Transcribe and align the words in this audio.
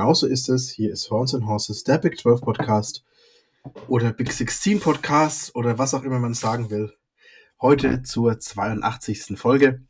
Genauso 0.00 0.26
ist 0.26 0.48
es. 0.48 0.70
Hier 0.70 0.92
ist 0.92 1.10
Horns 1.10 1.34
and 1.34 1.44
Horses, 1.44 1.84
der 1.84 1.98
Big 1.98 2.16
12 2.16 2.40
Podcast 2.40 3.04
oder 3.86 4.14
Big 4.14 4.32
16 4.32 4.80
Podcast 4.80 5.54
oder 5.54 5.76
was 5.76 5.92
auch 5.92 6.04
immer 6.04 6.18
man 6.18 6.32
sagen 6.32 6.70
will. 6.70 6.94
Heute 7.60 8.02
zur 8.02 8.38
82. 8.38 9.38
Folge 9.38 9.82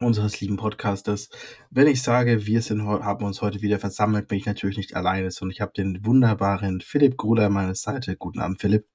unseres 0.00 0.40
lieben 0.40 0.56
Podcasters. 0.56 1.28
Wenn 1.68 1.86
ich 1.86 2.02
sage, 2.02 2.46
wir 2.46 2.62
sind, 2.62 2.82
haben 2.86 3.26
uns 3.26 3.42
heute 3.42 3.60
wieder 3.60 3.78
versammelt, 3.78 4.26
bin 4.26 4.38
ich 4.38 4.46
natürlich 4.46 4.78
nicht 4.78 4.96
alleine, 4.96 5.30
sondern 5.30 5.52
ich 5.52 5.60
habe 5.60 5.72
den 5.76 6.06
wunderbaren 6.06 6.80
Philipp 6.80 7.18
Gruder 7.18 7.44
an 7.44 7.52
meiner 7.52 7.74
Seite. 7.74 8.16
Guten 8.16 8.40
Abend, 8.40 8.62
Philipp. 8.62 8.86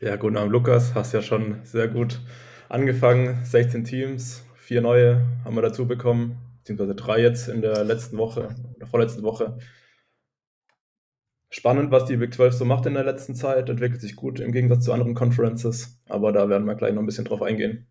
Ja, 0.00 0.16
guten 0.16 0.36
Abend, 0.36 0.50
Lukas. 0.50 0.96
Hast 0.96 1.14
ja 1.14 1.22
schon 1.22 1.60
sehr 1.62 1.86
gut 1.86 2.18
angefangen. 2.68 3.38
16 3.44 3.84
Teams, 3.84 4.42
vier 4.56 4.80
neue 4.80 5.22
haben 5.44 5.54
wir 5.54 5.62
dazu 5.62 5.86
bekommen, 5.86 6.38
beziehungsweise 6.66 6.96
drei 6.96 7.22
jetzt 7.22 7.48
in 7.48 7.62
der 7.62 7.84
letzten 7.84 8.18
Woche, 8.18 8.56
der 8.80 8.88
vorletzten 8.88 9.22
Woche. 9.22 9.58
Spannend, 11.48 11.92
was 11.92 12.06
die 12.06 12.16
Big 12.16 12.34
12 12.34 12.54
so 12.54 12.64
macht 12.64 12.86
in 12.86 12.94
der 12.94 13.04
letzten 13.04 13.36
Zeit, 13.36 13.68
entwickelt 13.68 14.00
sich 14.00 14.16
gut 14.16 14.40
im 14.40 14.50
Gegensatz 14.50 14.84
zu 14.84 14.92
anderen 14.92 15.14
Conferences, 15.14 16.00
aber 16.08 16.32
da 16.32 16.48
werden 16.48 16.66
wir 16.66 16.74
gleich 16.74 16.92
noch 16.92 17.02
ein 17.02 17.06
bisschen 17.06 17.24
drauf 17.24 17.40
eingehen. 17.40 17.86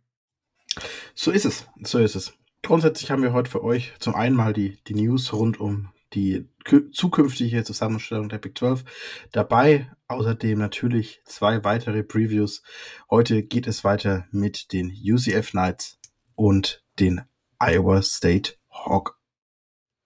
So 1.14 1.32
ist 1.32 1.46
es, 1.46 1.66
so 1.84 2.00
ist 2.00 2.16
es. 2.16 2.34
Grundsätzlich 2.64 3.12
haben 3.12 3.24
wir 3.24 3.32
heute 3.32 3.50
für 3.50 3.64
euch 3.64 3.94
zum 4.00 4.14
einen 4.14 4.36
mal 4.36 4.52
die, 4.52 4.78
die 4.88 4.96
News 4.96 5.32
rund 5.32 5.58
um 5.58 5.90
die 6.14 6.50
zukünftige 6.92 7.64
Zusammenstellung 7.64 8.28
der 8.28 8.40
Big 8.40 8.58
12 8.58 8.84
dabei. 9.32 9.90
Außerdem 10.10 10.60
natürlich 10.60 11.22
zwei 11.26 11.64
weitere 11.64 12.04
Previews. 12.04 12.62
Heute 13.10 13.42
geht 13.44 13.68
es 13.68 13.86
weiter 13.86 14.28
mit 14.32 14.74
den 14.74 14.92
UCF 14.92 15.52
Knights 15.52 15.98
und 16.36 16.84
den 17.00 17.22
Iowa 17.60 18.02
State 18.02 18.56
Hawk. 18.76 19.20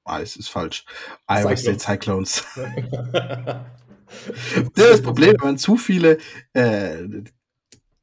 Ah, 0.05 0.21
es 0.21 0.35
ist 0.35 0.49
falsch. 0.49 0.85
Iowa 1.27 1.55
State 1.55 1.79
Cyclones. 1.79 2.43
das 4.75 5.01
Problem, 5.01 5.35
wenn 5.39 5.49
man 5.49 5.57
zu 5.57 5.77
viele 5.77 6.17
äh, 6.53 7.07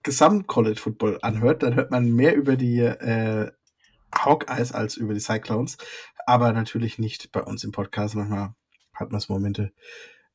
Gesamt-College-Football 0.02 1.18
anhört, 1.22 1.62
dann 1.62 1.74
hört 1.74 1.90
man 1.90 2.12
mehr 2.12 2.36
über 2.36 2.56
die 2.56 2.80
äh, 2.80 3.50
Hawkeyes 4.14 4.72
als 4.72 4.96
über 4.96 5.14
die 5.14 5.20
Cyclones 5.20 5.78
aber 6.26 6.52
natürlich 6.52 6.98
nicht 6.98 7.32
bei 7.32 7.42
uns 7.42 7.64
im 7.64 7.72
Podcast. 7.72 8.16
Manchmal 8.16 8.54
hat 8.92 9.12
man 9.12 9.18
es 9.18 9.28
Momente. 9.28 9.72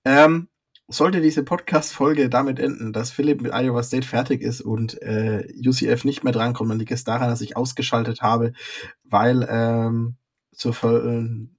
Ähm, 0.05 0.47
sollte 0.87 1.21
diese 1.21 1.43
Podcast-Folge 1.43 2.29
damit 2.29 2.59
enden, 2.59 2.93
dass 2.93 3.11
Philipp 3.11 3.41
mit 3.41 3.53
Iowa 3.53 3.83
State 3.83 4.07
fertig 4.07 4.41
ist 4.41 4.61
und 4.61 5.01
äh, 5.01 5.47
UCF 5.65 6.05
nicht 6.05 6.23
mehr 6.23 6.33
drankommt, 6.33 6.71
dann 6.71 6.79
liegt 6.79 6.91
es 6.91 7.03
daran, 7.03 7.29
dass 7.29 7.41
ich 7.41 7.55
ausgeschaltet 7.55 8.21
habe, 8.21 8.53
weil 9.03 9.47
ähm, 9.49 10.15
zur 10.51 10.73
vollen 10.73 11.57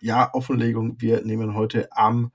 ja, 0.00 0.32
Offenlegung, 0.34 1.00
wir 1.00 1.24
nehmen 1.24 1.54
heute 1.54 1.88
am 1.92 2.30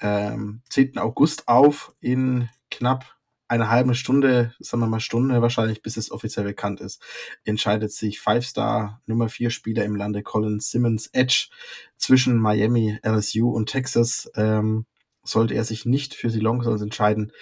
ähm, 0.00 0.62
10. 0.70 0.98
August 0.98 1.48
auf 1.48 1.92
in 2.00 2.48
knapp 2.70 3.16
eine 3.48 3.68
halbe 3.68 3.96
Stunde, 3.96 4.54
sagen 4.60 4.80
wir 4.80 4.86
mal 4.86 5.00
Stunde 5.00 5.42
wahrscheinlich, 5.42 5.82
bis 5.82 5.96
es 5.96 6.12
offiziell 6.12 6.44
bekannt 6.44 6.80
ist, 6.80 7.02
entscheidet 7.42 7.90
sich 7.90 8.20
Five-Star 8.20 9.02
Nummer 9.06 9.28
4 9.28 9.50
Spieler 9.50 9.84
im 9.84 9.96
Lande 9.96 10.22
Colin 10.22 10.60
Simmons 10.60 11.08
Edge 11.08 11.48
zwischen 11.96 12.38
Miami, 12.38 13.00
LSU 13.02 13.50
und 13.50 13.68
Texas. 13.68 14.30
Ähm, 14.36 14.86
sollte 15.24 15.54
er 15.54 15.64
sich 15.64 15.84
nicht 15.84 16.14
für 16.14 16.28
die 16.28 16.38
Longhorns 16.38 16.80
entscheiden, 16.80 17.32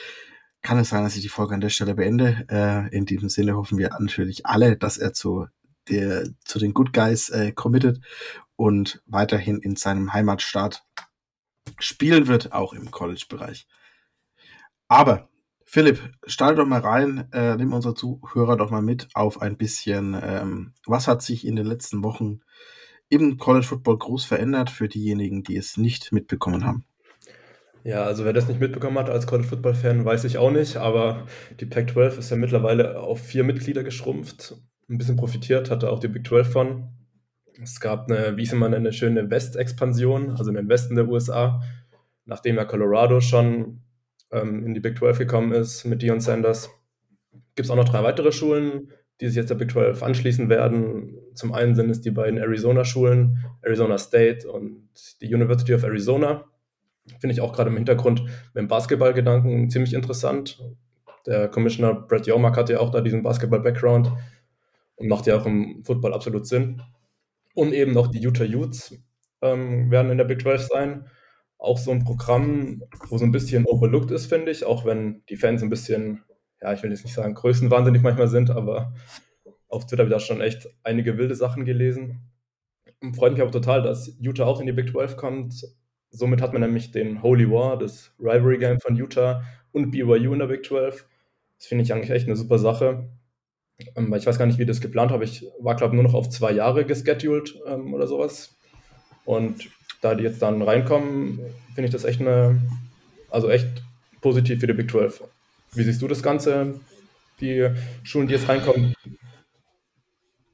kann 0.62 0.78
es 0.78 0.88
sein, 0.88 1.04
dass 1.04 1.14
ich 1.14 1.22
die 1.22 1.28
Folge 1.28 1.54
an 1.54 1.60
der 1.60 1.68
Stelle 1.68 1.94
beende. 1.94 2.46
Äh, 2.50 2.96
in 2.96 3.04
diesem 3.04 3.28
Sinne 3.28 3.54
hoffen 3.54 3.78
wir 3.78 3.90
natürlich 4.00 4.46
alle, 4.46 4.76
dass 4.78 4.96
er 4.96 5.12
zu, 5.12 5.46
der, 5.88 6.28
zu 6.44 6.58
den 6.58 6.74
Good 6.74 6.92
Guys 6.92 7.30
äh, 7.30 7.52
committed 7.52 8.00
und 8.56 9.02
weiterhin 9.06 9.58
in 9.60 9.76
seinem 9.76 10.12
Heimatstaat 10.12 10.84
spielen 11.78 12.26
wird, 12.26 12.52
auch 12.52 12.72
im 12.72 12.90
College-Bereich. 12.90 13.66
Aber 14.88 15.28
Philipp, 15.70 16.00
starte 16.26 16.56
doch 16.56 16.66
mal 16.66 16.80
rein, 16.80 17.28
äh, 17.32 17.54
nimm 17.56 17.74
unsere 17.74 17.94
Zuhörer 17.94 18.56
doch 18.56 18.70
mal 18.70 18.80
mit 18.80 19.08
auf 19.12 19.42
ein 19.42 19.58
bisschen, 19.58 20.18
ähm, 20.20 20.72
was 20.86 21.06
hat 21.06 21.20
sich 21.20 21.46
in 21.46 21.56
den 21.56 21.66
letzten 21.66 22.02
Wochen 22.02 22.40
im 23.10 23.36
College 23.36 23.66
Football 23.66 23.98
groß 23.98 24.24
verändert 24.24 24.70
für 24.70 24.88
diejenigen, 24.88 25.42
die 25.42 25.56
es 25.56 25.76
nicht 25.76 26.10
mitbekommen 26.10 26.64
haben? 26.64 26.84
Ja, 27.84 28.04
also 28.04 28.24
wer 28.24 28.32
das 28.32 28.48
nicht 28.48 28.60
mitbekommen 28.60 28.98
hat 28.98 29.10
als 29.10 29.26
College 29.26 29.48
Football 29.48 29.74
Fan, 29.74 30.04
weiß 30.04 30.24
ich 30.24 30.38
auch 30.38 30.50
nicht, 30.50 30.76
aber 30.76 31.26
die 31.60 31.66
Pac-12 31.66 32.18
ist 32.18 32.30
ja 32.30 32.36
mittlerweile 32.36 33.00
auf 33.00 33.20
vier 33.20 33.44
Mitglieder 33.44 33.84
geschrumpft. 33.84 34.56
Ein 34.88 34.98
bisschen 34.98 35.16
profitiert 35.16 35.70
hatte 35.70 35.90
auch 35.90 35.98
die 35.98 36.08
Big 36.08 36.26
12 36.26 36.50
von. 36.50 36.88
Es 37.62 37.80
gab 37.80 38.10
eine, 38.10 38.36
wie 38.36 38.42
ich 38.42 38.48
es 38.48 38.54
immer 38.54 38.68
nenne, 38.68 38.88
eine 38.88 38.92
schöne 38.92 39.30
West-Expansion, 39.30 40.30
also 40.30 40.48
in 40.50 40.56
den 40.56 40.68
Westen 40.68 40.94
der 40.94 41.08
USA, 41.08 41.60
nachdem 42.24 42.56
ja 42.56 42.64
Colorado 42.64 43.20
schon 43.20 43.82
ähm, 44.30 44.64
in 44.64 44.74
die 44.74 44.80
Big 44.80 44.98
12 44.98 45.18
gekommen 45.18 45.52
ist 45.52 45.84
mit 45.84 46.02
Dion 46.02 46.20
Sanders. 46.20 46.70
Gibt 47.54 47.66
es 47.66 47.70
auch 47.70 47.76
noch 47.76 47.88
drei 47.88 48.02
weitere 48.02 48.32
Schulen, 48.32 48.92
die 49.20 49.26
sich 49.26 49.36
jetzt 49.36 49.50
der 49.50 49.56
Big 49.56 49.72
12 49.72 50.02
anschließen 50.02 50.48
werden. 50.48 51.18
Zum 51.34 51.52
einen 51.52 51.74
sind 51.74 51.90
es 51.90 52.00
die 52.00 52.10
beiden 52.10 52.38
Arizona-Schulen, 52.38 53.44
Arizona 53.62 53.98
State 53.98 54.50
und 54.50 54.88
die 55.20 55.34
University 55.34 55.74
of 55.74 55.82
Arizona. 55.82 56.44
Finde 57.20 57.32
ich 57.32 57.40
auch 57.40 57.52
gerade 57.52 57.70
im 57.70 57.76
Hintergrund 57.76 58.22
mit 58.22 58.56
dem 58.56 58.68
Basketball-Gedanken 58.68 59.70
ziemlich 59.70 59.92
interessant. 59.92 60.62
Der 61.26 61.48
Commissioner 61.48 61.94
Brett 61.94 62.26
Yormark 62.26 62.56
hat 62.56 62.70
ja 62.70 62.78
auch 62.78 62.90
da 62.90 63.00
diesen 63.00 63.22
Basketball-Background 63.22 64.06
und 64.06 64.16
macht 65.00 65.26
ja 65.26 65.38
auch 65.38 65.46
im 65.46 65.84
Football 65.84 66.14
absolut 66.14 66.46
Sinn. 66.46 66.82
Und 67.54 67.72
eben 67.72 67.92
noch 67.92 68.08
die 68.08 68.20
Utah 68.20 68.44
Utes 68.44 68.98
ähm, 69.42 69.90
werden 69.90 70.10
in 70.10 70.18
der 70.18 70.24
Big 70.24 70.42
12 70.42 70.62
sein 70.62 71.10
auch 71.58 71.78
so 71.78 71.90
ein 71.90 72.04
Programm, 72.04 72.82
wo 73.08 73.18
so 73.18 73.24
ein 73.24 73.32
bisschen 73.32 73.66
overlooked 73.66 74.10
ist, 74.12 74.26
finde 74.26 74.52
ich, 74.52 74.64
auch 74.64 74.84
wenn 74.84 75.22
die 75.28 75.36
Fans 75.36 75.62
ein 75.62 75.70
bisschen, 75.70 76.22
ja, 76.62 76.72
ich 76.72 76.82
will 76.82 76.90
jetzt 76.90 77.04
nicht 77.04 77.14
sagen, 77.14 77.34
größenwahnsinnig 77.34 78.02
manchmal 78.02 78.28
sind, 78.28 78.50
aber 78.50 78.94
auf 79.68 79.86
Twitter 79.86 80.04
habe 80.04 80.10
ich 80.10 80.14
da 80.14 80.20
schon 80.20 80.40
echt 80.40 80.68
einige 80.84 81.18
wilde 81.18 81.34
Sachen 81.34 81.64
gelesen. 81.64 82.30
Und 83.00 83.14
freut 83.16 83.32
mich 83.32 83.42
aber 83.42 83.50
total, 83.50 83.82
dass 83.82 84.16
Utah 84.20 84.46
auch 84.46 84.60
in 84.60 84.66
die 84.66 84.72
Big 84.72 84.90
12 84.90 85.16
kommt. 85.16 85.66
Somit 86.10 86.40
hat 86.40 86.52
man 86.52 86.62
nämlich 86.62 86.90
den 86.90 87.22
Holy 87.22 87.50
War, 87.50 87.78
das 87.78 88.14
Rivalry 88.18 88.58
Game 88.58 88.80
von 88.80 88.96
Utah 88.96 89.42
und 89.72 89.90
BYU 89.90 90.32
in 90.32 90.38
der 90.38 90.46
Big 90.46 90.64
12. 90.64 91.06
Das 91.58 91.66
finde 91.66 91.84
ich 91.84 91.92
eigentlich 91.92 92.10
echt 92.10 92.26
eine 92.26 92.36
super 92.36 92.58
Sache. 92.58 93.10
Ähm, 93.96 94.12
ich 94.14 94.26
weiß 94.26 94.38
gar 94.38 94.46
nicht, 94.46 94.58
wie 94.58 94.66
das 94.66 94.80
geplant 94.80 95.10
habe. 95.10 95.24
Ich 95.24 95.46
war, 95.60 95.76
glaube 95.76 95.94
ich, 95.94 96.02
nur 96.02 96.10
noch 96.10 96.14
auf 96.14 96.28
zwei 96.30 96.52
Jahre 96.52 96.84
gescheduled 96.84 97.54
ähm, 97.66 97.94
oder 97.94 98.06
sowas. 98.06 98.54
Und 99.24 99.68
da 100.00 100.14
die 100.14 100.24
jetzt 100.24 100.42
dann 100.42 100.62
reinkommen, 100.62 101.40
finde 101.74 101.86
ich 101.86 101.92
das 101.92 102.04
echt 102.04 102.20
eine, 102.20 102.60
also 103.30 103.50
echt 103.50 103.68
positiv 104.20 104.60
für 104.60 104.66
die 104.66 104.72
Big 104.72 104.90
12. 104.90 105.22
Wie 105.74 105.82
siehst 105.82 106.00
du 106.00 106.08
das 106.08 106.22
Ganze, 106.22 106.80
die 107.40 107.68
Schulen, 108.02 108.26
die 108.26 108.34
jetzt 108.34 108.48
reinkommen? 108.48 108.94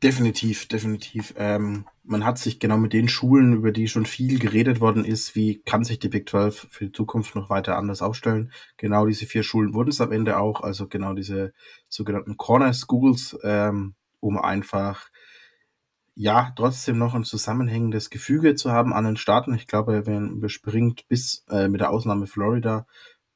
Definitiv, 0.05 0.69
definitiv. 0.69 1.33
Ähm, 1.39 1.87
man 2.03 2.27
hat 2.27 2.37
sich 2.37 2.61
genau 2.61 2.77
mit 2.77 2.93
den 2.93 3.09
Schulen, 3.09 3.55
über 3.55 3.73
die 3.73 3.89
schon 3.89 4.05
viel 4.05 4.39
geredet 4.39 4.83
worden 4.83 5.03
ist, 5.03 5.35
wie 5.35 5.63
kann 5.63 5.83
sich 5.83 5.99
die 5.99 6.11
Big 6.11 6.29
12 6.29 6.67
für 6.71 6.85
die 6.85 6.93
Zukunft 6.93 7.35
noch 7.35 7.49
weiter 7.49 7.79
anders 7.79 8.03
aufstellen. 8.03 8.53
Genau 8.77 9.07
diese 9.07 9.25
vier 9.25 9.43
Schulen 9.43 9.73
wurden 9.73 9.89
es 9.89 10.03
am 10.03 10.13
Ende 10.13 10.37
auch, 10.39 10.61
also 10.61 10.89
genau 10.89 11.15
diese 11.15 11.55
sogenannten 11.89 12.37
Corner 12.37 12.75
Schools, 12.75 13.39
ähm, 13.45 13.95
um 14.21 14.37
einfach 14.37 15.09
ja, 16.15 16.53
trotzdem 16.55 16.99
noch 16.99 17.15
ein 17.15 17.25
zusammenhängendes 17.25 18.11
Gefüge 18.11 18.57
zu 18.57 18.73
haben 18.73 18.93
an 18.93 19.05
den 19.07 19.17
Staaten. 19.17 19.55
Ich 19.55 19.67
glaube, 19.67 20.07
wenn 20.07 20.33
überspringt 20.33 21.09
bis 21.09 21.47
äh, 21.49 21.69
mit 21.69 21.81
der 21.81 21.91
Ausnahme 21.91 22.27
Florida 22.27 22.87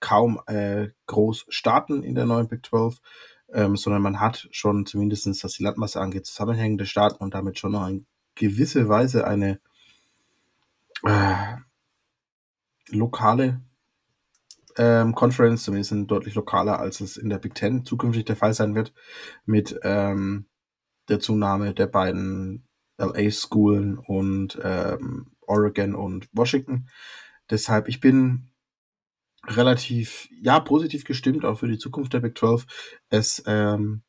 kaum 0.00 0.38
äh, 0.46 0.88
groß 1.06 1.46
Staaten 1.48 2.02
in 2.02 2.14
der 2.14 2.26
neuen 2.26 2.46
Big 2.46 2.66
12, 2.66 3.00
ähm, 3.52 3.76
sondern 3.76 4.02
man 4.02 4.20
hat 4.20 4.48
schon 4.50 4.86
zumindestens, 4.86 5.42
was 5.44 5.52
die 5.54 5.62
Landmasse 5.62 6.00
angeht, 6.00 6.26
zusammenhängende 6.26 6.86
Staaten 6.86 7.22
und 7.22 7.34
damit 7.34 7.58
schon 7.58 7.72
noch 7.72 7.86
in 7.88 8.06
gewisse 8.34 8.88
Weise 8.88 9.26
eine 9.26 9.60
äh, 11.04 11.56
lokale 12.90 13.60
ähm, 14.76 15.14
Conference, 15.14 15.64
zumindest 15.64 15.92
deutlich 16.10 16.34
lokaler, 16.34 16.78
als 16.78 17.00
es 17.00 17.16
in 17.16 17.28
der 17.28 17.38
Big 17.38 17.54
Ten 17.54 17.84
zukünftig 17.84 18.24
der 18.24 18.36
Fall 18.36 18.54
sein 18.54 18.74
wird, 18.74 18.94
mit 19.44 19.78
ähm, 19.82 20.46
der 21.08 21.20
Zunahme 21.20 21.74
der 21.74 21.86
beiden 21.86 22.64
LA 22.96 23.30
Schoolen 23.30 23.98
und 23.98 24.58
ähm, 24.62 25.32
Oregon 25.46 25.94
und 25.94 26.28
Washington. 26.32 26.88
Deshalb, 27.50 27.88
ich 27.88 28.00
bin 28.00 28.47
relativ, 29.48 30.28
ja, 30.40 30.60
positiv 30.60 31.04
gestimmt 31.04 31.44
auch 31.44 31.58
für 31.58 31.68
die 31.68 31.78
Zukunft 31.78 32.12
der 32.12 32.20
Big 32.20 32.36
12. 32.36 32.66
Es 33.08 33.42
ähm, 33.46 34.02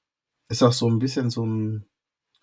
ist 0.50 0.64
auch 0.64 0.74
so 0.74 0.90
ein 0.90 1.00
bisschen 1.00 1.30
so 1.30 1.46
ein 1.46 1.86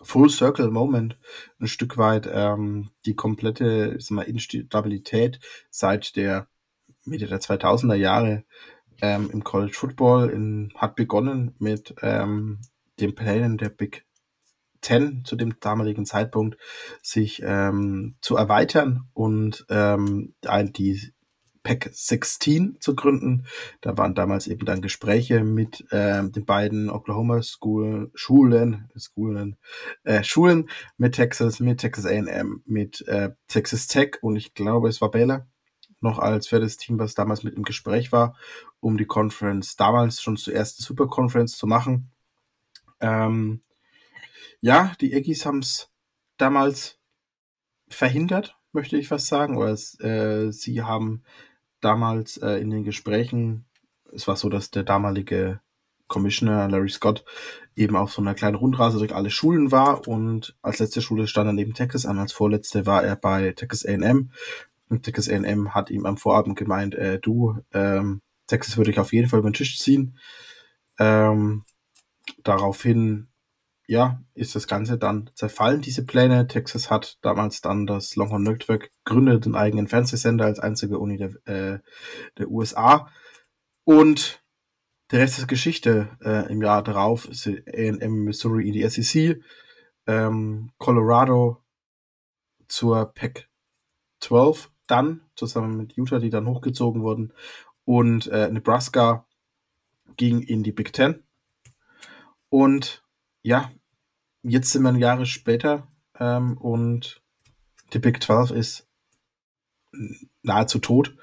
Full 0.02 0.30
Circle 0.30 0.70
Moment, 0.70 1.18
ein 1.58 1.68
Stück 1.68 1.96
weit 1.96 2.28
ähm, 2.30 2.90
die 3.06 3.14
komplette 3.14 3.94
ich 3.98 4.06
sag 4.06 4.16
mal, 4.16 4.22
Instabilität 4.22 5.40
seit 5.70 6.16
der 6.16 6.48
Mitte 7.04 7.26
der 7.26 7.40
2000er 7.40 7.94
Jahre 7.94 8.44
ähm, 9.00 9.30
im 9.32 9.42
College 9.42 9.72
Football 9.74 10.30
in, 10.30 10.72
hat 10.76 10.96
begonnen 10.96 11.54
mit 11.58 11.94
ähm, 12.02 12.60
den 13.00 13.14
Plänen 13.14 13.58
der 13.58 13.70
Big 13.70 14.06
Ten 14.80 15.24
zu 15.24 15.36
dem 15.36 15.58
damaligen 15.60 16.06
Zeitpunkt 16.06 16.58
sich 17.02 17.42
ähm, 17.44 18.16
zu 18.20 18.36
erweitern 18.36 19.08
und 19.14 19.66
ähm, 19.68 20.34
die 20.44 21.12
Pack 21.66 21.90
16 21.92 22.76
zu 22.78 22.94
gründen. 22.94 23.44
Da 23.80 23.98
waren 23.98 24.14
damals 24.14 24.46
eben 24.46 24.64
dann 24.64 24.82
Gespräche 24.82 25.42
mit 25.42 25.84
ähm, 25.90 26.30
den 26.30 26.44
beiden 26.44 26.88
Oklahoma 26.88 27.42
School, 27.42 28.12
Schulen, 28.14 28.88
Schulen, 28.94 29.56
äh, 30.04 30.22
Schulen 30.22 30.70
mit 30.96 31.16
Texas, 31.16 31.58
mit 31.58 31.80
Texas 31.80 32.06
A&M, 32.06 32.62
mit 32.66 33.06
äh, 33.08 33.30
Texas 33.48 33.88
Tech 33.88 34.18
und 34.22 34.36
ich 34.36 34.54
glaube, 34.54 34.88
es 34.88 35.00
war 35.00 35.10
Baylor 35.10 35.48
noch 36.00 36.20
als 36.20 36.46
viertes 36.46 36.76
Team, 36.76 37.00
was 37.00 37.14
damals 37.14 37.42
mit 37.42 37.56
im 37.56 37.64
Gespräch 37.64 38.12
war, 38.12 38.36
um 38.78 38.96
die 38.96 39.06
Conference 39.06 39.74
damals 39.74 40.22
schon 40.22 40.36
zur 40.36 40.54
ersten 40.54 40.84
Super 40.84 41.08
Conference 41.08 41.56
zu 41.56 41.66
machen. 41.66 42.12
Ähm, 43.00 43.60
ja, 44.60 44.92
die 45.00 45.12
Aggies 45.16 45.44
haben 45.44 45.58
es 45.58 45.90
damals 46.36 47.00
verhindert, 47.88 48.56
möchte 48.70 48.96
ich 48.96 49.08
fast 49.08 49.26
sagen, 49.26 49.56
oder 49.56 49.72
äh, 49.72 50.52
sie 50.52 50.82
haben 50.82 51.24
damals 51.86 52.36
äh, 52.38 52.56
in 52.60 52.70
den 52.70 52.82
Gesprächen, 52.82 53.64
es 54.12 54.26
war 54.26 54.36
so, 54.36 54.48
dass 54.48 54.70
der 54.70 54.82
damalige 54.82 55.60
Commissioner 56.08 56.68
Larry 56.68 56.88
Scott 56.88 57.24
eben 57.76 57.96
auf 57.96 58.12
so 58.12 58.20
einer 58.20 58.34
kleinen 58.34 58.56
Rundreise 58.56 58.98
durch 58.98 59.14
alle 59.14 59.30
Schulen 59.30 59.70
war 59.70 60.06
und 60.08 60.56
als 60.62 60.80
letzte 60.80 61.00
Schule 61.00 61.26
stand 61.26 61.48
er 61.48 61.52
neben 61.52 61.74
Texas 61.74 62.06
an, 62.06 62.18
als 62.18 62.32
vorletzte 62.32 62.86
war 62.86 63.04
er 63.04 63.16
bei 63.16 63.52
Texas 63.52 63.86
A&M 63.86 64.30
und 64.88 65.02
Texas 65.04 65.28
A&M 65.28 65.74
hat 65.74 65.90
ihm 65.90 66.06
am 66.06 66.16
Vorabend 66.16 66.56
gemeint, 66.56 66.94
äh, 66.94 67.18
du, 67.20 67.58
ähm, 67.72 68.20
Texas 68.46 68.76
würde 68.76 68.90
ich 68.90 68.98
auf 68.98 69.12
jeden 69.12 69.28
Fall 69.28 69.40
über 69.40 69.50
den 69.50 69.54
Tisch 69.54 69.78
ziehen. 69.78 70.18
Ähm, 70.98 71.64
daraufhin 72.42 73.28
ja, 73.86 74.20
ist 74.34 74.54
das 74.54 74.66
Ganze 74.66 74.98
dann 74.98 75.30
zerfallen, 75.34 75.80
diese 75.80 76.04
Pläne. 76.04 76.48
Texas 76.48 76.90
hat 76.90 77.18
damals 77.22 77.60
dann 77.60 77.86
das 77.86 78.16
Longhorn 78.16 78.42
Network 78.42 78.90
gegründet, 79.04 79.44
den 79.44 79.54
eigenen 79.54 79.86
Fernsehsender 79.86 80.44
als 80.44 80.58
einzige 80.58 80.98
Uni 80.98 81.16
der, 81.16 81.30
äh, 81.46 81.78
der 82.38 82.50
USA. 82.50 83.08
Und 83.84 84.42
der 85.12 85.20
Rest 85.20 85.38
ist 85.38 85.46
Geschichte. 85.46 86.08
Äh, 86.20 86.50
Im 86.50 86.62
Jahr 86.62 86.82
darauf 86.82 87.28
A&M 87.28 88.24
Missouri 88.24 88.66
in 88.66 88.72
die 88.72 88.88
SEC, 88.88 89.40
ähm, 90.08 90.72
Colorado 90.78 91.62
zur 92.66 93.12
Pac 93.14 93.48
12 94.20 94.70
dann, 94.88 95.20
zusammen 95.36 95.76
mit 95.76 95.96
Utah, 95.96 96.18
die 96.18 96.30
dann 96.30 96.48
hochgezogen 96.48 97.02
wurden, 97.02 97.32
und 97.84 98.26
äh, 98.28 98.50
Nebraska 98.50 99.26
ging 100.16 100.40
in 100.40 100.64
die 100.64 100.72
Big 100.72 100.92
Ten. 100.92 101.22
Und 102.48 103.05
ja, 103.46 103.70
jetzt 104.42 104.72
sind 104.72 104.82
wir 104.82 104.92
Jahre 104.96 105.24
später 105.24 105.86
ähm, 106.18 106.58
und 106.58 107.22
die 107.92 108.00
Big 108.00 108.20
12 108.20 108.50
ist 108.50 108.88
nahezu 110.42 110.80
tot 110.80 111.16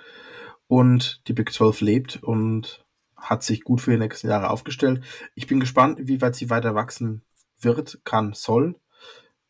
und 0.67 1.21
die 1.27 1.33
Big 1.33 1.51
12 1.51 1.81
lebt 1.81 2.23
und 2.23 2.85
hat 3.17 3.43
sich 3.43 3.65
gut 3.65 3.81
für 3.81 3.91
die 3.91 3.97
nächsten 3.97 4.29
Jahre 4.29 4.51
aufgestellt. 4.51 5.03
Ich 5.35 5.47
bin 5.47 5.59
gespannt, 5.59 5.99
wie 6.03 6.21
weit 6.21 6.35
sie 6.35 6.49
weiter 6.49 6.75
wachsen 6.75 7.25
wird, 7.59 7.99
kann, 8.05 8.31
soll. 8.31 8.79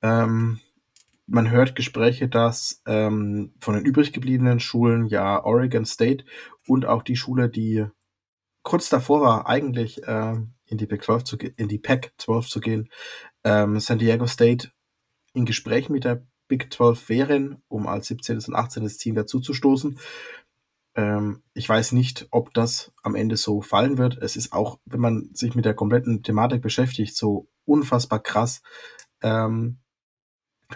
Ähm, 0.01 0.59
man 1.27 1.51
hört 1.51 1.75
Gespräche, 1.75 2.27
dass 2.27 2.81
ähm, 2.87 3.53
von 3.59 3.75
den 3.75 3.85
übrig 3.85 4.13
gebliebenen 4.13 4.59
Schulen 4.59 5.05
ja 5.05 5.43
Oregon 5.43 5.85
State 5.85 6.25
und 6.67 6.87
auch 6.87 7.03
die 7.03 7.17
Schule, 7.17 7.49
die 7.49 7.85
kurz 8.63 8.89
davor 8.89 9.21
war, 9.21 9.47
eigentlich 9.47 10.01
äh, 10.07 10.37
in 10.65 10.77
die 10.77 10.85
Big 10.85 11.03
12 11.03 11.23
zu 11.23 11.37
in 11.37 11.67
die 11.67 11.79
Pac 11.79 12.13
12 12.17 12.47
zu 12.47 12.59
gehen, 12.59 12.89
ähm, 13.43 13.79
San 13.79 13.99
Diego 13.99 14.27
State 14.27 14.71
in 15.33 15.45
Gespräch 15.45 15.89
mit 15.89 16.03
der 16.03 16.25
Big 16.47 16.71
12 16.73 17.09
wären, 17.09 17.63
um 17.67 17.87
als 17.87 18.07
17. 18.07 18.37
und 18.47 18.55
18. 18.55 18.87
Team 18.87 19.15
dazuzustoßen. 19.15 19.99
Ähm, 20.95 21.41
ich 21.53 21.67
weiß 21.67 21.93
nicht, 21.93 22.27
ob 22.31 22.53
das 22.53 22.91
am 23.01 23.15
Ende 23.15 23.37
so 23.37 23.61
fallen 23.61 23.97
wird. 23.97 24.17
Es 24.21 24.35
ist 24.35 24.53
auch, 24.53 24.79
wenn 24.85 24.99
man 24.99 25.29
sich 25.33 25.55
mit 25.55 25.65
der 25.65 25.73
kompletten 25.73 26.21
Thematik 26.23 26.61
beschäftigt, 26.61 27.15
so 27.15 27.47
unfassbar 27.65 28.19
krass. 28.21 28.61
Ähm, 29.21 29.79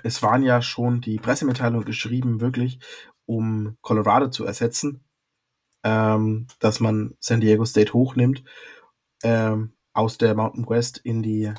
es 0.04 0.22
waren 0.24 0.44
ja 0.44 0.62
schon 0.62 1.02
die 1.02 1.18
Pressemitteilungen 1.18 1.86
geschrieben, 1.86 2.42
wirklich, 2.42 2.80
um 3.26 3.78
Colorado 3.82 4.30
zu 4.30 4.46
ersetzen, 4.46 5.04
ähm, 5.84 6.48
dass 6.60 6.80
man 6.80 7.16
San 7.20 7.42
Diego 7.42 7.66
State 7.66 7.94
hochnimmt. 7.94 8.44
Ähm, 9.24 9.74
aus 9.98 10.20
der 10.20 10.36
Mountain 10.36 10.70
West 10.70 11.00
in 11.04 11.24
die 11.24 11.52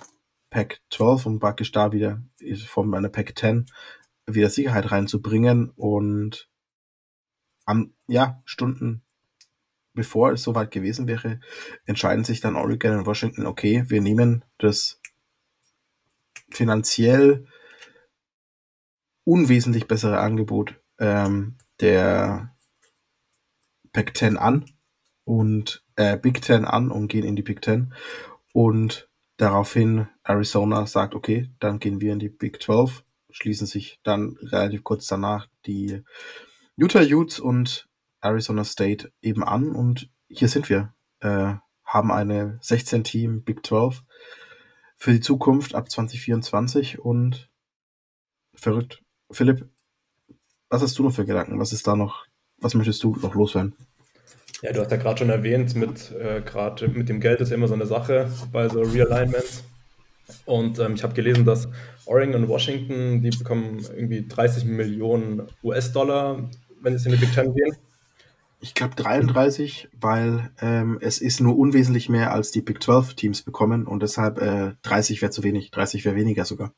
Pack 0.48 0.80
12 0.90 1.26
um 1.26 1.40
praktisch 1.40 1.72
da 1.72 1.92
wieder 1.92 2.22
von 2.66 2.94
einer 2.94 3.08
Pack 3.08 3.36
10 3.36 3.66
wieder 4.26 4.48
Sicherheit 4.48 4.92
reinzubringen. 4.92 5.70
Und 5.70 6.48
am, 7.64 7.94
ja, 8.06 8.40
Stunden 8.44 9.02
bevor 9.94 10.30
es 10.30 10.44
soweit 10.44 10.70
gewesen 10.70 11.08
wäre, 11.08 11.40
entscheiden 11.84 12.22
sich 12.22 12.40
dann 12.40 12.54
Oregon 12.54 12.98
und 12.98 13.06
Washington, 13.06 13.46
okay, 13.46 13.82
wir 13.88 14.00
nehmen 14.00 14.44
das 14.58 15.00
finanziell 16.50 17.46
unwesentlich 19.24 19.88
bessere 19.88 20.20
Angebot 20.20 20.76
ähm, 21.00 21.56
der 21.80 22.54
Pack 23.92 24.16
10 24.16 24.36
an 24.36 24.64
und 25.28 25.84
äh, 25.96 26.16
Big 26.16 26.40
Ten 26.40 26.64
an 26.64 26.90
und 26.90 27.08
gehen 27.08 27.24
in 27.24 27.36
die 27.36 27.42
Big 27.42 27.60
Ten. 27.60 27.92
Und 28.54 29.10
daraufhin 29.36 30.08
Arizona 30.24 30.86
sagt, 30.86 31.14
okay, 31.14 31.50
dann 31.60 31.80
gehen 31.80 32.00
wir 32.00 32.14
in 32.14 32.18
die 32.18 32.30
Big 32.30 32.62
12, 32.62 33.04
schließen 33.28 33.66
sich 33.66 34.00
dann 34.02 34.38
relativ 34.40 34.84
kurz 34.84 35.06
danach 35.06 35.46
die 35.66 36.02
Utah 36.76 37.02
Utes 37.02 37.40
und 37.40 37.88
Arizona 38.22 38.64
State 38.64 39.12
eben 39.20 39.44
an 39.44 39.70
und 39.72 40.10
hier 40.28 40.48
sind 40.48 40.70
wir. 40.70 40.94
Äh, 41.20 41.56
haben 41.84 42.10
eine 42.10 42.58
16-Team 42.62 43.44
Big 43.44 43.66
12 43.66 44.02
für 44.96 45.12
die 45.12 45.20
Zukunft 45.20 45.74
ab 45.74 45.90
2024 45.90 47.00
und 47.00 47.50
verrückt. 48.54 49.02
Philipp, 49.30 49.68
was 50.70 50.82
hast 50.82 50.98
du 50.98 51.02
noch 51.02 51.12
für 51.12 51.26
Gedanken? 51.26 51.58
Was 51.58 51.74
ist 51.74 51.86
da 51.86 51.96
noch, 51.96 52.26
was 52.56 52.74
möchtest 52.74 53.02
du 53.04 53.14
noch 53.16 53.34
loswerden? 53.34 53.74
Ja, 54.62 54.72
du 54.72 54.80
hast 54.80 54.90
ja 54.90 54.96
gerade 54.96 55.18
schon 55.18 55.30
erwähnt, 55.30 55.76
mit, 55.76 56.10
äh, 56.12 56.40
gerade 56.40 56.88
mit 56.88 57.08
dem 57.08 57.20
Geld 57.20 57.40
ist 57.40 57.50
ja 57.50 57.56
immer 57.56 57.68
so 57.68 57.74
eine 57.74 57.86
Sache 57.86 58.28
bei 58.52 58.68
so 58.68 58.80
Realignments. 58.82 59.62
Und 60.46 60.78
ähm, 60.80 60.94
ich 60.94 61.02
habe 61.04 61.14
gelesen, 61.14 61.44
dass 61.44 61.68
Oregon 62.06 62.34
und 62.34 62.48
Washington, 62.48 63.22
die 63.22 63.30
bekommen 63.30 63.86
irgendwie 63.96 64.26
30 64.26 64.64
Millionen 64.64 65.42
US-Dollar, 65.62 66.50
wenn 66.82 66.98
sie 66.98 67.08
in 67.08 67.14
die 67.14 67.20
Big 67.20 67.32
Ten 67.32 67.54
gehen. 67.54 67.76
Ich 68.60 68.74
glaube 68.74 68.96
33, 68.96 69.88
weil 70.00 70.50
ähm, 70.60 70.98
es 71.00 71.20
ist 71.20 71.40
nur 71.40 71.56
unwesentlich 71.56 72.08
mehr 72.08 72.32
als 72.32 72.50
die 72.50 72.60
Big 72.60 72.82
12 72.82 73.14
Teams 73.14 73.42
bekommen 73.42 73.86
und 73.86 74.02
deshalb 74.02 74.40
äh, 74.40 74.72
30 74.82 75.22
wäre 75.22 75.30
zu 75.30 75.44
wenig, 75.44 75.70
30 75.70 76.04
wäre 76.04 76.16
weniger 76.16 76.44
sogar. 76.44 76.72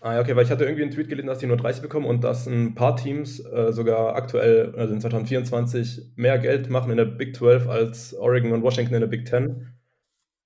Ah, 0.00 0.14
ja, 0.14 0.20
okay, 0.20 0.36
weil 0.36 0.44
ich 0.44 0.50
hatte 0.50 0.64
irgendwie 0.64 0.82
einen 0.82 0.92
Tweet 0.92 1.08
gelesen, 1.08 1.26
dass 1.26 1.38
die 1.38 1.46
nur 1.46 1.56
30 1.56 1.82
bekommen 1.82 2.06
und 2.06 2.22
dass 2.22 2.46
ein 2.46 2.74
paar 2.74 2.96
Teams 2.96 3.40
äh, 3.40 3.72
sogar 3.72 4.14
aktuell, 4.14 4.74
also 4.76 4.94
in 4.94 5.00
2024, 5.00 6.12
mehr 6.16 6.38
Geld 6.38 6.70
machen 6.70 6.90
in 6.90 6.96
der 6.96 7.04
Big 7.04 7.34
12 7.34 7.68
als 7.68 8.14
Oregon 8.14 8.52
und 8.52 8.62
Washington 8.62 8.94
in 8.94 9.00
der 9.00 9.08
Big 9.08 9.26
10. 9.26 9.66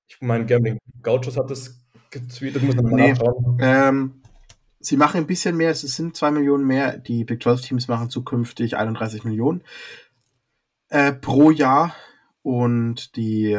Ich 0.08 0.20
meine, 0.20 0.46
Gambling 0.46 0.78
Gauchos 1.02 1.36
hat 1.36 1.50
das 1.50 1.84
getweetet, 2.10 2.62
muss 2.62 2.76
man 2.76 2.86
mal 2.86 2.94
nee, 2.94 3.12
nachschauen. 3.12 3.58
Ähm, 3.60 4.22
sie 4.80 4.96
machen 4.96 5.18
ein 5.18 5.26
bisschen 5.26 5.56
mehr, 5.56 5.70
es 5.70 5.82
sind 5.82 6.16
2 6.16 6.30
Millionen 6.30 6.66
mehr. 6.66 6.96
Die 6.96 7.24
Big 7.24 7.42
12 7.42 7.60
Teams 7.60 7.88
machen 7.88 8.08
zukünftig 8.08 8.76
31 8.76 9.24
Millionen 9.24 9.62
äh, 10.88 11.12
pro 11.12 11.50
Jahr 11.50 11.94
und 12.42 13.16
die 13.16 13.58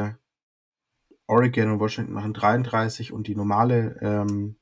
Oregon 1.27 1.71
und 1.71 1.79
Washington 1.79 2.13
machen 2.13 2.33
33 2.33 3.11
und 3.11 3.27
die 3.27 3.35
normale 3.35 3.97
ähm, 4.01 4.55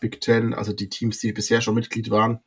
Big 0.00 0.20
Ten, 0.20 0.54
also 0.54 0.72
die 0.72 0.88
Teams, 0.88 1.18
die 1.18 1.32
bisher 1.32 1.60
schon 1.60 1.74
Mitglied 1.74 2.10
waren, 2.10 2.40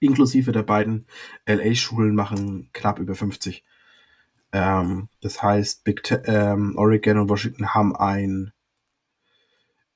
inklusive 0.00 0.52
der 0.52 0.62
beiden 0.62 1.06
LA-Schulen, 1.46 2.14
machen 2.14 2.70
knapp 2.72 2.98
über 2.98 3.14
50. 3.14 3.64
Ähm, 4.52 5.08
das 5.20 5.42
heißt, 5.42 5.84
Big 5.84 6.02
Ten, 6.02 6.22
ähm, 6.24 6.74
Oregon 6.76 7.18
und 7.18 7.28
Washington 7.28 7.74
haben 7.74 7.94
ein, 7.96 8.52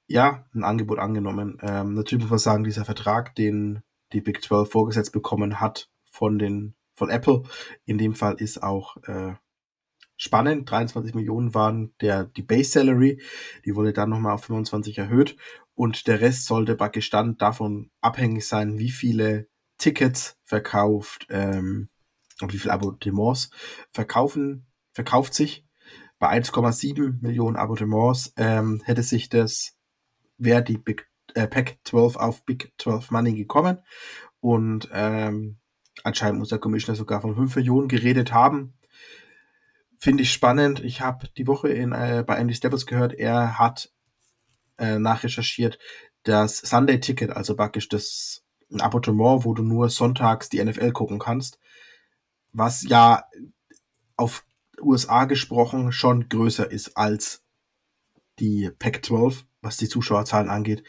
ja, 0.06 0.46
ein 0.54 0.64
Angebot 0.64 0.98
angenommen. 0.98 1.58
Ähm, 1.62 1.94
natürlich 1.94 2.24
muss 2.24 2.30
man 2.30 2.38
sagen, 2.38 2.64
dieser 2.64 2.84
Vertrag, 2.84 3.34
den 3.34 3.82
die 4.12 4.20
Big 4.20 4.42
12 4.42 4.70
vorgesetzt 4.70 5.12
bekommen 5.12 5.60
hat 5.60 5.90
von 6.04 6.38
den 6.38 6.74
von 6.94 7.10
Apple, 7.10 7.42
in 7.86 7.98
dem 7.98 8.14
Fall 8.14 8.34
ist 8.34 8.62
auch 8.62 8.96
äh, 9.08 9.34
spannend. 10.16 10.70
23 10.70 11.14
Millionen 11.14 11.54
waren 11.54 11.92
der, 12.00 12.24
die 12.24 12.42
Base 12.42 12.70
Salary. 12.70 13.20
Die 13.64 13.74
wurde 13.74 13.92
dann 13.92 14.10
nochmal 14.10 14.34
auf 14.34 14.44
25 14.44 14.98
erhöht. 14.98 15.36
Und 15.74 16.06
der 16.06 16.20
Rest 16.20 16.46
sollte 16.46 16.76
praktisch 16.76 17.10
dann 17.10 17.36
davon 17.36 17.90
abhängig 18.00 18.46
sein, 18.46 18.78
wie 18.78 18.90
viele 18.90 19.48
Tickets 19.78 20.38
verkauft 20.44 21.26
ähm, 21.30 21.88
und 22.40 22.52
wie 22.52 22.58
viele 22.58 22.74
Abonnements 22.74 23.50
verkaufen, 23.92 24.66
verkauft 24.92 25.34
sich. 25.34 25.66
Bei 26.18 26.30
1,7 26.30 27.20
Millionen 27.20 27.56
Abonnements 27.56 28.32
ähm, 28.36 28.82
hätte 28.84 29.02
sich 29.02 29.28
das 29.28 29.76
wäre 30.38 30.62
die 30.62 30.78
Big, 30.78 31.08
äh, 31.34 31.46
Pack 31.46 31.78
12 31.84 32.16
auf 32.16 32.44
Big 32.44 32.72
12 32.78 33.10
Money 33.10 33.34
gekommen. 33.34 33.78
Und 34.40 34.88
ähm, 34.92 35.58
anscheinend 36.02 36.38
muss 36.38 36.50
der 36.50 36.58
Commissioner 36.58 36.96
sogar 36.96 37.20
von 37.20 37.34
5 37.34 37.56
Millionen 37.56 37.88
geredet 37.88 38.32
haben. 38.32 38.74
Finde 39.98 40.22
ich 40.22 40.32
spannend. 40.32 40.82
Ich 40.84 41.00
habe 41.00 41.28
die 41.36 41.46
Woche 41.46 41.68
in, 41.68 41.92
äh, 41.92 42.24
bei 42.26 42.36
Andy 42.36 42.54
Stevens 42.54 42.86
gehört, 42.86 43.14
er 43.14 43.58
hat 43.58 43.93
äh, 44.78 44.98
nachrecherchiert, 44.98 45.78
das 46.24 46.58
Sunday 46.58 47.00
Ticket, 47.00 47.30
also 47.30 47.54
praktisch 47.54 47.88
das 47.88 48.42
ein 48.72 48.80
Abonnement, 48.80 49.44
wo 49.44 49.54
du 49.54 49.62
nur 49.62 49.88
sonntags 49.90 50.48
die 50.48 50.62
NFL 50.62 50.92
gucken 50.92 51.18
kannst, 51.18 51.58
was 52.52 52.82
ja 52.88 53.24
auf 54.16 54.44
USA 54.80 55.24
gesprochen 55.24 55.92
schon 55.92 56.28
größer 56.28 56.70
ist 56.70 56.96
als 56.96 57.42
die 58.38 58.70
Pac-12, 58.78 59.44
was 59.60 59.76
die 59.76 59.88
Zuschauerzahlen 59.88 60.48
angeht, 60.48 60.82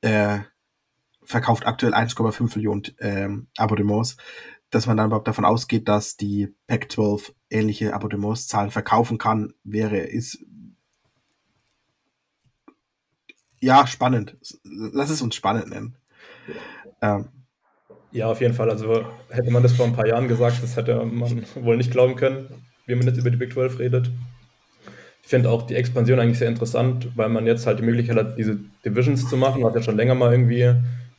äh, 0.00 0.40
verkauft 1.22 1.66
aktuell 1.66 1.94
1,5 1.94 2.56
Millionen 2.56 2.82
ähm, 3.00 3.48
Abonnements, 3.56 4.16
dass 4.70 4.86
man 4.86 4.96
dann 4.96 5.06
überhaupt 5.06 5.28
davon 5.28 5.44
ausgeht, 5.44 5.88
dass 5.88 6.16
die 6.16 6.54
Pac-12 6.66 7.32
ähnliche 7.50 7.92
Abonnementszahlen 7.92 8.70
verkaufen 8.70 9.18
kann, 9.18 9.52
wäre, 9.64 9.98
ist 9.98 10.44
ja 13.60 13.86
spannend. 13.86 14.36
Lass 14.64 15.10
es 15.10 15.22
uns 15.22 15.34
spannend 15.34 15.68
nennen. 15.68 15.96
Ähm, 17.02 17.28
ja, 18.12 18.26
auf 18.26 18.40
jeden 18.40 18.54
Fall. 18.54 18.70
Also 18.70 19.04
hätte 19.28 19.50
man 19.50 19.62
das 19.62 19.72
vor 19.72 19.86
ein 19.86 19.94
paar 19.94 20.06
Jahren 20.06 20.28
gesagt, 20.28 20.62
das 20.62 20.76
hätte 20.76 21.04
man 21.04 21.44
wohl 21.54 21.76
nicht 21.76 21.90
glauben 21.90 22.16
können, 22.16 22.48
wie 22.86 22.94
man 22.94 23.06
jetzt 23.06 23.18
über 23.18 23.30
die 23.30 23.36
Big 23.36 23.52
12 23.52 23.78
redet. 23.78 24.10
Ich 25.22 25.28
finde 25.28 25.50
auch 25.50 25.62
die 25.62 25.76
Expansion 25.76 26.18
eigentlich 26.18 26.38
sehr 26.38 26.48
interessant, 26.48 27.08
weil 27.14 27.28
man 27.28 27.46
jetzt 27.46 27.66
halt 27.66 27.78
die 27.78 27.84
Möglichkeit 27.84 28.16
hat, 28.16 28.36
diese 28.36 28.58
Divisions 28.84 29.28
zu 29.28 29.36
machen, 29.36 29.62
was 29.62 29.74
ja 29.74 29.82
schon 29.82 29.96
länger 29.96 30.16
mal 30.16 30.32
irgendwie 30.32 30.74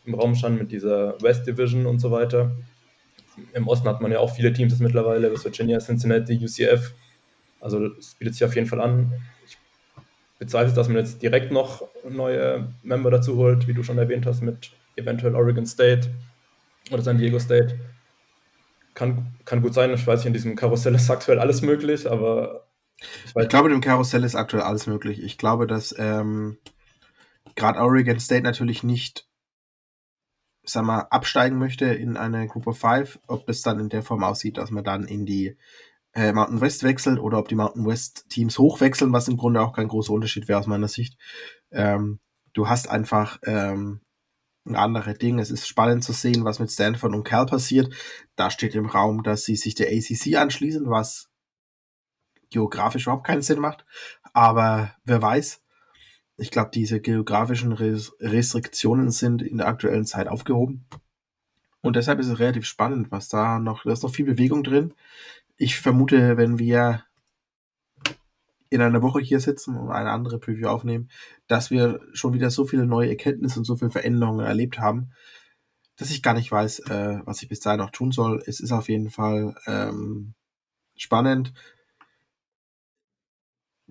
im 0.05 0.13
Raum 0.15 0.35
stand 0.35 0.59
mit 0.59 0.71
dieser 0.71 1.21
West 1.21 1.47
Division 1.47 1.85
und 1.85 1.99
so 1.99 2.11
weiter. 2.11 2.51
Im 3.53 3.67
Osten 3.67 3.87
hat 3.87 4.01
man 4.01 4.11
ja 4.11 4.19
auch 4.19 4.35
viele 4.35 4.51
Teams 4.51 4.77
mittlerweile, 4.79 5.31
West 5.31 5.45
Virginia, 5.45 5.79
Cincinnati, 5.79 6.37
UCF. 6.43 6.93
Also 7.61 7.85
es 7.97 8.15
bietet 8.15 8.33
sich 8.33 8.43
auf 8.43 8.55
jeden 8.55 8.67
Fall 8.67 8.81
an. 8.81 9.13
Ich 10.41 10.47
bezweifle, 10.47 10.73
dass 10.73 10.87
man 10.87 10.97
jetzt 10.97 11.21
direkt 11.21 11.51
noch 11.51 11.87
neue 12.09 12.73
Member 12.81 13.11
dazu 13.11 13.35
holt, 13.35 13.67
wie 13.67 13.75
du 13.75 13.83
schon 13.83 13.99
erwähnt 13.99 14.25
hast, 14.25 14.41
mit 14.41 14.71
eventuell 14.95 15.35
Oregon 15.35 15.67
State 15.67 16.09
oder 16.89 17.03
San 17.03 17.19
Diego 17.19 17.37
State. 17.37 17.79
Kann, 18.95 19.35
kann 19.45 19.61
gut 19.61 19.75
sein, 19.75 19.93
ich 19.93 20.07
weiß 20.07 20.21
nicht, 20.21 20.25
in 20.25 20.33
diesem 20.33 20.55
Karussell 20.55 20.95
ist 20.95 21.11
aktuell 21.11 21.37
alles 21.37 21.61
möglich, 21.61 22.09
aber 22.09 22.65
ich, 22.99 23.35
ich 23.35 23.49
glaube, 23.49 23.71
im 23.71 23.81
Karussell 23.81 24.23
ist 24.23 24.33
aktuell 24.33 24.63
alles 24.63 24.87
möglich. 24.87 25.21
Ich 25.21 25.37
glaube, 25.37 25.67
dass 25.67 25.93
ähm, 25.99 26.57
gerade 27.55 27.79
Oregon 27.79 28.19
State 28.19 28.41
natürlich 28.41 28.81
nicht, 28.81 29.27
sag 30.63 30.85
mal, 30.85 31.01
absteigen 31.11 31.59
möchte 31.59 31.85
in 31.85 32.17
eine 32.17 32.47
Group 32.47 32.65
of 32.65 32.79
Five. 32.79 33.19
Ob 33.27 33.45
das 33.45 33.61
dann 33.61 33.79
in 33.79 33.89
der 33.89 34.01
Form 34.01 34.23
aussieht, 34.23 34.57
dass 34.57 34.71
man 34.71 34.83
dann 34.83 35.03
in 35.03 35.27
die 35.27 35.55
äh, 36.13 36.33
Mountain 36.33 36.61
West 36.61 36.83
wechselt 36.83 37.19
oder 37.19 37.37
ob 37.37 37.47
die 37.47 37.55
Mountain 37.55 37.85
West 37.85 38.25
Teams 38.29 38.57
hochwechseln, 38.57 39.13
was 39.13 39.27
im 39.27 39.37
Grunde 39.37 39.61
auch 39.61 39.73
kein 39.73 39.87
großer 39.87 40.13
Unterschied 40.13 40.47
wäre 40.47 40.59
aus 40.59 40.67
meiner 40.67 40.87
Sicht. 40.87 41.17
Ähm, 41.71 42.19
du 42.53 42.67
hast 42.67 42.89
einfach 42.89 43.39
ähm, 43.45 44.01
ein 44.65 44.75
anderes 44.75 45.17
Ding. 45.17 45.39
Es 45.39 45.51
ist 45.51 45.67
spannend 45.67 46.03
zu 46.03 46.13
sehen, 46.13 46.45
was 46.45 46.59
mit 46.59 46.71
Stanford 46.71 47.13
und 47.13 47.23
Cal 47.23 47.45
passiert. 47.45 47.93
Da 48.35 48.51
steht 48.51 48.75
im 48.75 48.85
Raum, 48.85 49.23
dass 49.23 49.43
sie 49.43 49.55
sich 49.55 49.75
der 49.75 49.87
ACC 49.87 50.35
anschließen, 50.35 50.89
was 50.89 51.29
geografisch 52.49 53.03
überhaupt 53.03 53.25
keinen 53.25 53.41
Sinn 53.41 53.59
macht. 53.59 53.85
Aber 54.33 54.95
wer 55.03 55.21
weiß. 55.21 55.63
Ich 56.37 56.49
glaube, 56.49 56.71
diese 56.73 57.01
geografischen 57.01 57.71
Restriktionen 57.73 59.11
sind 59.11 59.43
in 59.43 59.57
der 59.57 59.67
aktuellen 59.67 60.05
Zeit 60.05 60.27
aufgehoben. 60.27 60.87
Und 61.81 61.95
deshalb 61.95 62.19
ist 62.19 62.27
es 62.27 62.39
relativ 62.39 62.65
spannend, 62.65 63.11
was 63.11 63.27
da 63.27 63.59
noch, 63.59 63.83
da 63.83 63.91
ist 63.91 64.03
noch 64.03 64.13
viel 64.13 64.25
Bewegung 64.25 64.63
drin. 64.63 64.93
Ich 65.63 65.79
vermute, 65.79 66.37
wenn 66.37 66.57
wir 66.57 67.03
in 68.71 68.81
einer 68.81 69.03
Woche 69.03 69.19
hier 69.19 69.39
sitzen 69.39 69.77
und 69.77 69.91
eine 69.91 70.09
andere 70.09 70.39
Preview 70.39 70.67
aufnehmen, 70.67 71.11
dass 71.45 71.69
wir 71.69 71.99
schon 72.13 72.33
wieder 72.33 72.49
so 72.49 72.65
viele 72.65 72.87
neue 72.87 73.09
Erkenntnisse 73.09 73.59
und 73.59 73.65
so 73.65 73.75
viele 73.75 73.91
Veränderungen 73.91 74.43
erlebt 74.43 74.79
haben, 74.79 75.11
dass 75.97 76.09
ich 76.09 76.23
gar 76.23 76.33
nicht 76.33 76.51
weiß, 76.51 76.79
äh, 76.89 77.19
was 77.25 77.43
ich 77.43 77.47
bis 77.47 77.59
dahin 77.59 77.79
noch 77.79 77.91
tun 77.91 78.11
soll. 78.11 78.41
Es 78.47 78.59
ist 78.59 78.71
auf 78.71 78.89
jeden 78.89 79.11
Fall 79.11 79.53
ähm, 79.67 80.33
spannend. 80.95 81.53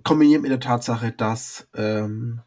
Kombiniert 0.03 0.43
mit 0.43 0.51
der 0.51 0.59
Tatsache, 0.59 1.13
dass 1.13 1.69
ähm, 1.75 2.41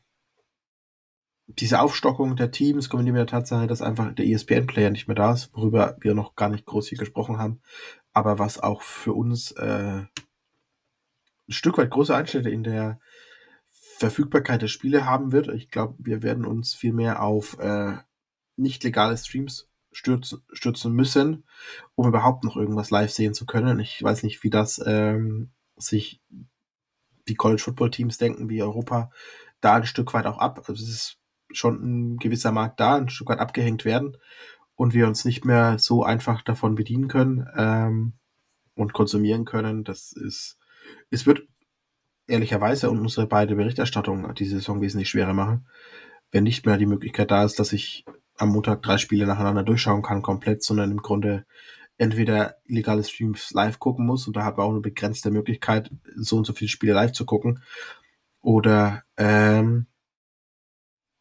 diese 1.47 1.79
Aufstockung 1.79 2.35
der 2.35 2.51
Teams 2.51 2.89
kombiniert 2.89 3.13
mit 3.13 3.21
der 3.21 3.39
Tatsache, 3.39 3.67
dass 3.67 3.81
einfach 3.81 4.13
der 4.13 4.25
ESPN-Player 4.25 4.89
nicht 4.89 5.07
mehr 5.07 5.15
da 5.15 5.31
ist, 5.31 5.51
worüber 5.53 5.95
wir 6.01 6.13
noch 6.13 6.35
gar 6.35 6.49
nicht 6.49 6.65
groß 6.65 6.89
hier 6.89 6.97
gesprochen 6.97 7.37
haben, 7.37 7.61
aber 8.13 8.39
was 8.39 8.59
auch 8.59 8.81
für 8.81 9.13
uns 9.13 9.51
äh, 9.51 10.03
ein 11.47 11.51
Stück 11.51 11.77
weit 11.77 11.89
große 11.89 12.15
Einschnitte 12.15 12.49
in 12.49 12.63
der 12.63 12.99
Verfügbarkeit 13.97 14.61
der 14.61 14.67
Spiele 14.67 15.05
haben 15.05 15.31
wird. 15.31 15.49
Ich 15.49 15.69
glaube, 15.69 15.95
wir 15.97 16.23
werden 16.23 16.45
uns 16.45 16.73
viel 16.73 16.93
mehr 16.93 17.21
auf 17.21 17.59
äh, 17.59 17.97
nicht 18.55 18.83
legale 18.83 19.17
Streams 19.17 19.67
stürzen, 19.91 20.41
stürzen 20.51 20.93
müssen, 20.93 21.43
um 21.95 22.07
überhaupt 22.07 22.43
noch 22.43 22.55
irgendwas 22.55 22.91
live 22.91 23.11
sehen 23.11 23.33
zu 23.33 23.45
können. 23.45 23.79
Ich 23.79 24.01
weiß 24.01 24.23
nicht, 24.23 24.43
wie 24.43 24.49
das 24.49 24.81
ähm, 24.85 25.51
sich 25.75 26.21
die 27.27 27.35
College 27.35 27.61
Football 27.61 27.91
Teams 27.91 28.17
denken, 28.17 28.49
wie 28.49 28.61
Europa 28.61 29.11
da 29.61 29.75
ein 29.75 29.85
Stück 29.85 30.13
weit 30.13 30.25
auch 30.25 30.37
ab. 30.37 30.59
Also 30.67 30.83
es 30.83 30.89
ist 30.89 31.17
schon 31.51 32.13
ein 32.13 32.17
gewisser 32.17 32.51
Markt 32.51 32.79
da, 32.79 32.95
ein 32.95 33.09
Stück 33.09 33.29
weit 33.29 33.39
abgehängt 33.39 33.85
werden 33.85 34.17
und 34.75 34.93
wir 34.93 35.07
uns 35.07 35.25
nicht 35.25 35.45
mehr 35.45 35.77
so 35.79 36.03
einfach 36.03 36.41
davon 36.41 36.75
bedienen 36.75 37.07
können 37.07 37.47
ähm, 37.55 38.13
und 38.75 38.93
konsumieren 38.93 39.45
können. 39.45 39.83
Das 39.83 40.11
ist 40.11 40.57
es 41.09 41.25
wird 41.25 41.43
ehrlicherweise 42.27 42.89
und 42.89 42.99
unsere 42.99 43.27
beide 43.27 43.55
Berichterstattungen 43.55 44.33
diese 44.35 44.57
Saison 44.57 44.81
wesentlich 44.81 45.09
schwerer 45.09 45.33
machen, 45.33 45.67
wenn 46.31 46.43
nicht 46.43 46.65
mehr 46.65 46.77
die 46.77 46.85
Möglichkeit 46.85 47.31
da 47.31 47.43
ist, 47.43 47.59
dass 47.59 47.73
ich 47.73 48.05
am 48.37 48.49
Montag 48.49 48.81
drei 48.81 48.97
Spiele 48.97 49.25
nacheinander 49.25 49.63
durchschauen 49.63 50.01
kann 50.01 50.21
komplett, 50.21 50.63
sondern 50.63 50.91
im 50.91 51.01
Grunde 51.01 51.45
entweder 51.97 52.55
illegale 52.65 53.03
Streams 53.03 53.51
live 53.51 53.79
gucken 53.79 54.05
muss 54.05 54.25
und 54.25 54.35
da 54.35 54.43
hat 54.43 54.57
man 54.57 54.65
auch 54.65 54.71
eine 54.71 54.81
begrenzte 54.81 55.29
Möglichkeit, 55.29 55.91
so 56.15 56.37
und 56.37 56.45
so 56.45 56.53
viele 56.53 56.69
Spiele 56.69 56.93
live 56.93 57.11
zu 57.11 57.25
gucken 57.25 57.61
oder 58.41 59.03
ähm, 59.17 59.85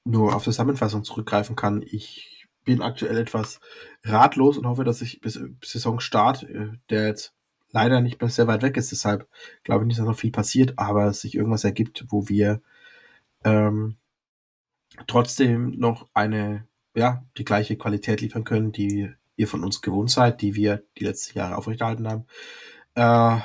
nur 0.05 0.35
auf 0.35 0.45
Zusammenfassung 0.45 1.05
zurückgreifen 1.05 1.57
kann. 1.57 1.83
Ich 1.83 2.32
bin 2.65 2.83
aktuell 2.83 3.19
etwas 3.19 3.61
ratlos 4.05 4.59
und 4.59 4.67
hoffe, 4.67 4.85
dass 4.85 5.03
ich 5.03 5.21
bis, 5.21 5.41
Saisonstart, 5.65 6.45
äh, 6.45 6.69
der 6.91 7.07
jetzt 7.07 7.35
leider 7.71 8.01
nicht 8.01 8.21
mehr 8.21 8.31
sehr 8.31 8.47
weit 8.47 8.63
weg 8.63 8.77
ist. 8.77 8.93
Deshalb 8.93 9.29
glaube 9.65 9.85
ich 9.85 9.89
nicht, 9.89 9.99
dass 9.99 10.07
noch 10.07 10.19
viel 10.19 10.31
passiert, 10.31 10.75
aber 10.79 11.07
es 11.07 11.21
sich 11.21 11.35
irgendwas 11.35 11.65
ergibt, 11.65 12.07
wo 12.09 12.29
wir 12.29 12.61
ähm, 13.45 13.97
trotzdem 15.07 15.71
noch 15.79 16.09
eine, 16.15 16.67
ja, 16.95 17.25
die 17.39 17.45
gleiche 17.45 17.77
Qualität 17.77 18.21
liefern 18.21 18.45
können, 18.45 18.73
die 18.73 19.11
ihr 19.37 19.49
von 19.49 19.65
uns 19.65 19.81
gewohnt 19.81 20.11
seid, 20.11 20.43
die 20.43 20.55
wir 20.55 20.83
die 20.99 21.05
letzten 21.05 21.39
Jahre 21.39 21.57
aufrechterhalten 21.57 22.09
haben. 22.09 22.27
Äh, 22.95 23.41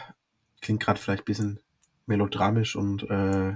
klingt 0.61 0.81
gerade 0.81 0.99
vielleicht 0.99 1.23
ein 1.23 1.25
bisschen 1.25 1.59
melodramisch 2.05 2.75
und 2.75 3.09
äh, 3.09 3.55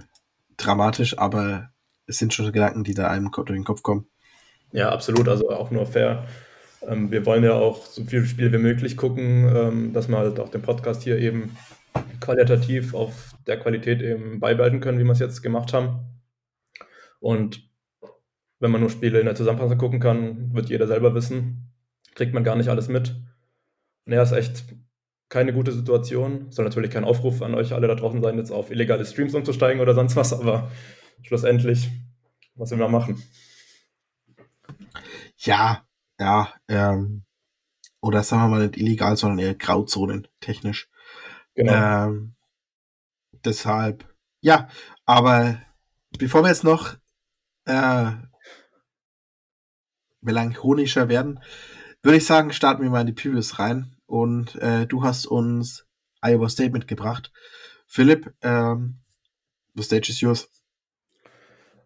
dramatisch, 0.58 1.18
aber 1.18 1.72
es 2.06 2.18
sind 2.18 2.34
schon 2.34 2.52
Gedanken, 2.52 2.84
die 2.84 2.94
da 2.94 3.10
einem 3.10 3.32
durch 3.32 3.48
den 3.48 3.64
Kopf 3.64 3.84
kommen. 3.84 4.08
Ja, 4.72 4.90
absolut. 4.90 5.28
Also 5.28 5.50
auch 5.50 5.72
nur 5.72 5.86
fair. 5.86 6.26
Ähm, 6.88 7.12
wir 7.12 7.26
wollen 7.26 7.44
ja 7.44 7.54
auch 7.54 7.86
so 7.86 8.04
viele 8.04 8.26
Spiele 8.26 8.52
wie 8.54 8.58
möglich 8.58 8.98
gucken, 8.98 9.50
ähm, 9.56 9.94
dass 9.94 10.08
wir 10.08 10.18
halt 10.18 10.40
auch 10.40 10.50
den 10.50 10.62
Podcast 10.62 11.04
hier 11.04 11.18
eben 11.18 11.56
qualitativ 12.20 12.94
auf 12.94 13.34
der 13.48 13.60
Qualität 13.60 14.02
eben 14.02 14.40
beibehalten 14.40 14.80
können, 14.80 15.00
wie 15.00 15.04
wir 15.04 15.12
es 15.12 15.20
jetzt 15.20 15.42
gemacht 15.42 15.74
haben. 15.74 16.00
Und 17.20 17.70
wenn 18.60 18.72
man 18.72 18.82
nur 18.82 18.90
Spiele 18.90 19.20
in 19.20 19.26
der 19.26 19.36
Zusammenfassung 19.36 19.78
gucken 19.78 20.00
kann, 20.00 20.54
wird 20.54 20.70
jeder 20.70 20.88
selber 20.88 21.14
wissen, 21.16 21.74
kriegt 22.16 22.34
man 22.34 22.44
gar 22.44 22.56
nicht 22.56 22.70
alles 22.70 22.88
mit. 22.88 23.16
Naja, 24.06 24.24
ist 24.24 24.32
echt 24.32 24.66
keine 25.30 25.54
gute 25.54 25.72
Situation. 25.72 26.52
Soll 26.52 26.66
natürlich 26.66 26.92
kein 26.92 27.06
Aufruf 27.06 27.42
an 27.42 27.56
euch 27.56 27.74
alle 27.74 27.88
da 27.88 27.96
draußen 27.96 28.22
sein, 28.22 28.38
jetzt 28.38 28.52
auf 28.52 28.72
illegale 28.72 29.06
Streams 29.06 29.34
umzusteigen 29.34 29.82
oder 29.82 29.94
sonst 29.94 30.16
was, 30.16 30.34
aber 30.34 30.72
schlussendlich, 31.24 31.90
was 32.56 32.72
will 32.72 32.78
man 32.78 32.92
machen? 32.92 33.22
Ja, 35.44 35.88
ja, 36.20 36.54
ähm, 36.68 37.26
oder 38.00 38.24
sagen 38.24 38.44
wir 38.44 38.48
mal 38.50 38.68
nicht 38.68 38.78
illegal, 38.78 39.18
sondern 39.18 39.40
eher 39.40 39.56
Grauzonen 39.56 40.28
technisch. 40.40 40.88
Genau. 41.56 41.74
Ähm, 41.74 42.36
deshalb, 43.44 44.08
ja, 44.42 44.70
aber 45.06 45.60
bevor 46.20 46.44
wir 46.44 46.50
jetzt 46.50 46.64
noch 46.64 46.96
äh, 47.66 48.12
melancholischer 50.22 51.10
werden, 51.10 51.40
würde 52.04 52.18
ich 52.18 52.26
sagen, 52.26 52.54
starten 52.54 52.84
wir 52.84 52.90
mal 52.92 53.02
in 53.02 53.08
die 53.08 53.14
Previews 53.14 53.58
rein. 53.58 53.96
Und 54.06 54.56
äh, 54.56 54.86
du 54.86 55.04
hast 55.04 55.26
uns 55.26 55.88
Iowa 56.22 56.50
State 56.50 56.72
mitgebracht. 56.72 57.32
Philipp, 57.88 58.34
ähm, 58.42 59.00
the 59.74 59.84
stage 59.84 60.10
is 60.10 60.22
yours. 60.22 60.50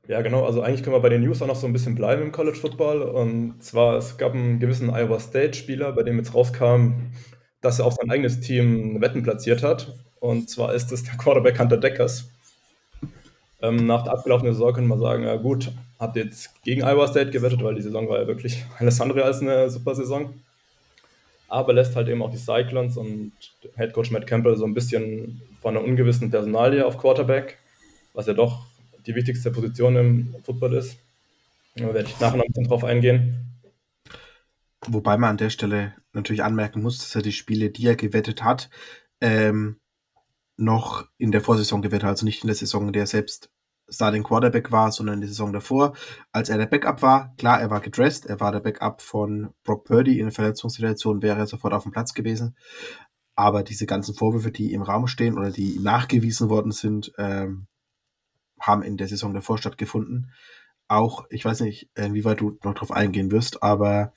Ja, 0.08 0.22
genau. 0.22 0.46
Also 0.46 0.62
eigentlich 0.62 0.84
können 0.84 0.96
wir 0.96 1.02
bei 1.02 1.10
den 1.10 1.24
News 1.24 1.42
auch 1.42 1.48
noch 1.48 1.56
so 1.56 1.66
ein 1.66 1.74
bisschen 1.74 1.96
bleiben 1.96 2.22
im 2.22 2.32
College 2.32 2.58
Football. 2.58 3.02
Und 3.02 3.64
zwar, 3.64 3.98
es 3.98 4.18
gab 4.18 4.34
einen 4.34 4.60
gewissen 4.60 4.90
Iowa 4.90 5.20
State-Spieler, 5.20 5.94
bei 5.94 6.04
dem 6.04 6.18
jetzt 6.18 6.36
rauskam, 6.36 7.12
dass 7.62 7.80
er 7.80 7.86
auf 7.86 7.94
sein 7.94 8.12
eigenes 8.12 8.40
Team 8.40 9.02
Wetten 9.02 9.24
platziert 9.24 9.64
hat. 9.64 9.96
Und 10.20 10.50
zwar 10.50 10.74
ist 10.74 10.92
es 10.92 11.04
der 11.04 11.16
Quarterback 11.18 11.60
Hunter 11.60 11.78
Deckers. 11.78 12.30
Ähm, 13.62 13.88
nach 13.88 14.04
der 14.04 14.14
abgelaufenen 14.14 14.54
Saison 14.54 14.74
können 14.74 14.88
wir 14.88 15.00
sagen, 15.00 15.24
ja 15.24 15.38
gut, 15.38 15.72
hat 16.00 16.16
jetzt 16.16 16.62
gegen 16.64 16.84
Iowa 16.84 17.08
State 17.08 17.32
gewettet, 17.32 17.64
weil 17.64 17.76
die 17.76 17.82
Saison 17.82 18.08
war 18.08 18.20
ja 18.20 18.28
wirklich 18.28 18.64
alles 18.80 19.02
andere 19.02 19.24
als 19.24 19.42
eine 19.42 19.70
super 19.72 19.96
Saison. 19.96 20.34
Aber 21.48 21.74
lässt 21.74 21.96
halt 21.96 22.10
eben 22.10 22.22
auch 22.22 22.32
die 22.32 22.38
Cyclones 22.38 22.98
und 22.98 23.32
Head 23.76 23.94
Coach 23.94 24.12
Matt 24.12 24.28
Campbell 24.28 24.58
so 24.58 24.66
ein 24.66 24.74
bisschen 24.74 25.42
von 25.62 25.76
einer 25.76 25.86
ungewissen 25.86 26.30
Personalie 26.30 26.86
auf 26.86 26.98
Quarterback, 26.98 27.58
was 28.14 28.28
ja 28.28 28.34
doch 28.34 28.66
die 29.06 29.16
wichtigste 29.16 29.52
Position 29.52 29.96
im 29.96 30.36
Football 30.44 30.76
ist. 30.76 30.98
Da 31.76 31.94
werde 31.94 32.10
ich 32.10 32.20
nachher 32.20 32.38
noch 32.38 32.46
ein 32.46 32.52
bisschen 32.52 32.68
drauf 32.68 32.84
eingehen. 32.84 33.56
Wobei 34.88 35.18
man 35.18 35.32
an 35.32 35.38
der 35.38 35.50
Stelle 35.50 35.94
natürlich 36.14 36.44
anmerken 36.44 36.82
muss, 36.82 37.00
dass 37.00 37.16
er 37.16 37.22
die 37.22 37.32
Spiele, 37.32 37.70
die 37.70 37.88
er 37.88 37.96
gewettet 37.96 38.44
hat, 38.44 38.70
ähm, 39.20 39.80
noch 40.58 41.08
in 41.18 41.32
der 41.32 41.42
Vorsaison 41.42 41.82
gewettet 41.82 42.04
hat, 42.04 42.12
also 42.12 42.26
nicht 42.26 42.44
in 42.44 42.48
der 42.48 42.56
Saison, 42.56 42.88
in 42.88 42.94
der 42.94 43.04
er 43.04 43.08
selbst 43.08 43.50
Starting 43.90 44.24
Quarterback 44.24 44.72
war, 44.72 44.92
sondern 44.92 45.16
in 45.16 45.22
der 45.22 45.30
Saison 45.30 45.54
davor, 45.54 45.94
als 46.32 46.50
er 46.50 46.58
der 46.58 46.66
Backup 46.66 47.02
war. 47.02 47.36
Klar, 47.38 47.62
er 47.62 47.70
war 47.70 47.82
gedressed, 47.82 48.26
er 48.26 48.40
war 48.40 48.52
der 48.52 48.60
Backup 48.60 49.02
von 49.02 49.54
Brock 49.64 49.86
Purdy. 49.86 50.20
In 50.20 50.26
der 50.26 50.34
Verletzungssituation 50.34 51.22
wäre 51.22 51.40
er 51.40 51.48
sofort 51.48 51.74
auf 51.74 51.84
dem 51.84 51.92
Platz 51.92 52.14
gewesen. 52.14 52.56
Aber 53.36 53.64
diese 53.64 53.86
ganzen 53.86 54.16
Vorwürfe, 54.16 54.52
die 54.52 54.74
im 54.74 54.82
Raum 54.82 55.08
stehen 55.08 55.38
oder 55.38 55.52
die 55.52 55.80
nachgewiesen 55.80 56.50
worden 56.50 56.72
sind, 56.72 57.12
ähm, 57.18 57.68
haben 58.66 58.84
in 58.84 58.98
der 58.98 59.08
Saison 59.08 59.34
davor 59.34 59.58
stattgefunden. 59.58 60.32
Auch, 60.88 61.26
ich 61.30 61.44
weiß 61.44 61.62
nicht, 61.62 61.90
inwieweit 61.96 62.42
du 62.42 62.58
noch 62.64 62.76
drauf 62.76 62.92
eingehen 62.92 63.32
wirst, 63.32 63.64
aber 63.64 64.14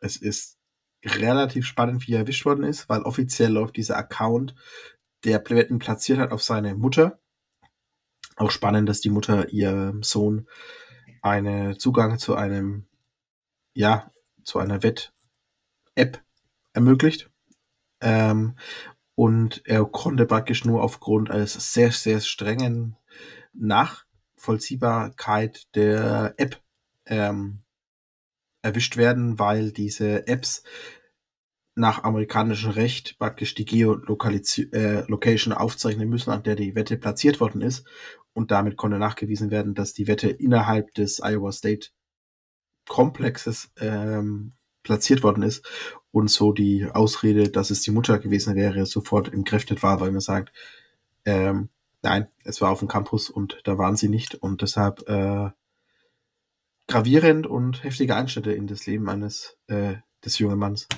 es 0.00 0.16
ist 0.16 0.58
relativ 1.04 1.66
spannend, 1.66 2.06
wie 2.06 2.14
er 2.14 2.20
erwischt 2.20 2.44
worden 2.44 2.64
ist, 2.64 2.88
weil 2.88 3.02
offiziell 3.02 3.52
läuft 3.52 3.76
dieser 3.76 3.96
Account, 3.96 4.54
der 5.24 5.42
Wetten 5.48 5.78
platziert 5.78 6.18
hat 6.18 6.32
auf 6.32 6.42
seine 6.42 6.74
Mutter. 6.74 7.18
Auch 8.36 8.50
spannend, 8.50 8.88
dass 8.88 9.00
die 9.00 9.10
Mutter 9.10 9.50
ihrem 9.50 10.02
Sohn 10.02 10.48
einen 11.22 11.78
Zugang 11.78 12.18
zu 12.18 12.34
einem, 12.34 12.86
ja, 13.74 14.10
zu 14.44 14.58
einer 14.58 14.82
Wett-App 14.82 16.22
ermöglicht. 16.72 17.30
Ähm, 18.00 18.56
und 19.14 19.62
er 19.66 19.84
konnte 19.84 20.24
praktisch 20.24 20.64
nur 20.64 20.82
aufgrund 20.82 21.30
eines 21.30 21.74
sehr, 21.74 21.92
sehr 21.92 22.20
strengen 22.20 22.96
Nachvollziehbarkeit 23.52 25.74
der 25.74 26.34
App 26.36 26.60
ähm, 27.06 27.62
erwischt 28.62 28.96
werden, 28.96 29.38
weil 29.38 29.72
diese 29.72 30.26
Apps 30.26 30.62
nach 31.74 32.04
amerikanischem 32.04 32.72
Recht 32.72 33.18
praktisch 33.18 33.54
die 33.54 33.64
Geolocation 33.64 34.72
äh, 34.72 35.56
aufzeichnen 35.56 36.08
müssen, 36.08 36.30
an 36.30 36.42
der 36.42 36.56
die 36.56 36.74
Wette 36.74 36.96
platziert 36.96 37.40
worden 37.40 37.62
ist. 37.62 37.86
Und 38.32 38.50
damit 38.50 38.76
konnte 38.76 38.98
nachgewiesen 38.98 39.50
werden, 39.50 39.74
dass 39.74 39.92
die 39.92 40.06
Wette 40.06 40.28
innerhalb 40.28 40.94
des 40.94 41.20
Iowa 41.22 41.52
State 41.52 41.88
Komplexes 42.88 43.70
ähm, 43.78 44.52
platziert 44.82 45.22
worden 45.22 45.42
ist 45.42 45.66
und 46.10 46.30
so 46.30 46.52
die 46.52 46.86
Ausrede, 46.86 47.50
dass 47.50 47.70
es 47.70 47.82
die 47.82 47.90
Mutter 47.90 48.18
gewesen 48.18 48.56
wäre, 48.56 48.86
sofort 48.86 49.32
entkräftet 49.32 49.82
war, 49.82 50.00
weil 50.00 50.10
man 50.10 50.20
sagt, 50.20 50.52
ähm, 51.24 51.68
nein, 52.02 52.28
es 52.44 52.60
war 52.60 52.70
auf 52.70 52.80
dem 52.80 52.88
Campus 52.88 53.30
und 53.30 53.60
da 53.64 53.78
waren 53.78 53.96
sie 53.96 54.08
nicht 54.08 54.34
und 54.36 54.62
deshalb 54.62 55.08
äh, 55.08 55.50
gravierend 56.86 57.46
und 57.46 57.84
heftige 57.84 58.16
Einschnitte 58.16 58.52
in 58.52 58.66
das 58.66 58.86
Leben 58.86 59.08
eines 59.08 59.58
äh, 59.68 59.94
des 60.24 60.38
jungen 60.38 60.58
Manns. 60.58 60.88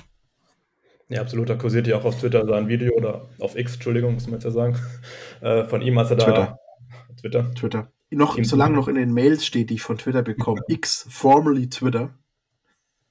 Ja, 1.09 1.21
absolut. 1.21 1.49
Da 1.49 1.55
kursiert 1.55 1.87
ja 1.87 1.97
auch 1.97 2.05
auf 2.05 2.19
Twitter 2.19 2.45
da 2.45 2.57
ein 2.57 2.67
Video 2.67 2.93
oder 2.95 3.29
auf 3.39 3.55
X, 3.55 3.75
Entschuldigung, 3.75 4.15
muss 4.15 4.25
man 4.25 4.33
jetzt 4.33 4.45
ja 4.45 4.51
sagen, 4.51 4.77
äh, 5.41 5.65
von 5.65 5.81
ihm, 5.81 5.97
als 5.97 6.11
er 6.11 6.17
Twitter. 6.17 6.33
da. 6.33 7.15
Twitter. 7.19 7.51
Twitter. 7.53 7.91
Noch, 8.09 8.37
solange 8.43 8.75
noch 8.75 8.87
in 8.87 8.95
den 8.95 9.13
Mails 9.13 9.45
steht, 9.45 9.69
die 9.69 9.75
ich 9.75 9.81
von 9.81 9.97
Twitter 9.97 10.21
bekomme, 10.21 10.61
X, 10.67 11.05
formerly 11.09 11.69
Twitter. 11.69 12.13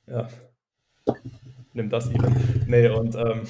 Ja. 0.07 0.29
Nimm 1.73 1.89
das 1.89 2.11
eben. 2.11 2.65
Nee, 2.67 2.89
und 2.89 3.15
ähm, 3.15 3.43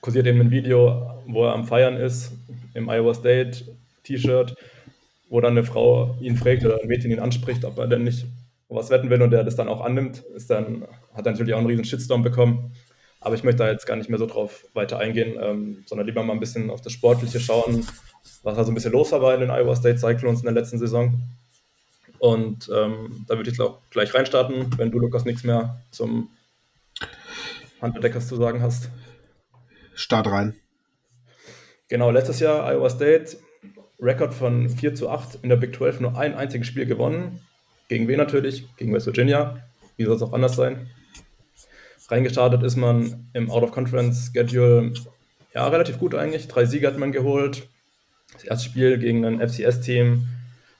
kursiert 0.00 0.26
eben 0.26 0.40
ein 0.40 0.50
Video, 0.50 1.22
wo 1.26 1.44
er 1.44 1.52
am 1.52 1.64
Feiern 1.64 1.96
ist, 1.96 2.32
im 2.76 2.88
Iowa 2.88 3.14
State 3.14 3.64
T-Shirt, 4.04 4.54
wo 5.28 5.40
dann 5.40 5.52
eine 5.52 5.64
Frau 5.64 6.16
ihn 6.20 6.36
fragt 6.36 6.64
oder 6.64 6.80
ein 6.80 6.88
Mädchen 6.88 7.10
ihn 7.10 7.18
anspricht, 7.18 7.64
ob 7.64 7.78
er 7.78 7.86
denn 7.86 8.04
nicht 8.04 8.26
was 8.68 8.90
wetten 8.90 9.10
will 9.10 9.22
und 9.22 9.30
der 9.30 9.44
das 9.44 9.56
dann 9.56 9.68
auch 9.68 9.80
annimmt, 9.80 10.18
ist 10.34 10.50
dann, 10.50 10.86
hat 11.14 11.26
er 11.26 11.32
natürlich 11.32 11.54
auch 11.54 11.58
einen 11.58 11.68
riesen 11.68 11.84
Shitstorm 11.84 12.22
bekommen. 12.22 12.72
Aber 13.20 13.34
ich 13.34 13.44
möchte 13.44 13.64
da 13.64 13.70
jetzt 13.70 13.86
gar 13.86 13.96
nicht 13.96 14.10
mehr 14.10 14.18
so 14.18 14.26
drauf 14.26 14.66
weiter 14.74 14.98
eingehen, 14.98 15.36
ähm, 15.40 15.84
sondern 15.86 16.06
lieber 16.06 16.22
mal 16.22 16.32
ein 16.32 16.40
bisschen 16.40 16.70
auf 16.70 16.80
das 16.80 16.92
Sportliche 16.92 17.40
schauen, 17.40 17.86
was 18.42 18.56
da 18.56 18.64
so 18.64 18.70
ein 18.70 18.74
bisschen 18.74 18.92
los 18.92 19.12
war 19.12 19.34
in 19.34 19.40
den 19.40 19.50
Iowa 19.50 19.74
State 19.74 19.98
Cyclones 19.98 20.40
in 20.40 20.44
der 20.46 20.54
letzten 20.54 20.78
Saison. 20.78 21.20
Und 22.18 22.70
ähm, 22.74 23.24
da 23.28 23.36
würde 23.36 23.50
ich 23.50 23.60
auch 23.60 23.80
gleich 23.90 24.14
reinstarten, 24.14 24.78
wenn 24.78 24.90
du, 24.90 24.98
Lukas, 24.98 25.24
nichts 25.24 25.44
mehr 25.44 25.80
zum 25.90 26.30
Hunter 27.80 28.20
zu 28.20 28.36
sagen 28.36 28.62
hast. 28.62 28.90
Start 29.94 30.26
rein. 30.26 30.54
Genau, 31.88 32.10
letztes 32.10 32.40
Jahr 32.40 32.66
Iowa 32.72 32.90
State, 32.90 33.36
Rekord 34.00 34.34
von 34.34 34.68
4 34.68 34.94
zu 34.94 35.08
8 35.08 35.38
in 35.42 35.48
der 35.48 35.56
Big 35.56 35.74
12, 35.76 36.00
nur 36.00 36.18
ein 36.18 36.34
einziges 36.34 36.66
Spiel 36.66 36.86
gewonnen. 36.86 37.40
Gegen 37.88 38.08
wen 38.08 38.18
natürlich? 38.18 38.66
Gegen 38.76 38.92
West 38.92 39.06
Virginia. 39.06 39.62
Wie 39.96 40.04
soll 40.04 40.16
es 40.16 40.22
auch 40.22 40.32
anders 40.32 40.56
sein? 40.56 40.90
Reingestartet 42.08 42.62
ist 42.62 42.76
man 42.76 43.28
im 43.32 43.50
Out-of-Conference-Schedule 43.50 44.94
ja 45.54 45.68
relativ 45.68 45.98
gut 45.98 46.14
eigentlich. 46.14 46.48
Drei 46.48 46.64
Siege 46.64 46.86
hat 46.86 46.98
man 46.98 47.12
geholt. 47.12 47.68
Das 48.32 48.44
erste 48.44 48.68
Spiel 48.68 48.98
gegen 48.98 49.24
ein 49.24 49.40
FCS-Team, 49.40 50.26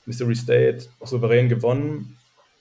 Missouri 0.05 0.35
State, 0.35 0.89
souverän 1.03 1.49
gewonnen. 1.49 2.17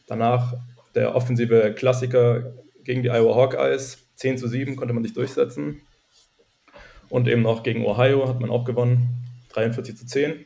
Danach 0.07 0.53
der 0.93 1.15
offensive 1.15 1.73
Klassiker 1.73 2.53
gegen 2.83 3.03
die 3.03 3.09
Iowa 3.09 3.35
Hawkeyes. 3.35 3.97
10 4.15 4.37
zu 4.37 4.47
7 4.47 4.75
konnte 4.75 4.93
man 4.93 5.03
sich 5.03 5.13
durchsetzen. 5.13 5.81
Und 7.09 7.27
eben 7.27 7.41
noch 7.41 7.63
gegen 7.63 7.85
Ohio 7.85 8.27
hat 8.27 8.39
man 8.39 8.49
auch 8.49 8.65
gewonnen. 8.65 9.25
43 9.49 9.97
zu 9.97 10.05
10. 10.05 10.45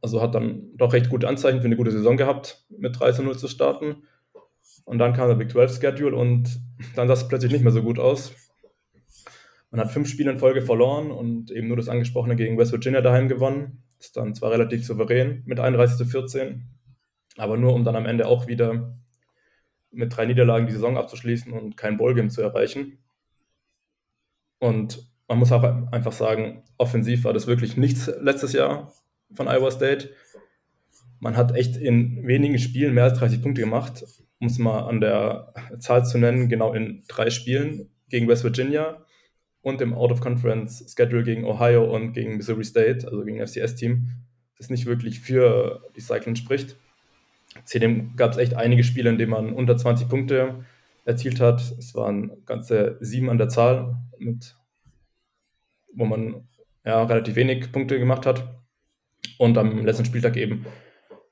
Also 0.00 0.20
hat 0.20 0.34
dann 0.34 0.76
doch 0.76 0.92
recht 0.92 1.08
gute 1.08 1.28
Anzeichen 1.28 1.60
für 1.60 1.66
eine 1.66 1.76
gute 1.76 1.92
Saison 1.92 2.16
gehabt, 2.16 2.64
mit 2.68 2.98
3 2.98 3.12
zu 3.12 3.22
0 3.22 3.38
zu 3.38 3.48
starten. 3.48 4.02
Und 4.84 4.98
dann 4.98 5.12
kam 5.12 5.28
der 5.28 5.36
Big 5.36 5.50
12 5.50 5.80
Schedule 5.80 6.16
und 6.16 6.60
dann 6.96 7.08
sah 7.08 7.14
es 7.14 7.28
plötzlich 7.28 7.52
nicht 7.52 7.62
mehr 7.62 7.72
so 7.72 7.82
gut 7.82 7.98
aus. 7.98 8.32
Man 9.70 9.80
hat 9.80 9.90
fünf 9.90 10.08
Spiele 10.08 10.30
in 10.30 10.38
Folge 10.38 10.62
verloren 10.62 11.10
und 11.10 11.50
eben 11.50 11.68
nur 11.68 11.76
das 11.76 11.88
angesprochene 11.88 12.36
gegen 12.36 12.56
West 12.56 12.72
Virginia 12.72 13.02
daheim 13.02 13.28
gewonnen. 13.28 13.82
Ist 13.98 14.16
dann 14.16 14.34
zwar 14.34 14.50
relativ 14.50 14.86
souverän 14.86 15.42
mit 15.44 15.60
31 15.60 15.98
zu 15.98 16.06
14, 16.06 16.64
aber 17.36 17.56
nur 17.56 17.74
um 17.74 17.84
dann 17.84 17.96
am 17.96 18.06
Ende 18.06 18.26
auch 18.26 18.46
wieder 18.46 18.96
mit 19.90 20.16
drei 20.16 20.26
Niederlagen 20.26 20.66
die 20.66 20.72
Saison 20.72 20.96
abzuschließen 20.96 21.52
und 21.52 21.76
kein 21.76 21.98
Ballgame 21.98 22.28
zu 22.28 22.40
erreichen. 22.40 22.98
Und 24.58 25.06
man 25.28 25.38
muss 25.38 25.52
auch 25.52 25.62
einfach 25.92 26.12
sagen, 26.12 26.62
offensiv 26.78 27.24
war 27.24 27.32
das 27.32 27.46
wirklich 27.46 27.76
nichts 27.76 28.10
letztes 28.20 28.54
Jahr 28.54 28.92
von 29.34 29.46
Iowa 29.46 29.70
State. 29.70 30.10
Man 31.20 31.36
hat 31.36 31.54
echt 31.54 31.76
in 31.76 32.26
wenigen 32.26 32.58
Spielen 32.58 32.94
mehr 32.94 33.04
als 33.04 33.18
30 33.18 33.42
Punkte 33.42 33.60
gemacht, 33.60 34.04
um 34.40 34.46
es 34.46 34.58
mal 34.58 34.80
an 34.88 35.00
der 35.00 35.52
Zahl 35.78 36.04
zu 36.06 36.18
nennen, 36.18 36.48
genau 36.48 36.72
in 36.72 37.02
drei 37.08 37.28
Spielen 37.30 37.90
gegen 38.08 38.26
West 38.26 38.44
Virginia 38.44 39.04
und 39.60 39.80
im 39.82 39.92
Out-of-Conference-Schedule 39.92 41.24
gegen 41.24 41.44
Ohio 41.44 41.84
und 41.84 42.12
gegen 42.12 42.36
Missouri 42.36 42.64
State, 42.64 43.06
also 43.06 43.24
gegen 43.24 43.44
FCS-Team, 43.46 44.10
das 44.56 44.70
nicht 44.70 44.86
wirklich 44.86 45.20
für 45.20 45.82
die 45.94 46.00
Cycling 46.00 46.36
spricht. 46.36 46.76
Zudem 47.64 48.16
gab 48.16 48.32
es 48.32 48.38
echt 48.38 48.54
einige 48.54 48.84
Spiele, 48.84 49.10
in 49.10 49.18
denen 49.18 49.32
man 49.32 49.52
unter 49.52 49.76
20 49.76 50.08
Punkte 50.08 50.64
erzielt 51.04 51.40
hat. 51.40 51.60
Es 51.78 51.94
waren 51.94 52.44
ganze 52.46 52.96
sieben 53.00 53.30
an 53.30 53.38
der 53.38 53.48
Zahl, 53.48 53.96
mit, 54.18 54.56
wo 55.98 56.04
man 56.04 56.48
ja, 56.84 57.02
relativ 57.02 57.34
wenig 57.34 57.70
Punkte 57.72 57.98
gemacht 57.98 58.24
hat. 58.24 58.62
Und 59.38 59.58
am 59.58 59.84
letzten 59.84 60.04
Spieltag 60.04 60.36
eben 60.36 60.64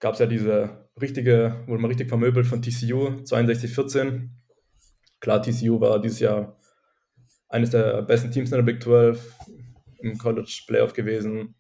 gab 0.01 0.15
es 0.15 0.21
ja 0.21 0.27
diese 0.27 0.89
richtige, 1.01 1.65
wurde 1.67 1.81
man 1.81 1.91
richtig 1.91 2.09
vermöbelt 2.09 2.47
von 2.47 2.61
TCU, 2.61 3.23
62-14. 3.25 4.29
Klar, 5.21 5.43
TCU 5.43 5.81
war 5.81 6.01
dieses 6.01 6.21
Jahr 6.21 6.59
eines 7.49 7.71
der 7.71 8.03
besten 8.03 8.31
Teams 8.31 8.51
in 8.51 8.57
der 8.57 8.65
Big 8.65 8.83
12 8.83 9.35
im 10.01 10.19
College 10.19 10.65
Playoff 10.67 10.93
gewesen. 10.93 11.55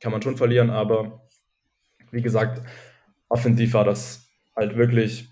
Kann 0.00 0.12
man 0.12 0.22
schon 0.22 0.36
verlieren, 0.36 0.70
aber 0.70 1.28
wie 2.10 2.22
gesagt, 2.22 2.62
offensiv 3.28 3.74
war 3.74 3.84
das 3.84 4.28
halt 4.54 4.76
wirklich 4.76 5.28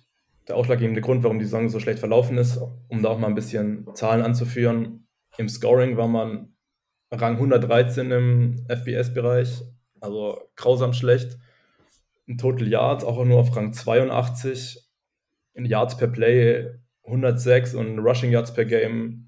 der 0.48 0.56
ausschlaggebende 0.56 1.00
Grund, 1.00 1.22
warum 1.22 1.38
die 1.38 1.44
Saison 1.44 1.68
so 1.68 1.80
schlecht 1.80 1.98
verlaufen 1.98 2.36
ist, 2.36 2.60
um 2.88 3.02
da 3.02 3.08
auch 3.08 3.18
mal 3.18 3.28
ein 3.28 3.34
bisschen 3.34 3.86
Zahlen 3.94 4.22
anzuführen. 4.22 5.06
Im 5.38 5.48
Scoring 5.48 5.96
war 5.96 6.08
man 6.08 6.53
Rang 7.10 7.34
113 7.34 8.10
im 8.10 8.66
FBS-Bereich, 8.68 9.62
also 10.00 10.40
grausam 10.56 10.92
schlecht. 10.92 11.38
in 12.26 12.38
Total 12.38 12.66
Yards 12.66 13.04
auch 13.04 13.22
nur 13.24 13.38
auf 13.38 13.54
Rang 13.54 13.72
82, 13.72 14.80
in 15.54 15.66
Yards 15.66 15.96
per 15.96 16.08
Play 16.08 16.70
106 17.04 17.74
und 17.74 17.98
Rushing 17.98 18.30
Yards 18.30 18.54
per 18.54 18.64
Game 18.64 19.26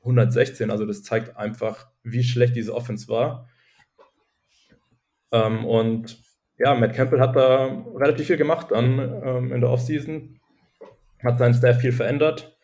116. 0.00 0.70
Also 0.70 0.86
das 0.86 1.02
zeigt 1.02 1.36
einfach, 1.36 1.88
wie 2.02 2.22
schlecht 2.22 2.56
diese 2.56 2.74
Offense 2.74 3.08
war. 3.08 3.48
Ähm, 5.30 5.64
und 5.64 6.18
ja, 6.58 6.74
Matt 6.74 6.94
Campbell 6.94 7.20
hat 7.20 7.36
da 7.36 7.84
relativ 7.94 8.26
viel 8.26 8.36
gemacht 8.36 8.68
dann 8.70 8.98
ähm, 8.98 9.52
in 9.52 9.60
der 9.60 9.70
Offseason, 9.70 10.38
hat 11.22 11.38
seinen 11.38 11.54
Staff 11.54 11.80
viel 11.80 11.92
verändert. 11.92 12.56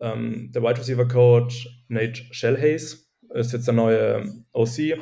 Ähm, 0.00 0.50
der 0.52 0.62
Wide 0.62 0.78
Receiver 0.78 1.08
Coach 1.08 1.68
Nate 1.88 2.22
Shellhays 2.30 3.05
ist 3.30 3.52
jetzt 3.52 3.66
der 3.66 3.74
neue 3.74 4.32
OC. 4.52 4.98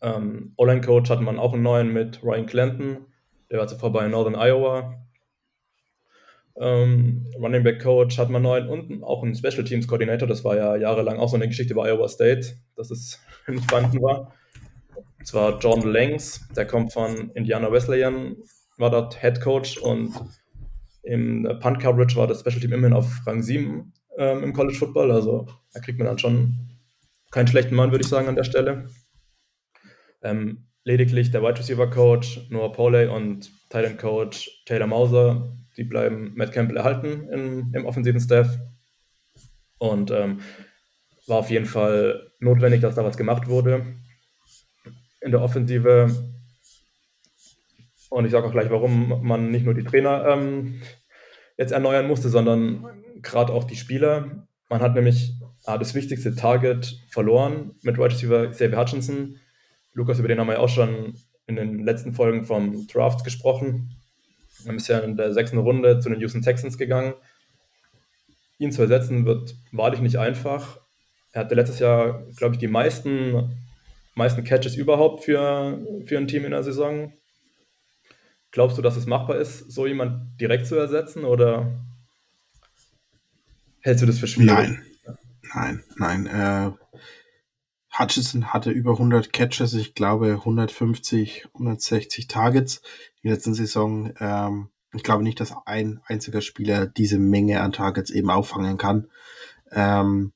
Ähm, 0.00 0.52
O-Line-Coach 0.56 1.10
hat 1.10 1.20
man 1.20 1.38
auch 1.38 1.52
einen 1.52 1.62
neuen 1.62 1.92
mit 1.92 2.22
Ryan 2.22 2.46
Clanton, 2.46 3.06
der 3.50 3.60
war 3.60 3.68
zuvor 3.68 3.92
bei 3.92 4.08
Northern 4.08 4.34
Iowa. 4.34 5.02
Ähm, 6.60 7.26
Running 7.38 7.62
Back 7.62 7.82
Coach 7.82 8.18
hat 8.18 8.28
man 8.28 8.42
neuen 8.42 8.68
und 8.68 9.02
auch 9.02 9.22
einen 9.22 9.34
Special 9.34 9.64
Teams 9.64 9.86
Coordinator. 9.86 10.28
Das 10.28 10.44
war 10.44 10.56
ja 10.56 10.76
jahrelang 10.76 11.18
auch 11.18 11.28
so 11.28 11.36
eine 11.36 11.48
Geschichte 11.48 11.74
bei 11.74 11.88
Iowa 11.88 12.08
State, 12.08 12.56
dass 12.76 12.90
es 12.90 13.20
vorhanden 13.68 14.02
war. 14.02 14.32
Und 15.18 15.26
zwar 15.26 15.58
John 15.60 15.82
Langs, 15.82 16.46
der 16.56 16.66
kommt 16.66 16.92
von 16.92 17.30
Indiana 17.34 17.70
Wesleyan, 17.72 18.36
war 18.76 18.90
dort 18.90 19.20
Head 19.20 19.40
Coach 19.40 19.78
und 19.78 20.14
im 21.02 21.48
Punt 21.60 21.80
Coverage 21.80 22.16
war 22.16 22.26
das 22.26 22.40
Special 22.40 22.60
Team 22.60 22.72
immerhin 22.72 22.96
auf 22.96 23.20
Rang 23.26 23.42
7 23.42 23.92
ähm, 24.18 24.42
im 24.42 24.52
College 24.52 24.76
Football. 24.76 25.10
Also 25.10 25.46
da 25.72 25.80
kriegt 25.80 25.98
man 25.98 26.06
dann 26.06 26.18
schon 26.18 26.71
keinen 27.32 27.48
schlechten 27.48 27.74
Mann, 27.74 27.90
würde 27.90 28.04
ich 28.04 28.08
sagen, 28.08 28.28
an 28.28 28.36
der 28.36 28.44
Stelle. 28.44 28.88
Ähm, 30.22 30.68
lediglich 30.84 31.32
der 31.32 31.42
Wide 31.42 31.58
Receiver 31.58 31.90
Coach 31.90 32.46
Noah 32.50 32.72
Pauley 32.72 33.08
und 33.08 33.50
Tight 33.70 33.98
Coach 33.98 34.62
Taylor 34.66 34.86
Mauser, 34.86 35.56
die 35.76 35.84
bleiben 35.84 36.32
Matt 36.36 36.52
Campbell 36.52 36.76
erhalten 36.76 37.28
im, 37.30 37.72
im 37.74 37.86
offensiven 37.86 38.20
Staff. 38.20 38.58
Und 39.78 40.12
ähm, 40.12 40.40
war 41.26 41.38
auf 41.38 41.50
jeden 41.50 41.66
Fall 41.66 42.30
notwendig, 42.38 42.80
dass 42.82 42.94
da 42.94 43.04
was 43.04 43.16
gemacht 43.16 43.48
wurde 43.48 43.84
in 45.20 45.30
der 45.30 45.40
Offensive. 45.40 46.10
Und 48.10 48.24
ich 48.26 48.30
sage 48.30 48.46
auch 48.46 48.52
gleich, 48.52 48.70
warum 48.70 49.26
man 49.26 49.50
nicht 49.50 49.64
nur 49.64 49.74
die 49.74 49.84
Trainer 49.84 50.26
ähm, 50.26 50.82
jetzt 51.56 51.72
erneuern 51.72 52.06
musste, 52.06 52.28
sondern 52.28 53.02
gerade 53.22 53.52
auch 53.52 53.64
die 53.64 53.76
Spieler. 53.76 54.46
Man 54.72 54.80
hat 54.80 54.94
nämlich 54.94 55.34
ah, 55.66 55.76
das 55.76 55.94
wichtigste 55.94 56.34
Target 56.34 56.98
verloren 57.10 57.74
mit 57.82 57.98
Wide 57.98 58.06
Receiver 58.06 58.48
Xavier 58.48 58.78
Hutchinson. 58.80 59.38
Lukas, 59.92 60.18
über 60.18 60.28
den 60.28 60.40
haben 60.40 60.46
wir 60.46 60.54
ja 60.54 60.60
auch 60.60 60.70
schon 60.70 61.12
in 61.46 61.56
den 61.56 61.84
letzten 61.84 62.14
Folgen 62.14 62.46
vom 62.46 62.86
Draft 62.86 63.22
gesprochen. 63.22 63.94
Er 64.64 64.74
ist 64.74 64.88
ja 64.88 65.00
in 65.00 65.18
der 65.18 65.34
sechsten 65.34 65.58
Runde 65.58 65.98
zu 65.98 66.08
den 66.08 66.20
Houston 66.20 66.40
Texans 66.40 66.78
gegangen. 66.78 67.12
Ihn 68.56 68.72
zu 68.72 68.80
ersetzen 68.80 69.26
wird 69.26 69.56
wahrlich 69.72 70.00
nicht 70.00 70.16
einfach. 70.16 70.80
Er 71.32 71.42
hatte 71.42 71.54
letztes 71.54 71.78
Jahr, 71.78 72.26
glaube 72.36 72.54
ich, 72.54 72.58
die 72.58 72.68
meisten, 72.68 73.54
meisten 74.14 74.42
Catches 74.42 74.74
überhaupt 74.74 75.22
für, 75.22 75.82
für 76.06 76.16
ein 76.16 76.28
Team 76.28 76.46
in 76.46 76.52
der 76.52 76.62
Saison. 76.62 77.12
Glaubst 78.52 78.78
du, 78.78 78.82
dass 78.82 78.96
es 78.96 79.04
machbar 79.04 79.36
ist, 79.36 79.70
so 79.70 79.86
jemand 79.86 80.40
direkt 80.40 80.64
zu 80.64 80.76
ersetzen 80.76 81.26
oder 81.26 81.70
hältst 83.82 84.02
du 84.02 84.06
das 84.06 84.18
für 84.18 84.26
schwierig? 84.26 84.52
Nein, 84.54 84.82
nein, 85.54 85.84
nein. 85.96 86.26
Äh, 86.26 86.70
Hutchinson 87.98 88.52
hatte 88.52 88.70
über 88.70 88.92
100 88.92 89.32
Catches, 89.32 89.74
ich 89.74 89.94
glaube 89.94 90.32
150, 90.32 91.46
160 91.54 92.26
Targets 92.26 92.78
in 93.20 93.28
der 93.28 93.34
letzten 93.34 93.54
Saison. 93.54 94.12
Ähm, 94.18 94.70
ich 94.94 95.02
glaube 95.02 95.22
nicht, 95.22 95.40
dass 95.40 95.54
ein 95.66 96.00
einziger 96.06 96.40
Spieler 96.40 96.86
diese 96.86 97.18
Menge 97.18 97.60
an 97.60 97.72
Targets 97.72 98.10
eben 98.10 98.30
auffangen 98.30 98.78
kann. 98.78 99.10
Ähm, 99.70 100.32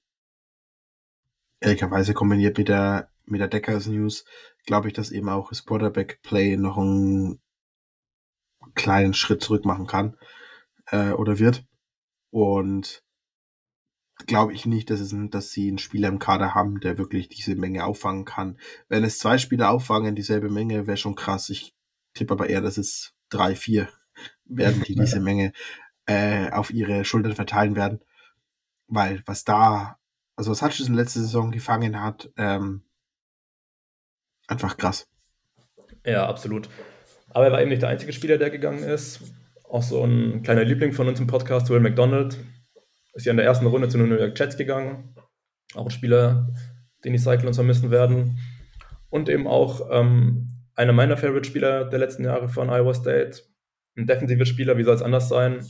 ehrlicherweise 1.61 2.15
kombiniert 2.15 2.59
mit 2.59 2.69
der 2.69 3.11
mit 3.29 3.41
der 3.41 3.49
Deckers 3.49 3.87
News 3.89 4.25
glaube 4.67 4.89
ich, 4.89 4.95
dass 4.95 5.13
eben 5.13 5.29
auch 5.29 5.49
das 5.49 5.65
Quarterback 5.65 6.21
Play 6.23 6.57
noch 6.57 6.77
einen 6.77 7.41
kleinen 8.75 9.15
Schritt 9.15 9.43
zurück 9.43 9.65
machen 9.65 9.87
kann 9.87 10.17
äh, 10.91 11.13
oder 11.13 11.39
wird. 11.39 11.65
Und 12.31 13.03
glaube 14.27 14.55
ich 14.55 14.67
nicht, 14.67 14.91
dass, 14.91 15.01
es, 15.01 15.15
dass 15.31 15.51
sie 15.51 15.69
einen 15.69 15.79
Spieler 15.79 16.09
im 16.09 16.19
Kader 16.19 16.55
haben, 16.55 16.81
der 16.81 16.99
wirklich 16.99 17.29
diese 17.29 17.55
Menge 17.55 17.85
auffangen 17.85 18.25
kann. 18.25 18.59
Wenn 18.89 19.05
es 19.05 19.19
zwei 19.19 19.39
Spieler 19.39 19.71
auffangen, 19.71 20.15
dieselbe 20.15 20.49
Menge, 20.49 20.87
wäre 20.87 20.97
schon 20.97 21.15
krass. 21.15 21.51
Ich 21.51 21.75
tippe 22.15 22.33
aber 22.33 22.49
eher, 22.49 22.63
dass 22.63 22.79
es 22.79 23.15
drei, 23.29 23.55
vier 23.55 23.89
werden, 24.45 24.83
die 24.83 24.95
diese 25.01 25.21
Menge 25.21 25.53
äh, 26.07 26.51
auf 26.51 26.71
ihre 26.71 27.05
Schultern 27.05 27.35
verteilen 27.35 27.77
werden. 27.77 28.01
Weil 28.89 29.23
was 29.27 29.45
da, 29.45 29.99
also 30.37 30.51
was 30.51 30.63
Hutchinson 30.63 30.95
letzte 30.95 31.21
Saison 31.21 31.51
gefangen 31.51 32.01
hat, 32.01 32.31
ähm, 32.37 32.83
einfach 34.47 34.77
krass. 34.77 35.09
Ja, 36.05 36.27
absolut. 36.27 36.69
Aber 37.31 37.47
er 37.47 37.53
war 37.53 37.61
eben 37.61 37.71
nicht 37.71 37.83
der 37.83 37.89
einzige 37.91 38.13
Spieler, 38.13 38.39
der 38.39 38.51
gegangen 38.51 38.83
ist. 38.83 39.21
Auch 39.69 39.83
so 39.83 40.03
ein 40.05 40.43
kleiner 40.43 40.65
Liebling 40.65 40.93
von 40.93 41.09
uns 41.09 41.19
im 41.19 41.27
Podcast, 41.27 41.69
Will 41.69 41.81
McDonald, 41.81 42.39
ist 43.17 43.25
ja 43.25 43.31
in 43.31 43.39
der 43.39 43.47
ersten 43.47 43.67
Runde 43.67 43.89
zu 43.89 43.97
den 43.97 44.09
New 44.11 44.17
York 44.17 44.39
Jets 44.39 44.57
gegangen. 44.57 45.15
Auch 45.75 45.87
ein 45.87 45.91
Spieler, 45.91 46.53
den 47.03 47.15
die 47.15 47.19
Cyclones 47.19 47.57
vermissen 47.57 47.91
werden. 47.91 48.39
Und 49.09 49.31
eben 49.31 49.47
auch 49.47 49.89
ähm, 49.91 50.49
einer 50.75 50.93
meiner 50.93 51.17
Favorite-Spieler 51.17 51.87
der 51.87 51.99
letzten 51.99 52.25
Jahre 52.25 52.49
von 52.51 52.69
Iowa 52.69 52.93
State. 52.93 53.43
Ein 53.97 54.07
defensiver 54.07 54.45
Spieler, 54.45 54.77
wie 54.77 54.85
soll 54.85 54.95
es 54.95 55.03
anders 55.03 55.31
sein? 55.31 55.65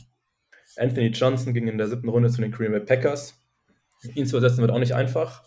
Anthony 0.75 1.07
Johnson 1.07 1.53
ging 1.53 1.69
in 1.69 1.77
der 1.77 1.87
siebten 1.87 2.09
Runde 2.09 2.29
zu 2.29 2.41
den 2.41 2.51
Green 2.51 2.71
Bay 2.71 2.81
Packers. 2.81 3.41
Ihn 4.13 4.25
zu 4.25 4.35
ersetzen 4.35 4.59
wird 4.59 4.71
auch 4.71 4.79
nicht 4.79 4.93
einfach. 4.93 5.43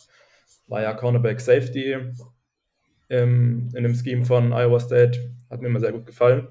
War 0.66 0.80
ja 0.80 0.94
Cornerback 0.94 1.40
Safety 1.40 1.96
im, 3.08 3.68
in 3.74 3.82
dem 3.82 3.94
Scheme 3.94 4.24
von 4.24 4.52
Iowa 4.52 4.80
State. 4.80 5.34
Hat 5.50 5.60
mir 5.60 5.66
immer 5.66 5.80
sehr 5.80 5.92
gut 5.92 6.06
gefallen. 6.06 6.48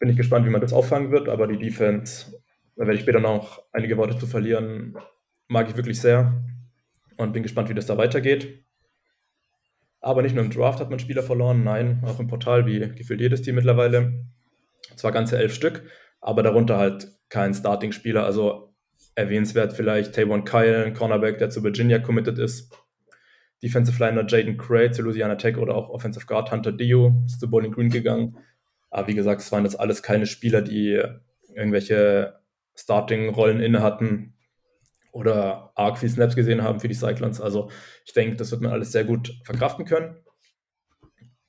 Bin 0.00 0.08
ich 0.08 0.16
gespannt, 0.16 0.44
wie 0.44 0.50
man 0.50 0.60
das 0.60 0.72
auffangen 0.72 1.12
wird, 1.12 1.28
aber 1.28 1.46
die 1.46 1.58
Defense 1.58 2.32
da 2.78 2.86
werde 2.86 2.94
ich 2.94 3.00
später 3.00 3.18
noch 3.18 3.60
einige 3.72 3.96
Worte 3.96 4.16
zu 4.16 4.26
verlieren. 4.26 4.96
Mag 5.48 5.68
ich 5.68 5.76
wirklich 5.76 6.00
sehr 6.00 6.44
und 7.16 7.32
bin 7.32 7.42
gespannt, 7.42 7.68
wie 7.68 7.74
das 7.74 7.86
da 7.86 7.98
weitergeht. 7.98 8.64
Aber 10.00 10.22
nicht 10.22 10.36
nur 10.36 10.44
im 10.44 10.50
Draft 10.50 10.78
hat 10.78 10.88
man 10.88 11.00
Spieler 11.00 11.24
verloren, 11.24 11.64
nein, 11.64 12.00
auch 12.06 12.20
im 12.20 12.28
Portal, 12.28 12.66
wie 12.66 12.78
gefühlt 12.94 13.20
jedes 13.20 13.42
Team 13.42 13.56
mittlerweile. 13.56 14.26
Zwar 14.94 15.10
ganze 15.10 15.36
elf 15.38 15.52
Stück, 15.52 15.82
aber 16.20 16.44
darunter 16.44 16.78
halt 16.78 17.08
kein 17.28 17.52
Starting-Spieler. 17.52 18.24
Also 18.24 18.76
erwähnenswert 19.16 19.72
vielleicht 19.72 20.14
Tavon 20.14 20.44
Kyle, 20.44 20.84
ein 20.84 20.94
Cornerback, 20.94 21.38
der 21.38 21.50
zu 21.50 21.64
Virginia 21.64 21.98
committed 21.98 22.38
ist. 22.38 22.72
Defensive 23.60 23.98
Liner 23.98 24.24
Jaden 24.24 24.56
Cray 24.56 24.92
zu 24.92 25.02
Louisiana 25.02 25.34
Tech 25.34 25.56
oder 25.56 25.74
auch 25.74 25.88
Offensive 25.88 26.26
Guard 26.26 26.52
Hunter 26.52 26.70
Dio 26.70 27.24
ist 27.26 27.40
zu 27.40 27.50
Bowling 27.50 27.72
Green 27.72 27.90
gegangen. 27.90 28.38
Aber 28.90 29.08
wie 29.08 29.16
gesagt, 29.16 29.40
es 29.40 29.50
waren 29.50 29.64
jetzt 29.64 29.80
alles 29.80 30.04
keine 30.04 30.26
Spieler, 30.26 30.62
die 30.62 31.02
irgendwelche 31.56 32.38
Starting-Rollen 32.78 33.60
inne 33.60 33.82
hatten 33.82 34.34
oder 35.12 35.72
arg 35.74 35.98
viel 35.98 36.08
Snaps 36.08 36.36
gesehen 36.36 36.62
haben 36.62 36.80
für 36.80 36.88
die 36.88 36.94
Cyclones. 36.94 37.40
Also 37.40 37.70
ich 38.04 38.12
denke, 38.12 38.36
das 38.36 38.50
wird 38.50 38.60
man 38.60 38.72
alles 38.72 38.92
sehr 38.92 39.04
gut 39.04 39.34
verkraften 39.42 39.84
können. 39.84 40.16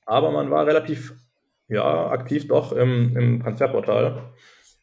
Aber 0.05 0.31
man 0.31 0.49
war 0.49 0.65
relativ 0.65 1.13
ja, 1.67 2.09
aktiv 2.09 2.47
doch 2.47 2.71
im, 2.71 3.15
im 3.15 3.41
Transferportal 3.41 4.33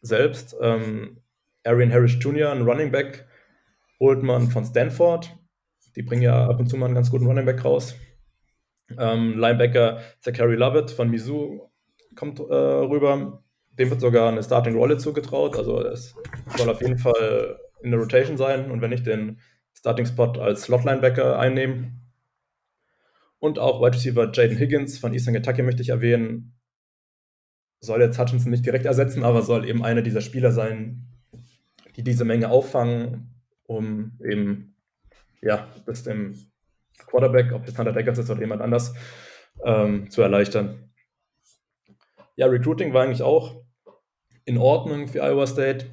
selbst. 0.00 0.56
Ähm, 0.61 1.20
Arian 1.64 1.92
Harris 1.92 2.16
Jr., 2.20 2.52
ein 2.52 2.62
Running 2.62 2.92
Back, 2.92 3.26
holt 3.98 4.22
man 4.22 4.48
von 4.48 4.64
Stanford. 4.64 5.37
Die 5.96 6.02
bringen 6.02 6.22
ja 6.22 6.48
ab 6.48 6.61
und 6.61 6.68
zu 6.68 6.76
mal 6.76 6.87
einen 6.87 6.94
ganz 6.94 7.11
guten 7.11 7.26
Running 7.26 7.44
Back 7.44 7.64
raus. 7.64 7.96
Ähm, 8.96 9.37
Linebacker 9.37 10.00
Zachary 10.20 10.54
Lovett 10.54 10.92
von 10.92 11.11
Mizzou 11.11 11.72
kommt 12.14 12.38
äh, 12.38 12.42
rüber 12.42 13.42
dem 13.79 13.91
wird 13.91 14.01
sogar 14.01 14.31
eine 14.31 14.43
Starting-Rolle 14.43 14.99
zugetraut. 14.99 15.57
Also 15.57 15.81
es 15.83 16.15
soll 16.57 16.69
auf 16.71 16.81
jeden 16.81 16.99
Fall 16.99 17.59
in 17.83 17.91
der 17.91 18.01
Rotation 18.01 18.37
sein 18.37 18.71
und 18.71 18.81
wenn 18.81 18.91
nicht 18.91 19.07
den 19.07 19.41
Starting-Spot 19.75 20.41
als 20.41 20.62
Slot-Linebacker 20.62 21.39
einnehmen. 21.39 22.03
Und 23.39 23.59
auch 23.59 23.81
Wide 23.81 23.95
Receiver 23.95 24.31
Jaden 24.33 24.59
Higgins 24.59 24.99
von 24.99 25.12
Eastern 25.12 25.35
Kentucky 25.35 25.62
möchte 25.62 25.83
ich 25.83 25.91
erwähnen. 25.91 26.55
Soll 27.81 28.01
jetzt 28.01 28.19
Hutchinson 28.19 28.51
nicht 28.51 28.65
direkt 28.65 28.87
ersetzen, 28.87 29.23
aber 29.23 29.43
soll 29.43 29.69
eben 29.69 29.85
einer 29.85 30.03
dieser 30.03 30.23
Spieler 30.23 30.51
sein, 30.51 31.07
die 31.97 32.03
diese 32.03 32.25
Menge 32.25 32.51
auffangen, 32.51 33.35
um 33.65 34.19
eben 34.25 34.75
ja, 35.43 35.69
das 35.85 36.03
dem 36.03 36.35
Quarterback, 37.07 37.53
ob 37.53 37.69
es 37.69 37.79
Hunter 37.79 37.93
Deckers 37.93 38.19
ist 38.19 38.31
oder 38.31 38.41
jemand 38.41 38.62
anders, 38.62 38.95
ähm, 39.65 40.11
zu 40.11 40.23
erleichtern. 40.23 40.91
Ja, 42.37 42.47
Recruiting 42.47 42.93
war 42.93 43.05
eigentlich 43.05 43.23
auch 43.23 43.65
in 44.46 44.56
Ordnung 44.59 45.09
für 45.09 45.22
Iowa 45.22 45.46
State. 45.46 45.87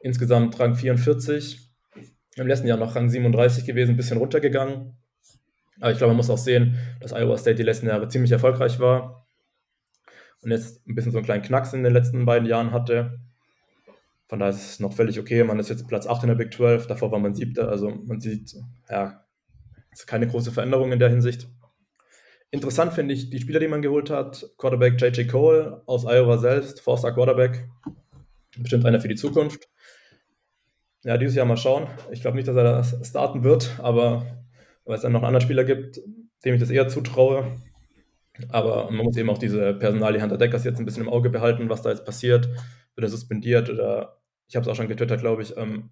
Insgesamt 0.00 0.58
Rang 0.58 0.74
44. 0.74 1.68
Im 2.36 2.46
letzten 2.46 2.68
Jahr 2.68 2.78
noch 2.78 2.94
Rang 2.94 3.10
37 3.10 3.66
gewesen, 3.66 3.90
ein 3.90 3.96
bisschen 3.96 4.18
runtergegangen. 4.18 4.96
Aber 5.80 5.90
ich 5.90 5.98
glaube, 5.98 6.12
man 6.12 6.16
muss 6.16 6.30
auch 6.30 6.38
sehen, 6.38 6.78
dass 7.00 7.12
Iowa 7.12 7.36
State 7.36 7.56
die 7.56 7.64
letzten 7.64 7.88
Jahre 7.88 8.08
ziemlich 8.08 8.32
erfolgreich 8.32 8.80
war. 8.80 9.26
und 10.40 10.52
jetzt 10.52 10.86
ein 10.86 10.94
bisschen 10.94 11.10
so 11.10 11.18
einen 11.18 11.24
kleinen 11.24 11.42
Knacks 11.42 11.72
in 11.72 11.82
den 11.82 11.92
letzten 11.92 12.24
beiden 12.24 12.48
Jahren 12.48 12.70
hatte. 12.70 13.18
Von 14.28 14.38
daher 14.38 14.54
ist 14.54 14.70
es 14.70 14.80
noch 14.80 14.92
völlig 14.92 15.18
okay. 15.18 15.42
Man 15.42 15.58
ist 15.58 15.68
jetzt 15.68 15.88
Platz 15.88 16.06
8 16.06 16.22
in 16.22 16.28
der 16.28 16.36
Big 16.36 16.54
12, 16.54 16.86
davor 16.86 17.10
war 17.10 17.18
man 17.18 17.34
siebter. 17.34 17.68
Also 17.68 17.90
man 17.90 18.20
sieht, 18.20 18.54
ja, 18.88 19.24
es 19.90 20.00
ist 20.00 20.06
keine 20.06 20.28
große 20.28 20.52
Veränderung 20.52 20.92
in 20.92 21.00
der 21.00 21.08
Hinsicht. 21.08 21.48
Interessant 22.50 22.94
finde 22.94 23.14
ich 23.14 23.28
die 23.28 23.40
Spieler, 23.40 23.60
die 23.60 23.68
man 23.68 23.82
geholt 23.82 24.08
hat. 24.10 24.48
Quarterback 24.56 25.00
J.J. 25.00 25.28
Cole 25.28 25.82
aus 25.86 26.04
Iowa 26.04 26.38
selbst, 26.38 26.80
Forster 26.80 27.12
Quarterback. 27.12 27.68
Bestimmt 28.58 28.86
einer 28.86 29.00
für 29.00 29.08
die 29.08 29.16
Zukunft. 29.16 29.68
Ja, 31.04 31.18
dieses 31.18 31.34
Jahr 31.34 31.46
mal 31.46 31.56
schauen. 31.56 31.86
Ich 32.10 32.22
glaube 32.22 32.36
nicht, 32.36 32.48
dass 32.48 32.56
er 32.56 32.64
das 32.64 33.06
starten 33.06 33.44
wird, 33.44 33.78
aber 33.78 34.26
weil 34.84 34.96
es 34.96 35.02
dann 35.02 35.12
noch 35.12 35.20
einen 35.20 35.28
anderen 35.28 35.44
Spieler 35.44 35.64
gibt, 35.64 36.00
dem 36.44 36.54
ich 36.54 36.60
das 36.60 36.70
eher 36.70 36.88
zutraue. 36.88 37.46
Aber 38.48 38.90
man 38.90 39.04
muss 39.04 39.16
eben 39.16 39.28
auch 39.30 39.38
diese 39.38 39.74
Personalie 39.74 40.22
Hunter 40.22 40.38
Deckers 40.38 40.64
jetzt 40.64 40.78
ein 40.78 40.86
bisschen 40.86 41.02
im 41.02 41.08
Auge 41.08 41.28
behalten, 41.28 41.68
was 41.68 41.82
da 41.82 41.90
jetzt 41.90 42.04
passiert. 42.04 42.46
Wird 42.46 43.06
er 43.06 43.08
suspendiert 43.08 43.68
oder 43.68 44.20
ich 44.48 44.56
habe 44.56 44.64
es 44.64 44.68
auch 44.68 44.76
schon 44.76 44.88
getwittert, 44.88 45.20
glaube 45.20 45.42
ich. 45.42 45.56
Ähm, 45.56 45.90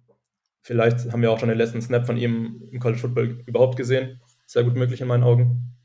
vielleicht 0.61 1.11
haben 1.11 1.21
wir 1.21 1.31
auch 1.31 1.39
schon 1.39 1.49
den 1.49 1.57
letzten 1.57 1.81
Snap 1.81 2.07
von 2.07 2.17
ihm 2.17 2.63
im 2.71 2.79
College 2.79 2.99
Football 2.99 3.43
überhaupt 3.45 3.77
gesehen. 3.77 4.19
Sehr 4.47 4.63
gut 4.63 4.75
möglich 4.75 5.01
in 5.01 5.07
meinen 5.07 5.23
Augen. 5.23 5.76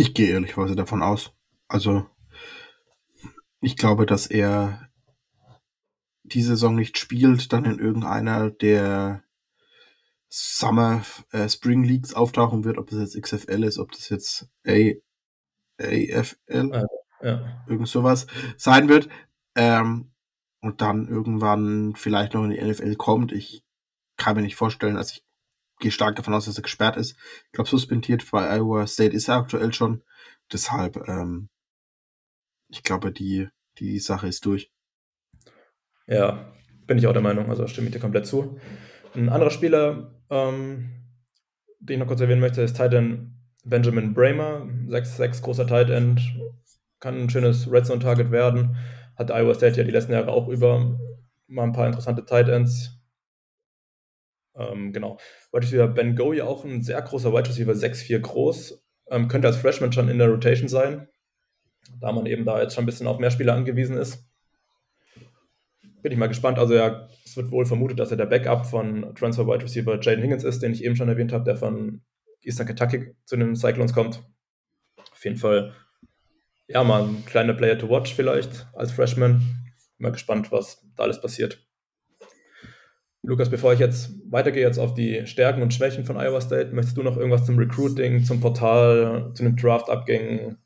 Ich 0.00 0.14
gehe 0.14 0.30
ehrlicherweise 0.30 0.76
davon 0.76 1.02
aus. 1.02 1.34
Also, 1.68 2.06
ich 3.60 3.76
glaube, 3.76 4.06
dass 4.06 4.26
er 4.26 4.88
die 6.22 6.40
Saison 6.40 6.74
nicht 6.74 6.96
spielt, 6.96 7.52
dann 7.52 7.66
in 7.66 7.78
irgendeiner 7.78 8.50
der 8.50 9.22
Summer 10.30 11.04
äh, 11.32 11.50
Spring 11.50 11.84
Leagues 11.84 12.14
auftauchen 12.14 12.64
wird, 12.64 12.78
ob 12.78 12.88
das 12.88 13.14
jetzt 13.14 13.22
XFL 13.22 13.62
ist, 13.62 13.78
ob 13.78 13.92
das 13.92 14.08
jetzt 14.08 14.48
A, 14.66 14.72
AFL, 15.78 16.36
ja, 16.48 16.86
ja. 17.20 17.64
irgend 17.68 17.88
sowas 17.88 18.26
sein 18.56 18.88
wird. 18.88 19.10
Ähm, 19.54 20.12
und 20.62 20.80
dann 20.80 21.08
irgendwann 21.08 21.94
vielleicht 21.94 22.32
noch 22.32 22.44
in 22.44 22.52
die 22.52 22.62
NFL 22.62 22.96
kommt. 22.96 23.32
Ich 23.32 23.64
kann 24.16 24.34
mir 24.34 24.42
nicht 24.42 24.56
vorstellen, 24.56 24.96
also 24.96 25.12
ich 25.12 25.29
gehe 25.80 25.90
stark 25.90 26.16
davon 26.16 26.34
aus, 26.34 26.44
dass 26.44 26.56
er 26.56 26.62
gesperrt 26.62 26.96
ist. 26.96 27.16
Ich 27.46 27.52
glaube, 27.52 27.68
suspendiert 27.68 28.30
bei 28.30 28.56
Iowa 28.56 28.86
State 28.86 29.14
ist 29.14 29.28
er 29.28 29.36
aktuell 29.36 29.72
schon. 29.72 30.02
Deshalb, 30.52 31.08
ähm, 31.08 31.48
ich 32.68 32.82
glaube, 32.82 33.12
die, 33.12 33.48
die 33.78 33.98
Sache 33.98 34.28
ist 34.28 34.44
durch. 34.46 34.70
Ja, 36.06 36.52
bin 36.86 36.98
ich 36.98 37.06
auch 37.06 37.12
der 37.12 37.22
Meinung, 37.22 37.50
also 37.50 37.66
stimme 37.66 37.88
ich 37.88 37.92
dir 37.92 38.00
komplett 38.00 38.26
zu. 38.26 38.58
Ein 39.14 39.28
anderer 39.28 39.50
Spieler, 39.50 40.14
ähm, 40.28 40.90
den 41.80 41.94
ich 41.94 41.98
noch 41.98 42.06
kurz 42.06 42.20
erwähnen 42.20 42.40
möchte, 42.40 42.62
ist 42.62 42.76
Titan 42.76 43.36
Benjamin 43.64 44.14
Bramer, 44.14 44.66
6'6 44.88 45.42
großer 45.42 45.66
Tight 45.66 45.90
End, 45.90 46.20
kann 47.00 47.20
ein 47.20 47.30
schönes 47.30 47.70
Red 47.70 47.86
Zone 47.86 48.00
Target 48.00 48.30
werden. 48.30 48.76
Hat 49.16 49.30
Iowa 49.30 49.54
State 49.54 49.76
ja 49.76 49.84
die 49.84 49.90
letzten 49.90 50.12
Jahre 50.12 50.32
auch 50.32 50.48
über 50.48 50.98
mal 51.46 51.64
ein 51.64 51.72
paar 51.72 51.86
interessante 51.86 52.24
Tight 52.24 52.48
Ends. 52.48 52.99
Ähm, 54.60 54.92
genau. 54.92 55.18
Wide 55.52 55.64
Receiver 55.64 55.88
Ben 55.88 56.16
Goey 56.16 56.42
auch 56.42 56.64
ein 56.64 56.82
sehr 56.82 57.00
großer 57.00 57.32
Wide 57.32 57.48
Receiver, 57.48 57.72
6'4 57.72 58.18
groß. 58.20 58.84
Ähm, 59.10 59.28
könnte 59.28 59.48
als 59.48 59.56
Freshman 59.56 59.92
schon 59.92 60.08
in 60.08 60.18
der 60.18 60.28
Rotation 60.28 60.68
sein, 60.68 61.08
da 62.00 62.12
man 62.12 62.26
eben 62.26 62.44
da 62.44 62.60
jetzt 62.60 62.74
schon 62.74 62.84
ein 62.84 62.86
bisschen 62.86 63.06
auf 63.06 63.18
mehr 63.18 63.30
Spieler 63.30 63.54
angewiesen 63.54 63.96
ist 63.96 64.30
bin 66.02 66.12
ich 66.12 66.18
mal 66.18 66.28
gespannt. 66.28 66.58
Also 66.58 66.74
ja, 66.74 67.08
es 67.24 67.36
wird 67.36 67.50
wohl 67.50 67.66
vermutet, 67.66 67.98
dass 67.98 68.10
er 68.10 68.16
der 68.16 68.26
Backup 68.26 68.66
von 68.66 69.14
Transfer 69.14 69.46
Wide 69.46 69.64
Receiver 69.64 70.00
Jaden 70.00 70.22
Higgins 70.22 70.44
ist, 70.44 70.62
den 70.62 70.72
ich 70.72 70.84
eben 70.84 70.96
schon 70.96 71.08
erwähnt 71.08 71.32
habe, 71.32 71.44
der 71.44 71.56
von 71.56 72.02
Eastern 72.42 72.66
Kentucky 72.66 73.14
zu 73.24 73.36
den 73.36 73.54
Cyclones 73.56 73.92
kommt. 73.92 74.22
Auf 75.12 75.24
jeden 75.24 75.36
Fall, 75.36 75.74
ja, 76.68 76.82
mal 76.84 77.04
ein 77.04 77.24
kleiner 77.26 77.54
Player 77.54 77.78
to 77.78 77.88
watch 77.88 78.14
vielleicht 78.14 78.66
als 78.74 78.92
Freshman. 78.92 79.38
Bin 79.38 79.48
mal 79.98 80.12
gespannt, 80.12 80.50
was 80.52 80.86
da 80.96 81.04
alles 81.04 81.20
passiert. 81.20 81.66
Lukas, 83.22 83.50
bevor 83.50 83.72
ich 83.72 83.80
jetzt 83.80 84.12
weitergehe 84.30 84.62
jetzt 84.62 84.78
auf 84.78 84.94
die 84.94 85.26
Stärken 85.26 85.62
und 85.62 85.74
Schwächen 85.74 86.04
von 86.04 86.16
Iowa 86.16 86.40
State, 86.40 86.74
möchtest 86.74 86.96
du 86.96 87.02
noch 87.02 87.16
irgendwas 87.16 87.44
zum 87.44 87.58
Recruiting, 87.58 88.24
zum 88.24 88.40
Portal, 88.40 89.32
zu 89.34 89.42
den 89.42 89.56
Draft-Abgängen, 89.56 90.56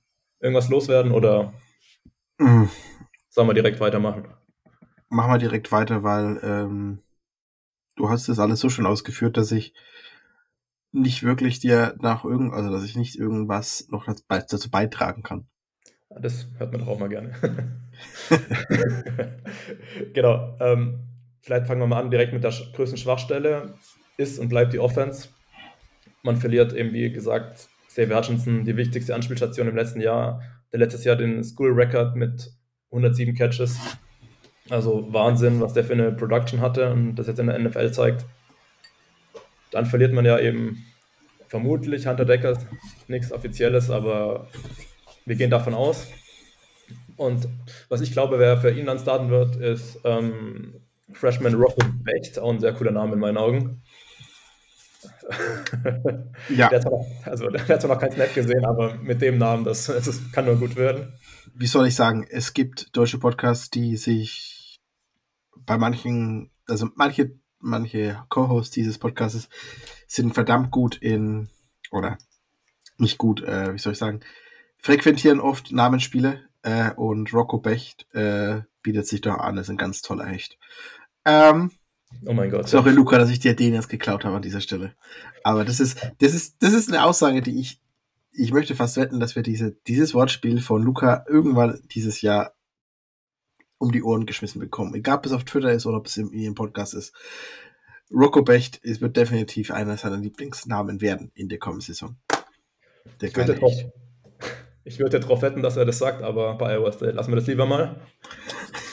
irgendwas 0.41 0.69
loswerden 0.69 1.13
oder 1.13 1.53
mhm. 2.39 2.69
sollen 3.29 3.49
wir 3.49 3.55
direkt 3.55 3.81
weitermachen? 3.81 4.29
machen 5.15 5.33
wir 5.33 5.39
direkt 5.39 5.73
weiter, 5.73 6.03
weil 6.03 6.41
ähm, 6.43 6.99
du 7.97 8.11
hast 8.11 8.29
das 8.29 8.39
alles 8.39 8.61
so 8.61 8.69
schon 8.69 8.87
ausgeführt, 8.87 9.37
dass 9.37 9.53
ich 9.53 9.73
nicht 10.93 11.23
wirklich 11.23 11.61
dir 11.61 11.97
nach 12.01 12.25
irgend, 12.25 12.53
also 12.53 12.71
dass 12.71 12.85
ich 12.85 12.97
nicht 12.97 13.17
irgendwas 13.17 13.89
noch 13.89 14.07
dazu 14.29 14.71
beitragen 14.71 15.23
kann. 15.23 15.47
Das 16.11 16.49
hört 16.59 16.71
man 16.71 16.81
doch 16.81 16.89
auch 16.89 16.99
mal 16.99 17.09
gerne. 17.09 17.33
genau. 20.15 20.57
Ähm, 20.61 21.01
vielleicht 21.45 21.67
fangen 21.67 21.81
wir 21.81 21.87
mal 21.87 22.01
an 22.01 22.11
direkt 22.11 22.33
mit 22.33 22.43
der 22.43 22.53
größten 22.75 22.99
Schwachstelle. 22.99 23.75
Ist 24.17 24.39
und 24.39 24.49
bleibt 24.49 24.73
die 24.73 24.79
Offense. 24.79 25.29
Man 26.23 26.37
verliert 26.37 26.73
eben, 26.73 26.93
wie 26.93 27.11
gesagt, 27.11 27.69
Xavier 27.89 28.17
Hutchinson, 28.17 28.65
die 28.65 28.77
wichtigste 28.77 29.15
Anspielstation 29.15 29.69
im 29.69 29.77
letzten 29.77 30.01
Jahr. 30.01 30.41
Der 30.73 30.79
letztes 30.79 31.05
Jahr 31.05 31.17
den 31.17 31.43
School 31.45 31.73
Record 31.73 32.17
mit 32.17 32.51
107 32.91 33.35
Catches. 33.35 33.79
Also 34.71 35.13
Wahnsinn, 35.13 35.61
was 35.61 35.75
der 35.75 35.85
für 35.85 35.93
eine 35.93 36.13
Production 36.13 36.61
hatte 36.61 36.91
und 36.93 37.17
das 37.17 37.27
jetzt 37.27 37.39
in 37.39 37.49
der 37.49 37.59
NFL 37.59 37.93
zeigt. 37.93 38.25
Dann 39.71 39.87
verliert 39.87 40.13
man 40.13 40.25
ja 40.25 40.39
eben 40.39 40.85
vermutlich 41.49 42.07
Hunter 42.07 42.25
Decker, 42.25 42.57
nichts 43.09 43.33
Offizielles, 43.33 43.91
aber 43.91 44.49
wir 45.27 45.37
gehen 45.37 45.51
davon 45.51 45.75
aus. 45.75 46.07
Und 47.17 47.49
was 47.89 48.01
ich 48.01 48.13
glaube, 48.13 48.39
wer 48.39 48.57
für 48.57 48.71
ihn 48.71 48.87
dann 48.87 48.99
starten 48.99 49.31
wird, 49.31 49.57
ist 49.57 50.01
ähm, 50.05 50.75
Freshman 51.13 51.55
Robin 51.55 52.03
Becht, 52.03 52.39
auch 52.39 52.51
ein 52.51 52.61
sehr 52.61 52.73
cooler 52.73 52.91
Name 52.91 53.15
in 53.15 53.21
meinen 53.21 53.37
Augen. 53.37 53.83
ja. 56.49 56.69
Der 56.69 56.81
hat, 56.81 56.85
noch, 56.85 57.07
also, 57.25 57.49
der 57.49 57.67
hat 57.67 57.81
zwar 57.81 57.95
noch 57.95 58.01
kein 58.01 58.13
Snap 58.13 58.35
gesehen, 58.35 58.65
aber 58.65 58.95
mit 58.97 59.21
dem 59.21 59.39
Namen, 59.39 59.65
das, 59.65 59.87
das 59.87 60.33
kann 60.33 60.47
nur 60.47 60.57
gut 60.57 60.77
werden. 60.77 61.13
Wie 61.55 61.67
soll 61.67 61.87
ich 61.87 61.95
sagen, 61.95 62.27
es 62.29 62.53
gibt 62.53 62.97
deutsche 62.97 63.19
Podcasts, 63.19 63.71
die 63.71 63.97
sich 63.97 64.81
bei 65.57 65.79
manchen, 65.79 66.51
also 66.67 66.89
manche, 66.95 67.33
manche 67.59 68.23
Co-Hosts 68.29 68.75
dieses 68.75 68.99
Podcasts 68.99 69.49
sind 70.07 70.35
verdammt 70.35 70.71
gut 70.71 70.97
in, 70.97 71.49
oder 71.91 72.19
nicht 72.99 73.19
gut, 73.19 73.43
äh, 73.43 73.73
wie 73.75 73.79
soll 73.79 73.93
ich 73.93 73.99
sagen, 73.99 74.21
frequentieren 74.79 75.41
oft 75.41 75.73
Namensspiele 75.73 76.43
äh, 76.63 76.93
und 76.93 77.33
Rocco 77.33 77.59
Becht 77.59 78.07
äh, 78.15 78.63
bietet 78.85 79.09
sich 79.09 79.21
doch 79.21 79.39
an, 79.39 79.59
ist 79.59 79.71
ein 79.71 79.77
ganz 79.77 80.01
toller 80.03 80.27
Hecht. 80.27 80.57
Ähm, 81.25 81.73
oh 82.25 82.33
mein 82.33 82.51
Gott. 82.51 82.69
Sorry, 82.69 82.93
Luca, 82.93 83.19
dass 83.19 83.31
ich 83.31 83.41
dir 83.41 83.57
den 83.57 83.75
jetzt 83.75 83.89
geklaut 83.89 84.25
habe 84.25 84.37
an 84.37 84.43
dieser 84.43 84.61
Stelle. 84.61 84.95
Aber 85.43 85.65
das 85.65 85.81
ist, 85.81 85.99
das 86.21 86.35
ist, 86.35 86.63
das 86.63 86.73
ist 86.73 86.89
eine 86.89 87.05
Aussage, 87.05 87.43
die 87.43 87.59
ich, 87.59 87.81
ich 88.31 88.53
möchte 88.53 88.77
fast 88.77 88.97
wetten, 88.97 89.19
dass 89.19 89.35
wir 89.35 89.43
diese, 89.43 89.73
dieses 89.89 90.15
Wortspiel 90.15 90.61
von 90.61 90.83
Luca 90.83 91.25
irgendwann 91.29 91.81
dieses 91.91 92.21
Jahr 92.23 92.55
um 93.79 93.91
die 93.91 94.03
Ohren 94.03 94.27
geschmissen 94.27 94.61
bekommen. 94.61 94.95
Egal, 94.95 95.19
ob 95.19 95.27
es 95.27 95.33
auf 95.33 95.45
Twitter 95.45 95.73
ist 95.73 95.87
oder 95.87 95.99
ob 95.99 96.07
es 96.07 96.17
im, 96.17 96.33
im 96.33 96.55
Podcast 96.55 96.95
ist. 96.95 97.13
Rocco 98.13 98.43
Becht 98.43 98.77
ist, 98.77 99.01
wird 99.01 99.17
definitiv 99.17 99.71
einer 99.71 99.97
seiner 99.97 100.19
Lieblingsnamen 100.19 101.01
werden 101.01 101.33
in 101.35 101.49
der 101.49 101.59
kommenden 101.59 101.87
Saison. 101.87 102.17
Der 103.21 103.29
ich, 103.31 103.37
würde 103.37 103.55
drauf, 103.55 103.73
ich 104.85 104.99
würde 104.99 105.21
darauf 105.21 105.43
wetten, 105.43 105.63
dass 105.63 105.77
er 105.77 105.85
das 105.85 105.99
sagt, 105.99 106.23
aber 106.23 106.55
bei 106.57 106.79
State 106.93 107.13
lassen 107.13 107.33
wir 107.33 107.37
das 107.37 107.47
lieber 107.47 107.67
mal. 107.67 108.01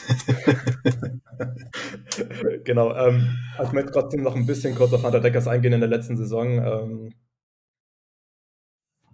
genau. 2.64 2.96
Ähm, 2.96 3.38
also 3.58 3.70
ich 3.70 3.74
möchte 3.74 3.92
trotzdem 3.92 4.24
noch 4.24 4.36
ein 4.36 4.46
bisschen 4.46 4.76
kurz 4.76 4.94
auf 4.94 5.04
Hunter 5.04 5.20
Deckers 5.20 5.48
eingehen 5.48 5.74
in 5.74 5.80
der 5.80 5.90
letzten 5.90 6.18
Saison. 6.18 6.58
Ähm, 6.58 7.14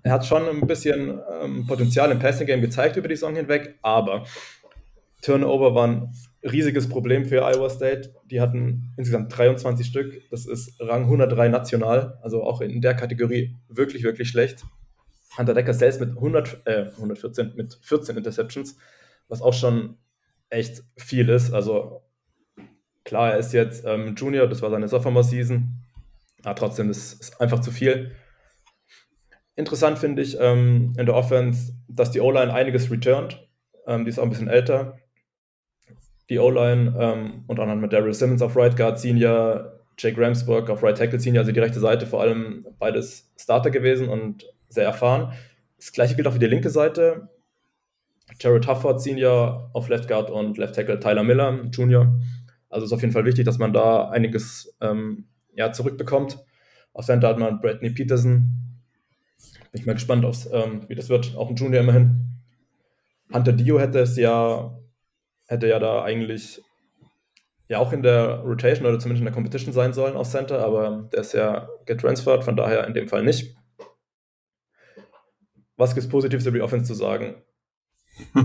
er 0.03 0.13
hat 0.13 0.25
schon 0.25 0.47
ein 0.47 0.67
bisschen 0.67 1.19
ähm, 1.41 1.65
Potenzial 1.67 2.11
im 2.11 2.19
Passing 2.19 2.47
Game 2.47 2.61
gezeigt 2.61 2.97
über 2.97 3.07
die 3.07 3.15
Saison 3.15 3.35
hinweg, 3.35 3.77
aber 3.81 4.25
Turnover 5.21 5.75
war 5.75 5.87
ein 5.87 6.13
riesiges 6.43 6.87
Problem 6.87 7.25
für 7.25 7.43
Iowa 7.43 7.69
State. 7.69 8.13
Die 8.29 8.39
hatten 8.39 8.93
insgesamt 8.97 9.35
23 9.35 9.85
Stück. 9.85 10.29
Das 10.29 10.45
ist 10.45 10.79
Rang 10.79 11.03
103 11.03 11.49
national, 11.49 12.19
also 12.21 12.43
auch 12.43 12.61
in 12.61 12.81
der 12.81 12.93
Kategorie 12.93 13.55
wirklich, 13.67 14.03
wirklich 14.03 14.29
schlecht. 14.29 14.63
Hunter 15.37 15.53
Decker 15.53 15.73
selbst 15.73 15.99
mit 15.99 16.11
100, 16.11 16.61
äh, 16.65 16.85
114, 16.95 17.53
mit 17.55 17.77
14 17.81 18.17
Interceptions, 18.17 18.77
was 19.27 19.41
auch 19.41 19.53
schon 19.53 19.97
echt 20.49 20.83
viel 20.97 21.29
ist. 21.29 21.53
Also 21.53 22.01
klar, 23.03 23.31
er 23.31 23.37
ist 23.37 23.53
jetzt 23.53 23.85
ähm, 23.85 24.15
Junior, 24.15 24.47
das 24.47 24.61
war 24.61 24.69
seine 24.69 24.87
Sophomore-Season, 24.87 25.83
aber 26.43 26.55
trotzdem 26.55 26.89
ist 26.89 27.21
es 27.21 27.39
einfach 27.39 27.59
zu 27.59 27.71
viel. 27.71 28.15
Interessant 29.55 29.97
finde 29.99 30.21
ich 30.21 30.37
ähm, 30.39 30.93
in 30.97 31.05
der 31.05 31.15
Offense, 31.15 31.73
dass 31.87 32.11
die 32.11 32.21
O-Line 32.21 32.53
einiges 32.53 32.91
returnt. 32.91 33.47
Ähm, 33.87 34.05
die 34.05 34.09
ist 34.09 34.19
auch 34.19 34.23
ein 34.23 34.29
bisschen 34.29 34.49
älter 34.49 34.99
die 36.29 36.39
O-Line, 36.39 36.93
ähm, 36.99 37.43
unter 37.47 37.63
anderem 37.63 37.81
mit 37.81 37.93
Daryl 37.93 38.13
Simmons 38.13 38.41
auf 38.41 38.55
Right 38.55 38.75
Guard 38.75 38.99
Senior, 38.99 39.81
Jake 39.97 40.19
Ramsburg 40.19 40.69
auf 40.69 40.83
Right 40.83 40.97
Tackle 40.97 41.19
Senior, 41.19 41.41
also 41.41 41.51
die 41.51 41.59
rechte 41.59 41.79
Seite 41.79 42.05
vor 42.05 42.21
allem 42.21 42.67
beides 42.79 43.31
Starter 43.37 43.71
gewesen 43.71 44.09
und 44.09 44.45
sehr 44.69 44.83
erfahren. 44.83 45.33
Das 45.77 45.91
gleiche 45.91 46.15
gilt 46.15 46.27
auch 46.27 46.33
für 46.33 46.39
die 46.39 46.47
linke 46.47 46.69
Seite. 46.69 47.29
Jared 48.39 48.67
Hufford 48.67 49.01
Senior 49.01 49.69
auf 49.73 49.89
Left 49.89 50.07
Guard 50.07 50.29
und 50.29 50.57
Left 50.57 50.75
Tackle 50.75 50.99
Tyler 50.99 51.23
Miller 51.23 51.63
Junior. 51.71 52.19
Also 52.69 52.85
ist 52.85 52.91
auf 52.91 53.01
jeden 53.01 53.13
Fall 53.13 53.25
wichtig, 53.25 53.45
dass 53.45 53.57
man 53.57 53.73
da 53.73 54.09
einiges 54.09 54.75
ähm, 54.81 55.27
ja, 55.53 55.71
zurückbekommt. 55.71 56.37
Auf 56.93 57.05
Center 57.05 57.29
hat 57.29 57.39
man 57.39 57.59
Bradley 57.61 57.91
Peterson. 57.91 58.81
Bin 59.71 59.81
ich 59.81 59.85
mal 59.85 59.93
gespannt, 59.93 60.25
aufs, 60.25 60.49
ähm, 60.51 60.85
wie 60.87 60.95
das 60.95 61.09
wird. 61.09 61.35
Auch 61.35 61.49
ein 61.49 61.55
Junior 61.55 61.81
immerhin. 61.81 62.41
Hunter 63.33 63.53
Dio 63.53 63.79
hätte 63.79 63.99
es 63.99 64.17
ja, 64.17 64.77
hätte 65.47 65.67
ja 65.67 65.79
da 65.79 66.03
eigentlich 66.03 66.61
ja 67.69 67.79
auch 67.79 67.91
in 67.91 68.01
der 68.01 68.39
Rotation 68.39 68.87
oder 68.87 68.99
zumindest 68.99 69.21
in 69.21 69.25
der 69.25 69.33
Competition 69.33 69.73
sein 69.73 69.93
sollen 69.93 70.15
auf 70.15 70.29
Center, 70.29 70.63
aber 70.63 71.09
der 71.11 71.21
ist 71.21 71.33
ja 71.33 71.67
getransfert, 71.85 72.43
von 72.43 72.55
daher 72.55 72.87
in 72.87 72.93
dem 72.93 73.07
Fall 73.07 73.23
nicht. 73.23 73.55
Was 75.75 75.93
gibt 75.93 76.05
es 76.05 76.09
Positives 76.09 76.45
über 76.45 76.57
die 76.57 76.63
Offense 76.63 76.85
zu 76.85 76.93
sagen? 76.93 77.43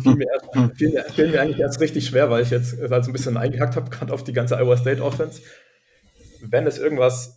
Fiel 0.03 0.15
mir, 0.15 0.27
erst, 0.33 0.77
fiel, 0.77 0.91
mir, 0.91 1.05
fiel 1.05 1.29
mir, 1.29 1.41
eigentlich 1.41 1.61
erst 1.61 1.81
richtig 1.81 2.07
schwer, 2.07 2.31
weil 2.31 2.43
ich 2.43 2.51
jetzt 2.51 2.81
also 2.81 3.11
ein 3.11 3.13
bisschen 3.13 3.37
eingehackt 3.37 3.77
habe, 3.77 3.91
gerade 3.97 4.13
auf 4.13 4.25
die 4.25 4.33
ganze 4.33 4.57
Iowa 4.57 4.77
State 4.77 5.03
Offense. 5.03 5.43
Wenn 6.41 6.67
es 6.67 6.79
irgendwas 6.79 7.37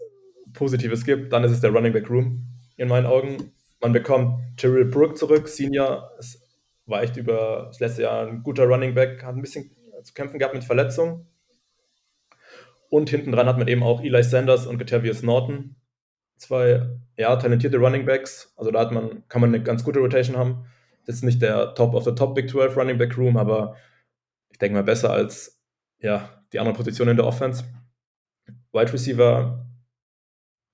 Positives 0.53 1.05
gibt, 1.05 1.31
dann 1.33 1.43
ist 1.43 1.51
es 1.51 1.61
der 1.61 1.71
Running 1.71 1.93
Back 1.93 2.09
Room 2.09 2.47
in 2.77 2.87
meinen 2.87 3.05
Augen. 3.05 3.51
Man 3.81 3.91
bekommt 3.91 4.57
Terrell 4.57 4.85
Brook 4.85 5.17
zurück, 5.17 5.47
Senior, 5.47 6.11
es 6.17 6.41
war 6.85 7.03
echt 7.03 7.17
über 7.17 7.65
das 7.67 7.79
letzte 7.79 8.03
Jahr 8.03 8.27
ein 8.27 8.43
guter 8.43 8.65
Running 8.65 8.93
Back, 8.93 9.23
hat 9.23 9.35
ein 9.35 9.41
bisschen 9.41 9.71
zu 10.03 10.13
kämpfen 10.13 10.39
gehabt 10.39 10.55
mit 10.55 10.63
Verletzungen. 10.63 11.27
Und 12.89 13.09
hinten 13.09 13.31
dran 13.31 13.47
hat 13.47 13.57
man 13.57 13.67
eben 13.67 13.83
auch 13.83 14.01
Eli 14.01 14.23
Sanders 14.23 14.67
und 14.67 14.77
Gatavius 14.77 15.23
Norton. 15.23 15.75
Zwei 16.37 16.87
ja, 17.17 17.35
talentierte 17.35 17.77
Running 17.77 18.05
Backs. 18.05 18.53
Also 18.55 18.71
da 18.71 18.79
hat 18.79 18.91
man, 18.91 19.27
kann 19.27 19.41
man 19.41 19.53
eine 19.53 19.63
ganz 19.63 19.83
gute 19.83 19.99
Rotation 19.99 20.37
haben. 20.37 20.65
Das 21.05 21.15
ist 21.15 21.23
nicht 21.23 21.41
der 21.41 21.73
Top 21.75 21.93
of 21.93 22.03
the 22.03 22.15
Top 22.15 22.35
Big 22.35 22.49
12 22.49 22.75
Running 22.75 22.97
Back 22.97 23.17
Room, 23.17 23.37
aber 23.37 23.75
ich 24.49 24.57
denke 24.57 24.75
mal 24.75 24.83
besser 24.83 25.11
als 25.11 25.61
ja, 25.99 26.43
die 26.51 26.59
anderen 26.59 26.75
Positionen 26.75 27.11
in 27.11 27.17
der 27.17 27.25
Offense. 27.25 27.63
Wide 28.71 28.91
Receiver, 28.91 29.65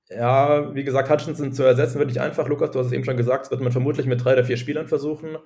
ja, 0.09 0.73
wie 0.75 0.83
gesagt, 0.83 1.09
Hutchinson 1.09 1.53
zu 1.53 1.63
ersetzen 1.63 1.99
wird 1.99 2.09
nicht 2.09 2.19
einfach. 2.19 2.47
Lukas, 2.47 2.71
du 2.71 2.79
hast 2.79 2.87
es 2.87 2.91
eben 2.91 3.03
schon 3.03 3.17
gesagt, 3.17 3.45
das 3.45 3.51
wird 3.51 3.61
man 3.61 3.71
vermutlich 3.71 4.07
mit 4.07 4.23
drei 4.23 4.33
oder 4.33 4.43
vier 4.43 4.57
Spielern 4.57 4.87
versuchen. 4.87 5.37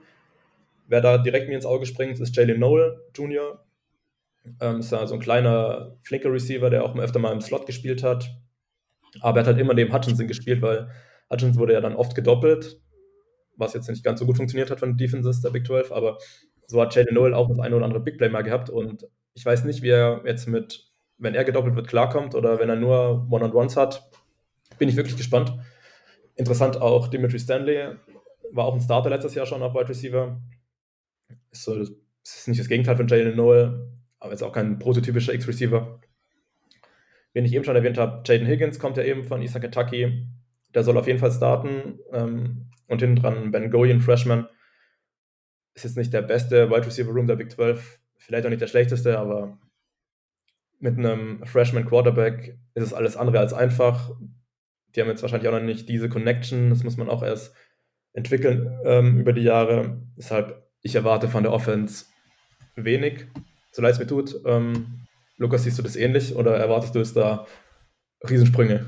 Wer 0.88 1.02
da 1.02 1.18
direkt 1.18 1.48
mir 1.48 1.56
ins 1.56 1.66
Auge 1.66 1.86
springt, 1.86 2.20
ist 2.20 2.36
Jalen 2.36 2.60
Noel 2.60 3.00
Jr. 3.16 3.64
Ähm, 4.62 4.80
ist 4.80 4.92
ja 4.92 5.06
so 5.08 5.16
ein 5.16 5.20
kleiner, 5.20 5.98
flinker 6.02 6.32
Receiver, 6.32 6.70
der 6.70 6.84
auch 6.84 6.96
öfter 6.96 7.20
mal 7.20 7.34
im 7.34 7.42
Slot 7.42 7.66
gespielt 7.66 8.04
hat. 8.04 8.30
Aber 9.22 9.38
er 9.38 9.42
hat 9.42 9.48
halt 9.48 9.60
immer 9.60 9.74
neben 9.74 9.94
Hutchinson 9.94 10.28
gespielt, 10.28 10.62
weil 10.62 10.90
Hutchinson 11.32 11.60
wurde 11.60 11.74
ja 11.74 11.82
dann 11.82 11.96
oft 11.96 12.16
gedoppelt, 12.16 12.80
was 13.58 13.74
jetzt 13.74 13.90
nicht 13.90 14.04
ganz 14.04 14.20
so 14.20 14.26
gut 14.26 14.38
funktioniert 14.38 14.72
hat 14.72 14.80
von 14.80 14.98
Defenses 14.98 15.42
der 15.42 15.50
Big 15.50 15.66
12. 15.66 15.92
Aber 15.92 16.18
so 16.68 16.82
hat 16.82 16.96
Jalen 16.96 17.14
Noel 17.14 17.34
auch 17.34 17.48
das 17.48 17.60
eine 17.60 17.76
oder 17.76 17.86
andere 17.86 18.02
Big 18.02 18.18
Play 18.18 18.30
mal 18.30 18.42
gehabt. 18.42 18.70
Und 18.70 19.08
ich 19.34 19.46
weiß 19.46 19.64
nicht, 19.66 19.82
wie 19.82 19.90
er 19.90 20.22
jetzt 20.26 20.48
mit, 20.48 20.92
wenn 21.18 21.36
er 21.36 21.44
gedoppelt 21.44 21.76
wird, 21.76 21.88
klarkommt 21.88 22.36
oder 22.36 22.60
wenn 22.60 22.70
er 22.70 22.76
nur 22.76 23.28
One-on-Ones 23.30 23.78
hat. 23.78 24.10
Bin 24.78 24.90
ich 24.90 24.96
wirklich 24.96 25.18
gespannt. 25.18 25.54
Interessant 26.36 26.82
auch 26.82 27.08
Dimitri 27.08 27.40
Stanley, 27.40 27.96
war 28.52 28.66
auch 28.66 28.74
ein 28.74 28.82
Starter 28.82 29.10
letztes 29.10 29.36
Jahr 29.36 29.46
schon 29.46 29.64
auf 29.64 29.74
Wide 29.74 29.90
Receiver. 29.90 30.42
Ist 31.52 31.64
so, 31.64 31.78
das 31.78 31.92
ist 32.24 32.48
nicht 32.48 32.60
das 32.60 32.68
Gegenteil 32.68 32.98
von 32.98 33.08
Jalen 33.08 33.36
Noel, 33.36 33.90
aber 34.20 34.34
ist 34.34 34.44
auch 34.44 34.52
kein 34.52 34.80
prototypischer 34.80 35.34
X-Receiver. 35.34 36.00
Wen 37.36 37.46
ich 37.46 37.54
eben 37.54 37.66
schon 37.66 37.76
erwähnt 37.76 37.98
habe, 37.98 38.24
Jaden 38.26 38.48
Higgins 38.48 38.80
kommt 38.80 38.96
ja 38.96 39.04
eben 39.04 39.26
von 39.26 39.42
Eastern 39.42 39.62
Kentucky. 39.62 40.26
Der 40.76 40.84
soll 40.84 40.98
auf 40.98 41.08
jeden 41.08 41.20
Fall 41.20 41.32
starten. 41.32 42.00
Ähm, 42.12 42.70
und 42.88 43.00
hinten 43.00 43.16
dran 43.16 43.52
Ben 43.52 43.72
Goyen, 43.72 44.02
Freshman. 44.02 44.48
Ist 45.74 45.84
jetzt 45.84 45.98
nicht 45.98 46.14
der 46.14 46.22
beste 46.22 46.70
Wide 46.70 46.86
Receiver 46.86 47.12
Room 47.12 47.26
der 47.28 47.36
Big 47.36 47.52
12, 47.52 48.00
vielleicht 48.18 48.46
auch 48.46 48.50
nicht 48.50 48.62
der 48.62 48.68
schlechteste, 48.68 49.18
aber 49.18 49.58
mit 50.80 50.98
einem 50.98 51.44
Freshman 51.46 51.86
Quarterback 51.86 52.58
ist 52.76 52.84
es 52.84 52.94
alles 52.94 53.18
andere 53.18 53.40
als 53.40 53.54
einfach. 53.54 54.12
Die 54.96 55.02
haben 55.02 55.10
jetzt 55.10 55.24
wahrscheinlich 55.24 55.50
auch 55.50 55.54
noch 55.54 55.66
nicht 55.66 55.90
diese 55.90 56.08
Connection, 56.08 56.70
das 56.70 56.84
muss 56.84 56.96
man 56.96 57.10
auch 57.10 57.24
erst 57.24 57.56
entwickeln 58.14 58.80
ähm, 58.86 59.20
über 59.20 59.34
die 59.34 59.42
Jahre. 59.42 60.02
Deshalb, 60.16 60.64
ich 60.82 60.96
erwarte 60.96 61.28
von 61.28 61.44
der 61.44 61.52
Offense 61.52 62.06
wenig 62.76 63.26
so 63.76 63.82
leid 63.82 63.94
es 63.94 64.00
mir 64.00 64.08
tut. 64.08 64.40
Ähm, 64.46 65.02
Lukas, 65.38 65.64
siehst 65.64 65.78
du 65.78 65.84
das 65.84 65.98
ähnlich 65.98 66.34
oder 66.34 66.56
erwartest 66.56 66.96
du 66.96 67.00
es 67.02 67.14
da 67.14 67.46
Riesensprünge? 68.28 68.86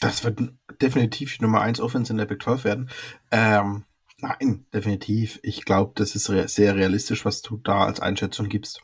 Das 0.00 0.24
wird 0.24 0.40
definitiv 0.80 1.40
Nummer 1.40 1.60
1 1.60 1.80
Offense 1.80 2.12
in 2.12 2.16
der 2.16 2.24
Big 2.24 2.42
12 2.42 2.64
werden. 2.64 2.90
Ähm, 3.30 3.84
nein, 4.18 4.66
definitiv. 4.72 5.38
Ich 5.42 5.64
glaube, 5.64 5.92
das 5.94 6.14
ist 6.14 6.30
re 6.30 6.48
sehr 6.48 6.74
realistisch, 6.74 7.24
was 7.24 7.42
du 7.42 7.58
da 7.58 7.84
als 7.84 8.00
Einschätzung 8.00 8.48
gibst. 8.48 8.82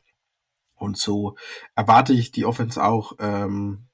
Und 0.74 0.98
so 0.98 1.36
erwarte 1.74 2.12
ich 2.12 2.32
die 2.32 2.44
Offense 2.44 2.82
auch. 2.84 3.14
Ähm, 3.18 3.86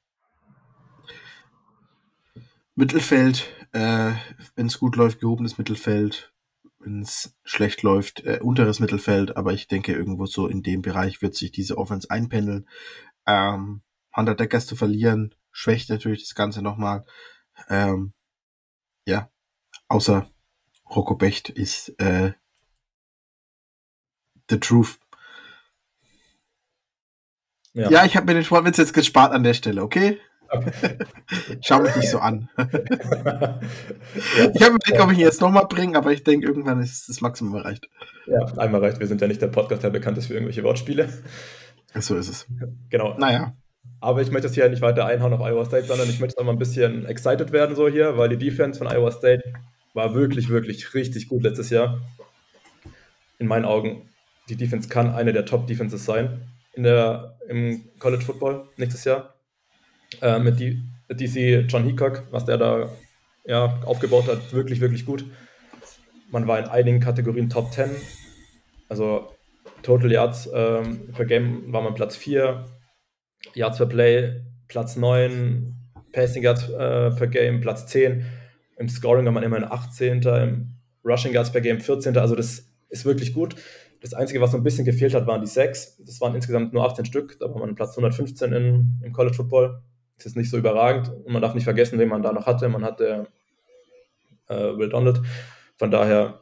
Mittelfeld, 2.74 3.48
äh, 3.72 4.12
wenn 4.56 4.66
es 4.66 4.78
gut 4.78 4.96
läuft, 4.96 5.20
gehobenes 5.20 5.58
Mittelfeld, 5.58 6.32
wenn 6.80 7.02
es 7.02 7.36
schlecht 7.44 7.82
läuft, 7.82 8.24
äh, 8.24 8.40
unteres 8.42 8.80
Mittelfeld, 8.80 9.36
aber 9.36 9.52
ich 9.52 9.68
denke, 9.68 9.92
irgendwo 9.92 10.26
so 10.26 10.48
in 10.48 10.62
dem 10.62 10.82
Bereich 10.82 11.22
wird 11.22 11.36
sich 11.36 11.52
diese 11.52 11.78
Offense 11.78 12.10
einpendeln. 12.10 12.68
Ähm, 13.26 13.82
Hunter 14.16 14.34
Deckers 14.34 14.66
zu 14.66 14.74
verlieren, 14.74 15.34
schwächt 15.52 15.90
natürlich 15.90 16.22
das 16.24 16.34
Ganze 16.34 16.62
nochmal. 16.62 17.04
Ähm, 17.68 18.14
ja, 19.06 19.30
außer 19.88 20.28
Rocco 20.90 21.14
Becht 21.14 21.48
ist 21.48 21.90
äh, 22.00 22.32
the 24.50 24.58
truth. 24.58 24.98
Ja, 27.74 27.90
ja 27.90 28.04
ich 28.04 28.16
habe 28.16 28.26
mir 28.26 28.34
den 28.34 28.44
Sportwitz 28.44 28.76
jetzt 28.78 28.94
gespart 28.94 29.32
an 29.32 29.44
der 29.44 29.54
Stelle, 29.54 29.82
okay? 29.82 30.20
Schau 31.62 31.80
mich 31.80 31.96
nicht 31.96 32.10
so 32.10 32.18
an. 32.18 32.50
ja. 32.56 33.60
Ich 34.54 34.62
habe 34.62 34.74
überlegt, 34.74 35.00
ob 35.00 35.10
ich 35.10 35.18
ihn 35.18 35.24
jetzt 35.24 35.40
nochmal 35.40 35.66
bringe, 35.66 35.96
aber 35.96 36.12
ich 36.12 36.24
denke, 36.24 36.46
irgendwann 36.46 36.82
ist 36.82 37.08
das 37.08 37.22
Maximum 37.22 37.56
erreicht. 37.56 37.88
Ja, 38.26 38.44
einmal 38.58 38.82
reicht. 38.82 39.00
Wir 39.00 39.06
sind 39.06 39.20
ja 39.20 39.28
nicht 39.28 39.40
der 39.40 39.48
Podcast, 39.48 39.82
der 39.82 39.90
bekannt 39.90 40.18
ist 40.18 40.26
für 40.26 40.34
irgendwelche 40.34 40.62
Wortspiele. 40.62 41.08
So 41.94 42.16
ist 42.16 42.28
es. 42.28 42.46
Genau. 42.90 43.16
Naja. 43.18 43.54
Aber 44.02 44.20
ich 44.20 44.32
möchte 44.32 44.48
es 44.48 44.54
hier 44.54 44.68
nicht 44.68 44.82
weiter 44.82 45.06
einhauen 45.06 45.32
auf 45.32 45.40
Iowa 45.40 45.64
State, 45.64 45.86
sondern 45.86 46.10
ich 46.10 46.18
möchte 46.18 46.40
auch 46.40 46.44
mal 46.44 46.50
ein 46.50 46.58
bisschen 46.58 47.06
excited 47.06 47.52
werden 47.52 47.76
so 47.76 47.88
hier, 47.88 48.18
weil 48.18 48.28
die 48.28 48.36
Defense 48.36 48.76
von 48.76 48.88
Iowa 48.88 49.12
State 49.12 49.44
war 49.94 50.12
wirklich, 50.12 50.48
wirklich 50.48 50.92
richtig 50.92 51.28
gut 51.28 51.44
letztes 51.44 51.70
Jahr. 51.70 52.00
In 53.38 53.46
meinen 53.46 53.64
Augen, 53.64 54.08
die 54.48 54.56
Defense 54.56 54.88
kann 54.88 55.14
eine 55.14 55.32
der 55.32 55.46
Top-Defenses 55.46 56.04
sein 56.04 56.42
in 56.72 56.82
der, 56.82 57.38
im 57.48 57.84
College 58.00 58.24
Football 58.24 58.68
nächstes 58.76 59.04
Jahr 59.04 59.34
äh, 60.20 60.40
mit, 60.40 60.58
mit 60.58 61.20
DC 61.20 61.66
John 61.68 61.84
Hickok, 61.84 62.24
was 62.32 62.44
der 62.44 62.58
da 62.58 62.88
ja, 63.44 63.80
aufgebaut 63.84 64.26
hat, 64.26 64.52
wirklich, 64.52 64.80
wirklich 64.80 65.06
gut. 65.06 65.24
Man 66.32 66.48
war 66.48 66.58
in 66.58 66.64
einigen 66.64 66.98
Kategorien 66.98 67.48
Top 67.48 67.72
10. 67.72 67.90
Also 68.88 69.32
Total 69.84 70.10
Yards 70.10 70.50
ähm, 70.52 71.12
per 71.12 71.24
Game 71.24 71.72
war 71.72 71.82
man 71.82 71.94
Platz 71.94 72.16
4, 72.16 72.64
Yards 73.54 73.78
per 73.78 73.86
Play 73.86 74.42
Platz 74.68 74.96
9, 74.96 75.74
Passing 76.12 76.42
Yards 76.42 76.68
äh, 76.70 77.10
per 77.10 77.26
Game 77.26 77.60
Platz 77.60 77.86
10. 77.86 78.24
Im 78.78 78.88
Scoring 78.88 79.24
war 79.24 79.32
man 79.32 79.42
immerhin 79.42 79.64
18. 79.64 80.22
Im 80.22 80.74
Rushing 81.04 81.32
Yards 81.32 81.52
per 81.52 81.60
Game 81.60 81.80
14. 81.80 82.16
Also 82.16 82.34
das 82.34 82.66
ist 82.88 83.04
wirklich 83.04 83.32
gut. 83.34 83.56
Das 84.00 84.14
Einzige, 84.14 84.40
was 84.40 84.50
so 84.50 84.56
ein 84.56 84.62
bisschen 84.62 84.84
gefehlt 84.84 85.14
hat, 85.14 85.26
waren 85.26 85.40
die 85.40 85.46
6. 85.46 85.98
Das 86.04 86.20
waren 86.20 86.34
insgesamt 86.34 86.72
nur 86.72 86.84
18 86.84 87.04
Stück. 87.04 87.38
Da 87.38 87.48
war 87.48 87.58
man 87.58 87.74
Platz 87.74 87.90
115 87.90 88.52
in, 88.52 89.00
im 89.02 89.12
College 89.12 89.36
Football. 89.36 89.82
Das 90.16 90.26
ist 90.26 90.36
nicht 90.36 90.50
so 90.50 90.58
überragend 90.58 91.08
und 91.08 91.32
man 91.32 91.42
darf 91.42 91.54
nicht 91.54 91.64
vergessen, 91.64 91.98
wen 91.98 92.08
man 92.08 92.22
da 92.22 92.32
noch 92.32 92.46
hatte. 92.46 92.68
Man 92.68 92.84
hatte 92.84 93.28
äh, 94.48 94.54
Will 94.54 94.88
Donald. 94.88 95.20
Von 95.76 95.90
daher, 95.90 96.40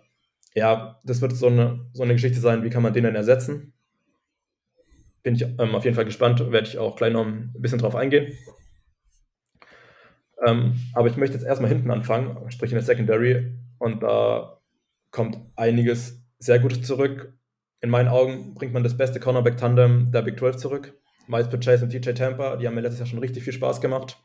ja, 0.55 1.01
das 1.05 1.21
wird 1.21 1.33
so 1.33 1.47
eine, 1.47 1.87
so 1.93 2.03
eine 2.03 2.15
Geschichte 2.15 2.41
sein, 2.41 2.63
wie 2.63 2.71
kann 2.71 2.83
man 2.83 2.93
den 2.93 3.05
denn 3.05 3.15
ersetzen? 3.15 3.73
Bin 5.23 5.35
ich 5.35 5.43
ähm, 5.43 5.75
auf 5.75 5.85
jeden 5.85 5.95
Fall 5.95 6.05
gespannt, 6.05 6.41
werde 6.51 6.67
ich 6.67 6.79
auch 6.79 6.97
gleich 6.97 7.13
noch 7.13 7.27
ein 7.27 7.53
bisschen 7.59 7.79
drauf 7.79 7.95
eingehen. 7.95 8.33
Ähm, 10.47 10.75
aber 10.95 11.09
ich 11.09 11.17
möchte 11.17 11.37
jetzt 11.37 11.47
erstmal 11.47 11.71
hinten 11.71 11.91
anfangen, 11.91 12.51
sprich 12.51 12.71
in 12.71 12.77
der 12.77 12.85
Secondary. 12.85 13.55
Und 13.79 14.03
da 14.03 14.61
kommt 15.11 15.39
einiges 15.57 16.23
sehr 16.39 16.59
Gutes 16.59 16.83
zurück. 16.83 17.35
In 17.81 17.91
meinen 17.91 18.09
Augen 18.09 18.55
bringt 18.55 18.73
man 18.73 18.83
das 18.83 18.97
beste 18.97 19.21
Cornerback-Tandem 19.21 20.13
der 20.13 20.23
Big 20.23 20.39
12 20.39 20.57
zurück. 20.57 20.99
Miles 21.27 21.49
Chase 21.65 21.85
und 21.85 21.91
TJ 21.91 22.13
Tampa, 22.13 22.57
die 22.57 22.67
haben 22.67 22.75
mir 22.75 22.81
letztes 22.81 23.01
Jahr 23.01 23.07
schon 23.07 23.21
richtig 23.21 23.45
viel 23.45 23.53
Spaß 23.53 23.81
gemacht. 23.81 24.19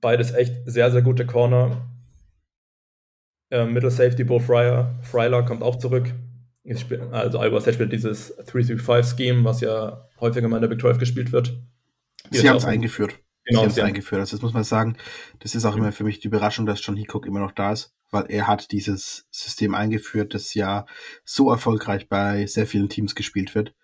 Beides 0.00 0.32
echt 0.32 0.54
sehr, 0.64 0.90
sehr 0.90 1.02
gute 1.02 1.26
Corner. 1.26 1.88
Äh, 3.50 3.66
Middle 3.66 3.90
Safety, 3.90 4.24
Bo 4.24 4.38
Fryer, 4.38 4.98
Fryler 5.02 5.44
kommt 5.44 5.62
auch 5.62 5.76
zurück. 5.76 6.12
Also 7.10 7.38
Iowa 7.40 7.60
State 7.60 7.74
spielt 7.74 7.92
dieses 7.92 8.38
3-3-5-Scheme, 8.38 9.44
was 9.44 9.60
ja 9.60 10.08
häufiger 10.20 10.48
mal 10.48 10.56
in 10.56 10.62
der 10.62 10.68
Big 10.68 10.80
12 10.80 10.98
gespielt 10.98 11.32
wird. 11.32 11.58
Sie 12.30 12.48
haben 12.48 12.56
es 12.56 12.64
eingeführt. 12.64 13.18
Genau, 13.44 13.60
sie 13.60 13.64
haben 13.64 13.70
es 13.70 13.78
eingeführt. 13.78 14.20
Also 14.20 14.36
das 14.36 14.42
muss 14.42 14.52
man 14.52 14.64
sagen, 14.64 14.96
das 15.38 15.54
ist 15.54 15.64
auch 15.64 15.76
immer 15.76 15.92
für 15.92 16.04
mich 16.04 16.20
die 16.20 16.28
Überraschung, 16.28 16.66
dass 16.66 16.84
John 16.84 16.96
Hickok 16.96 17.26
immer 17.26 17.40
noch 17.40 17.52
da 17.52 17.72
ist. 17.72 17.94
weil 18.10 18.26
er 18.28 18.46
hat 18.46 18.72
dieses 18.72 19.26
System 19.30 19.74
eingeführt, 19.74 20.34
das 20.34 20.54
ja 20.54 20.84
so 21.24 21.50
erfolgreich 21.50 22.08
bei 22.08 22.44
sehr 22.46 22.66
vielen 22.66 22.88
Teams 22.88 23.14
gespielt 23.14 23.54
wird. 23.54 23.74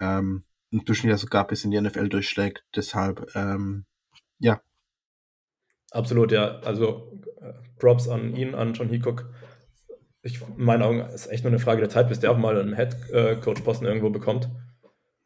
Ähm, 0.00 0.44
inzwischen 0.70 1.10
ja 1.10 1.16
sogar 1.16 1.46
bis 1.46 1.64
in 1.64 1.70
die 1.70 1.80
NFL 1.80 2.08
durchschlägt. 2.08 2.64
Deshalb, 2.76 3.30
ähm, 3.34 3.86
ja. 4.38 4.60
Absolut, 5.90 6.30
ja. 6.30 6.60
Also 6.60 7.20
äh, 7.40 7.52
Props 7.78 8.08
an 8.08 8.36
ihn, 8.36 8.54
an 8.54 8.74
John 8.74 8.88
Heacock. 8.88 9.32
Ich, 10.22 10.40
in 10.42 10.64
meinen 10.64 10.82
Augen 10.82 11.00
ist 11.00 11.28
echt 11.28 11.44
nur 11.44 11.50
eine 11.50 11.58
Frage 11.58 11.80
der 11.80 11.88
Zeit, 11.88 12.08
bis 12.08 12.20
der 12.20 12.30
auch 12.30 12.38
mal 12.38 12.58
einen 12.58 12.76
Head-Coach-Posten 12.76 13.86
irgendwo 13.86 14.10
bekommt. 14.10 14.50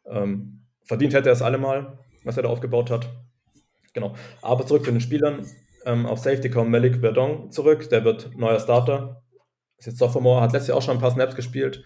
Ähm, 0.06 0.66
verdient 0.84 1.14
hätte 1.14 1.30
er 1.30 1.32
es 1.32 1.42
allemal, 1.42 1.98
was 2.22 2.36
er 2.36 2.44
da 2.44 2.48
aufgebaut 2.48 2.90
hat. 2.90 3.08
Genau. 3.92 4.14
Aber 4.42 4.66
zurück 4.66 4.84
zu 4.84 4.90
den 4.90 5.00
Spielern. 5.00 5.46
Ähm, 5.86 6.06
auf 6.06 6.18
Safety 6.18 6.50
kommt 6.50 6.70
Malik 6.70 7.00
Verdon 7.00 7.50
zurück. 7.50 7.88
Der 7.90 8.04
wird 8.04 8.36
neuer 8.36 8.60
Starter. 8.60 9.22
Ist 9.78 9.86
jetzt 9.86 9.98
Sophomore, 9.98 10.40
hat 10.40 10.52
letztes 10.52 10.68
Jahr 10.68 10.78
auch 10.78 10.82
schon 10.82 10.96
ein 10.96 11.00
paar 11.00 11.10
Snaps 11.10 11.34
gespielt. 11.34 11.82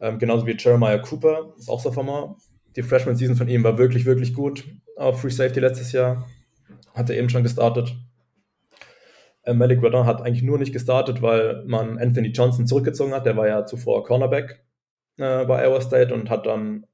Ähm, 0.00 0.18
genauso 0.18 0.46
wie 0.46 0.56
Jeremiah 0.56 0.98
Cooper, 0.98 1.52
ist 1.58 1.68
auch 1.68 1.80
Sophomore. 1.80 2.36
Die 2.76 2.82
Freshman-Season 2.82 3.36
von 3.36 3.48
ihm 3.48 3.64
war 3.64 3.78
wirklich, 3.78 4.06
wirklich 4.06 4.32
gut. 4.32 4.64
Auf 4.96 5.20
Free 5.20 5.30
Safety 5.30 5.60
letztes 5.60 5.92
Jahr. 5.92 6.26
Hat 6.94 7.10
er 7.10 7.16
eben 7.16 7.28
schon 7.28 7.42
gestartet. 7.42 7.96
Ähm, 9.50 9.58
Malik 9.58 9.80
Verdon 9.80 10.06
hat 10.06 10.22
eigentlich 10.22 10.42
nur 10.42 10.58
nicht 10.58 10.72
gestartet, 10.72 11.22
weil 11.22 11.64
man 11.66 11.98
Anthony 11.98 12.28
Johnson 12.28 12.66
zurückgezogen 12.66 13.12
hat. 13.12 13.26
Der 13.26 13.36
war 13.36 13.48
ja 13.48 13.66
zuvor 13.66 14.04
Cornerback 14.04 14.64
äh, 15.16 15.44
bei 15.44 15.64
Iowa 15.64 15.80
State 15.80 16.14
und 16.14 16.30
hat 16.30 16.46
dann 16.46 16.86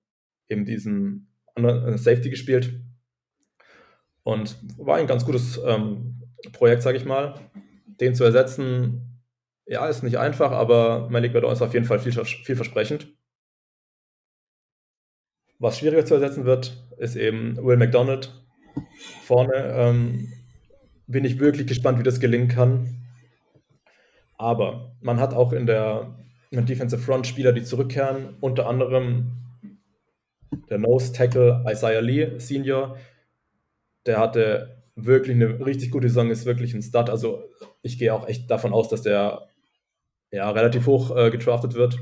eben 0.48 0.64
diesen 0.64 1.28
anderen 1.54 1.94
äh, 1.94 1.98
Safety 1.98 2.30
gespielt. 2.30 2.80
Und 4.22 4.57
war 4.78 4.96
ein 4.96 5.07
ganz 5.07 5.24
gutes 5.24 5.61
ähm, 5.64 6.22
Projekt, 6.52 6.82
sage 6.82 6.98
ich 6.98 7.04
mal. 7.04 7.34
Den 8.00 8.14
zu 8.14 8.24
ersetzen, 8.24 9.22
ja, 9.66 9.86
ist 9.88 10.02
nicht 10.02 10.18
einfach, 10.18 10.50
aber 10.50 11.09
Malik 11.11 11.32
Verdon 11.32 11.52
ist 11.52 11.62
auf 11.62 11.74
jeden 11.74 11.86
Fall 11.86 11.98
viel, 11.98 12.12
vielversprechend. 12.12 13.14
Was 15.59 15.78
schwieriger 15.78 16.04
zu 16.04 16.14
ersetzen 16.14 16.44
wird, 16.44 16.76
ist 16.98 17.16
eben 17.16 17.57
Will 17.64 17.76
McDonald 17.76 18.32
vorne. 19.22 19.54
Ähm, 19.54 20.32
bin 21.07 21.24
ich 21.24 21.38
wirklich 21.38 21.66
gespannt, 21.66 21.98
wie 21.98 22.02
das 22.02 22.20
gelingen 22.20 22.48
kann. 22.48 23.07
Aber 24.36 24.96
man 25.00 25.20
hat 25.20 25.34
auch 25.34 25.52
in 25.52 25.66
der, 25.66 26.18
in 26.50 26.66
Defensive 26.66 27.00
Front 27.00 27.26
Spieler, 27.26 27.52
die 27.52 27.62
zurückkehren, 27.62 28.36
unter 28.40 28.66
anderem 28.66 29.32
der 30.68 30.78
Nose 30.78 31.12
Tackle 31.12 31.64
Isaiah 31.66 32.00
Lee 32.00 32.38
Senior. 32.38 32.96
Der 34.04 34.18
hatte 34.18 34.82
wirklich 34.94 35.36
eine 35.36 35.64
richtig 35.64 35.90
gute 35.90 36.09
Saison, 36.09 36.30
ist 36.30 36.46
wirklich 36.46 36.74
ein 36.74 36.82
Start. 36.82 37.11
Also 37.11 37.44
ich 37.82 37.98
gehe 37.98 38.12
auch 38.12 38.26
echt 38.28 38.50
davon 38.50 38.72
aus, 38.72 38.88
dass 38.88 39.02
der 39.02 39.48
ja, 40.30 40.50
relativ 40.50 40.86
hoch 40.86 41.16
äh, 41.16 41.30
getraftet 41.30 41.74
wird. 41.74 41.98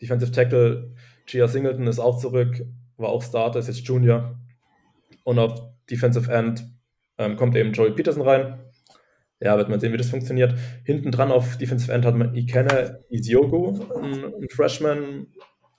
Defensive 0.00 0.30
Tackle 0.30 0.94
Gia 1.26 1.48
Singleton 1.48 1.86
ist 1.86 1.98
auch 1.98 2.18
zurück, 2.18 2.64
war 2.96 3.10
auch 3.10 3.22
Starter, 3.22 3.58
ist 3.58 3.68
jetzt 3.68 3.86
Junior. 3.86 4.38
Und 5.24 5.38
auf 5.38 5.60
Defensive 5.90 6.32
End 6.32 6.64
ähm, 7.18 7.36
kommt 7.36 7.56
eben 7.56 7.72
Joey 7.72 7.90
Peterson 7.92 8.22
rein. 8.22 8.60
Ja, 9.40 9.56
wird 9.56 9.68
man 9.68 9.78
sehen, 9.78 9.92
wie 9.92 9.98
das 9.98 10.10
funktioniert. 10.10 10.54
Hinten 10.84 11.12
dran 11.12 11.30
auf 11.30 11.58
Defensive 11.58 11.92
End 11.92 12.04
hat 12.04 12.16
man 12.16 12.34
Ikene 12.34 13.04
Isiogo, 13.10 13.88
ein, 14.02 14.24
ein 14.24 14.48
Freshman. 14.50 15.28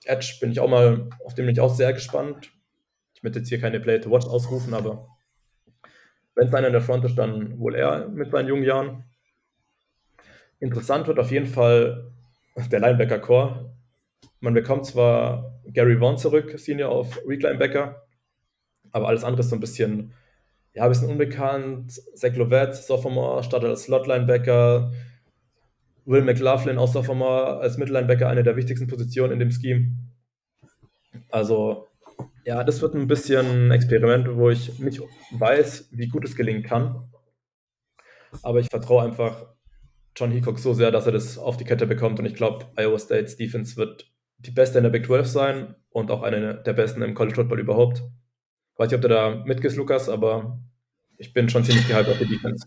Edge 0.06 0.38
bin 0.40 0.50
ich 0.50 0.60
auch 0.60 0.68
mal, 0.68 1.10
auf 1.24 1.34
den 1.34 1.44
bin 1.44 1.54
ich 1.54 1.60
auch 1.60 1.74
sehr 1.74 1.92
gespannt. 1.92 2.50
Ich 3.14 3.22
möchte 3.22 3.40
jetzt 3.40 3.48
hier 3.48 3.60
keine 3.60 3.80
Play 3.80 4.00
to 4.00 4.10
Watch 4.10 4.26
ausrufen, 4.26 4.72
aber 4.72 5.08
wenn 6.34 6.48
es 6.48 6.54
einer 6.54 6.68
in 6.68 6.72
der 6.72 6.80
Front 6.80 7.04
ist, 7.04 7.16
dann 7.16 7.58
wohl 7.58 7.74
er 7.74 8.08
mit 8.08 8.30
seinen 8.30 8.48
jungen 8.48 8.62
Jahren. 8.62 9.04
Interessant 10.58 11.06
wird 11.06 11.18
auf 11.18 11.30
jeden 11.30 11.46
Fall 11.46 12.12
der 12.72 12.80
Linebacker-Core. 12.80 13.74
Man 14.40 14.54
bekommt 14.54 14.86
zwar 14.86 15.60
Gary 15.66 15.98
Vaughn 15.98 16.16
zurück, 16.16 16.58
Senior 16.58 16.90
auf 16.90 17.18
Weak 17.26 17.42
Linebacker, 17.42 18.06
aber 18.90 19.08
alles 19.08 19.22
andere 19.22 19.40
ist 19.40 19.50
so 19.50 19.56
ein 19.56 19.60
bisschen, 19.60 20.14
ja, 20.74 20.84
ein 20.84 20.88
bisschen 20.88 21.08
unbekannt. 21.08 21.92
Zach 22.14 22.34
Lovett, 22.36 22.74
Sophomore, 22.74 23.42
startet 23.42 23.70
als 23.70 23.84
Slot-Linebacker. 23.84 24.92
Will 26.04 26.22
McLaughlin, 26.22 26.78
auch 26.78 26.92
Sophomore, 26.92 27.58
als 27.58 27.76
Mittellinebacker, 27.76 28.28
eine 28.28 28.42
der 28.42 28.56
wichtigsten 28.56 28.86
Positionen 28.86 29.34
in 29.34 29.38
dem 29.38 29.50
Scheme. 29.50 29.96
Also, 31.30 31.88
ja, 32.44 32.64
das 32.64 32.82
wird 32.82 32.94
ein 32.94 33.06
bisschen 33.06 33.66
ein 33.66 33.70
Experiment, 33.70 34.34
wo 34.34 34.50
ich 34.50 34.78
nicht 34.78 35.00
weiß, 35.32 35.88
wie 35.92 36.08
gut 36.08 36.24
es 36.24 36.36
gelingen 36.36 36.62
kann. 36.62 37.10
Aber 38.42 38.60
ich 38.60 38.68
vertraue 38.68 39.02
einfach 39.02 39.46
John 40.16 40.32
Heacock 40.32 40.58
so 40.58 40.72
sehr, 40.72 40.90
dass 40.90 41.06
er 41.06 41.12
das 41.12 41.38
auf 41.38 41.56
die 41.56 41.64
Kette 41.64 41.86
bekommt. 41.86 42.18
Und 42.18 42.26
ich 42.26 42.34
glaube, 42.34 42.66
Iowa 42.76 42.98
State's 42.98 43.36
Defense 43.36 43.76
wird 43.76 44.10
die 44.38 44.50
beste 44.50 44.78
in 44.78 44.84
der 44.84 44.90
Big 44.90 45.06
12 45.06 45.26
sein 45.26 45.74
und 45.90 46.10
auch 46.10 46.22
eine 46.22 46.62
der 46.62 46.72
besten 46.72 47.02
im 47.02 47.14
College 47.14 47.36
Football 47.36 47.60
überhaupt. 47.60 48.02
Weiß 48.80 48.90
nicht, 48.90 48.96
ob 48.96 49.02
du 49.02 49.08
da 49.08 49.34
mitgehst, 49.44 49.76
Lukas, 49.76 50.08
aber 50.08 50.58
ich 51.18 51.34
bin 51.34 51.50
schon 51.50 51.62
ziemlich 51.64 51.86
gehypt 51.86 52.08
auf 52.08 52.16
die 52.16 52.24
Defense. 52.24 52.66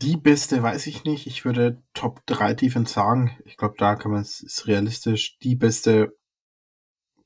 Die 0.00 0.16
beste 0.16 0.62
weiß 0.62 0.86
ich 0.86 1.02
nicht. 1.02 1.26
Ich 1.26 1.44
würde 1.44 1.82
Top 1.92 2.24
3 2.26 2.54
Defense 2.54 2.94
sagen. 2.94 3.36
Ich 3.46 3.56
glaube, 3.56 3.74
da 3.78 3.96
kann 3.96 4.12
man 4.12 4.20
es 4.20 4.42
ist 4.42 4.68
realistisch. 4.68 5.40
Die 5.40 5.56
beste 5.56 6.16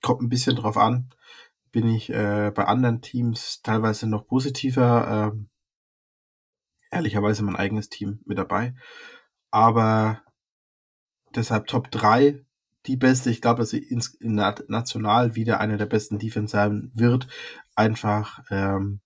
kommt 0.01 0.23
ein 0.23 0.31
bisschen 0.31 0.57
drauf 0.57 0.79
an. 0.79 1.11
Bin 1.71 1.87
ich 1.87 2.09
äh, 2.09 2.51
bei 2.55 2.65
anderen 2.65 3.03
Teams 3.03 3.61
teilweise 3.61 4.07
noch 4.07 4.27
positiver. 4.27 5.33
Ähm, 5.35 5.51
ehrlicherweise 6.91 7.45
mein 7.45 7.57
eigenes 7.57 7.91
Team 7.91 8.21
mit 8.25 8.39
dabei. 8.39 8.75
Aber 9.51 10.23
deshalb 11.35 11.67
Top 11.67 11.91
3 11.91 12.43
die 12.87 12.97
beste. 12.97 13.31
Ich 13.31 13.41
glaube, 13.41 13.61
dass 13.61 13.71
sie 13.71 13.79
ins, 13.79 14.17
national 14.21 15.35
wieder 15.35 15.61
eine 15.61 15.77
der 15.77 15.87
besten 15.87 16.19
Defense 16.19 16.53
sein 16.53 16.91
wird. 16.95 17.27
Einfach, 17.75 18.41
ähm, 18.51 19.01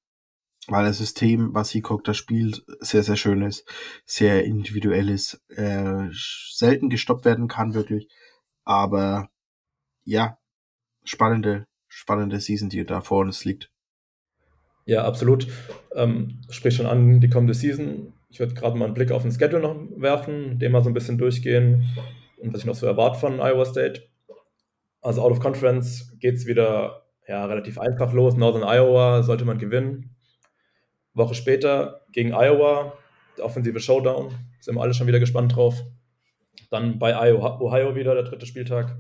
weil 0.67 0.85
das 0.85 0.99
System, 0.99 1.55
was 1.55 1.71
Hickok 1.71 2.05
da 2.05 2.13
spielt, 2.13 2.65
sehr, 2.81 3.03
sehr 3.03 3.17
schön 3.17 3.43
ist, 3.43 3.67
sehr 4.05 4.45
individuell 4.45 5.09
ist, 5.09 5.41
äh, 5.49 6.09
selten 6.13 6.91
gestoppt 6.91 7.25
werden 7.25 7.49
kann, 7.49 7.75
wirklich. 7.75 8.09
Aber 8.65 9.31
ja, 10.05 10.39
spannende, 11.05 11.67
spannende 11.89 12.41
Season, 12.41 12.69
die 12.69 12.85
da 12.85 13.01
vor 13.01 13.21
uns 13.21 13.45
liegt. 13.45 13.71
Ja, 14.85 15.05
absolut. 15.05 15.47
Ähm, 15.95 16.41
sprich 16.51 16.77
schon 16.77 16.87
an 16.87 17.21
die 17.21 17.31
kommende 17.31 17.55
Season. 17.55 18.15
Ich 18.31 18.41
würde 18.41 18.55
gerade 18.55 18.77
mal 18.77 18.87
einen 18.87 18.95
Blick 18.95 19.11
auf 19.11 19.23
den 19.23 19.33
Schedule 19.33 19.63
noch 19.63 19.77
werfen, 19.97 20.59
den 20.59 20.73
mal 20.73 20.83
so 20.83 20.91
ein 20.91 20.95
bisschen 20.95 21.19
durchgehen 21.19 21.87
und 22.41 22.53
was 22.53 22.61
ich 22.61 22.67
noch 22.67 22.75
so 22.75 22.87
erwarte 22.87 23.19
von 23.19 23.41
Iowa 23.41 23.65
State. 23.65 24.03
Also 25.01 25.23
out 25.23 25.33
of 25.33 25.41
Conference 25.41 26.17
geht 26.19 26.35
es 26.35 26.47
wieder 26.47 27.05
ja, 27.27 27.45
relativ 27.47 27.79
einfach 27.79 28.13
los. 28.13 28.37
Northern 28.37 28.63
Iowa 28.63 29.23
sollte 29.23 29.45
man 29.45 29.59
gewinnen. 29.59 30.17
Woche 31.15 31.35
später 31.35 32.07
gegen 32.13 32.33
Iowa, 32.33 32.95
der 33.37 33.45
offensive 33.45 33.81
Showdown. 33.81 34.35
Sind 34.61 34.75
wir 34.75 34.83
alle 34.83 34.95
schon 34.95 35.07
wieder 35.07 35.21
gespannt 35.21 35.55
drauf. 35.55 35.83
Dann 36.71 36.99
bei 36.99 37.35
Ohio 37.35 37.95
wieder, 37.95 38.15
der 38.15 38.25
dritte 38.25 38.47
Spieltag. 38.47 38.97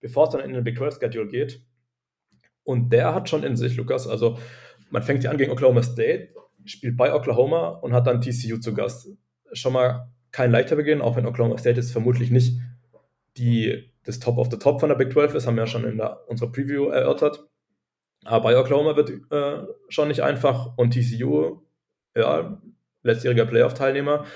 Bevor 0.00 0.24
es 0.24 0.30
dann 0.30 0.40
in 0.40 0.52
den 0.52 0.64
Big 0.64 0.76
12 0.76 0.98
Schedule 1.00 1.28
geht. 1.28 1.62
Und 2.62 2.90
der 2.90 3.14
hat 3.14 3.28
schon 3.28 3.42
in 3.42 3.56
sich, 3.56 3.76
Lukas. 3.76 4.06
Also 4.06 4.38
man 4.90 5.02
fängt 5.02 5.24
ja 5.24 5.30
an 5.30 5.38
gegen 5.38 5.52
Oklahoma 5.52 5.82
State, 5.82 6.34
spielt 6.64 6.96
bei 6.96 7.14
Oklahoma 7.14 7.68
und 7.68 7.92
hat 7.92 8.06
dann 8.06 8.20
TCU 8.20 8.58
zu 8.58 8.74
Gast. 8.74 9.08
Schon 9.52 9.72
mal 9.72 10.12
kein 10.36 10.50
leichter 10.50 10.76
Beginn, 10.76 11.00
auch 11.00 11.16
wenn 11.16 11.24
Oklahoma 11.24 11.56
State 11.56 11.80
jetzt 11.80 11.92
vermutlich 11.92 12.30
nicht 12.30 12.60
die, 13.38 13.90
das 14.04 14.18
Top 14.18 14.36
of 14.36 14.48
the 14.50 14.58
Top 14.58 14.80
von 14.80 14.90
der 14.90 14.96
Big 14.96 15.10
12 15.10 15.34
ist, 15.34 15.46
haben 15.46 15.56
wir 15.56 15.62
ja 15.62 15.66
schon 15.66 15.84
in 15.84 15.96
der, 15.96 16.28
unserer 16.28 16.52
Preview 16.52 16.88
erörtert. 16.88 17.48
Aber 18.22 18.42
bei 18.42 18.58
Oklahoma 18.58 18.96
wird 18.96 19.12
äh, 19.32 19.66
schon 19.88 20.08
nicht 20.08 20.20
einfach 20.22 20.76
und 20.76 20.92
TCU, 20.92 21.62
ja, 22.14 22.60
letztjähriger 23.02 23.46
Playoff-Teilnehmer, 23.46 24.26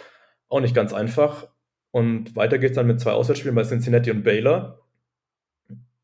auch 0.48 0.60
nicht 0.60 0.74
ganz 0.74 0.94
einfach. 0.94 1.48
Und 1.90 2.34
weiter 2.34 2.56
geht 2.56 2.70
es 2.70 2.76
dann 2.76 2.86
mit 2.86 2.98
zwei 2.98 3.12
Auswärtsspielen 3.12 3.54
bei 3.54 3.64
Cincinnati 3.64 4.10
und 4.10 4.22
Baylor. 4.22 4.80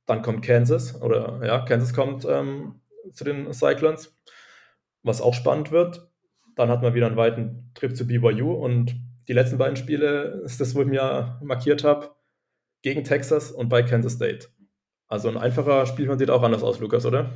Dann 0.04 0.20
kommt 0.20 0.44
Kansas, 0.44 1.00
oder 1.00 1.40
ja, 1.42 1.60
Kansas 1.60 1.94
kommt 1.94 2.26
ähm, 2.26 2.82
zu 3.14 3.24
den 3.24 3.50
Cyclones, 3.50 4.14
was 5.02 5.22
auch 5.22 5.32
spannend 5.32 5.70
wird. 5.70 6.06
Dann 6.54 6.68
hat 6.68 6.82
man 6.82 6.92
wieder 6.92 7.06
einen 7.06 7.16
weiten 7.16 7.70
Trip 7.74 7.96
zu 7.96 8.06
BYU 8.06 8.52
und 8.52 9.05
die 9.28 9.32
letzten 9.32 9.58
beiden 9.58 9.76
Spiele 9.76 10.42
ist 10.44 10.60
das, 10.60 10.74
wo 10.74 10.82
ich 10.82 10.88
mir 10.88 11.38
markiert 11.42 11.84
habe, 11.84 12.14
gegen 12.82 13.04
Texas 13.04 13.50
und 13.50 13.68
bei 13.68 13.82
Kansas 13.82 14.14
State. 14.14 14.48
Also 15.08 15.28
ein 15.28 15.36
einfacher 15.36 15.86
Spielplan 15.86 16.18
sieht 16.18 16.30
auch 16.30 16.42
anders 16.42 16.62
aus, 16.62 16.80
Lukas, 16.80 17.06
oder? 17.06 17.32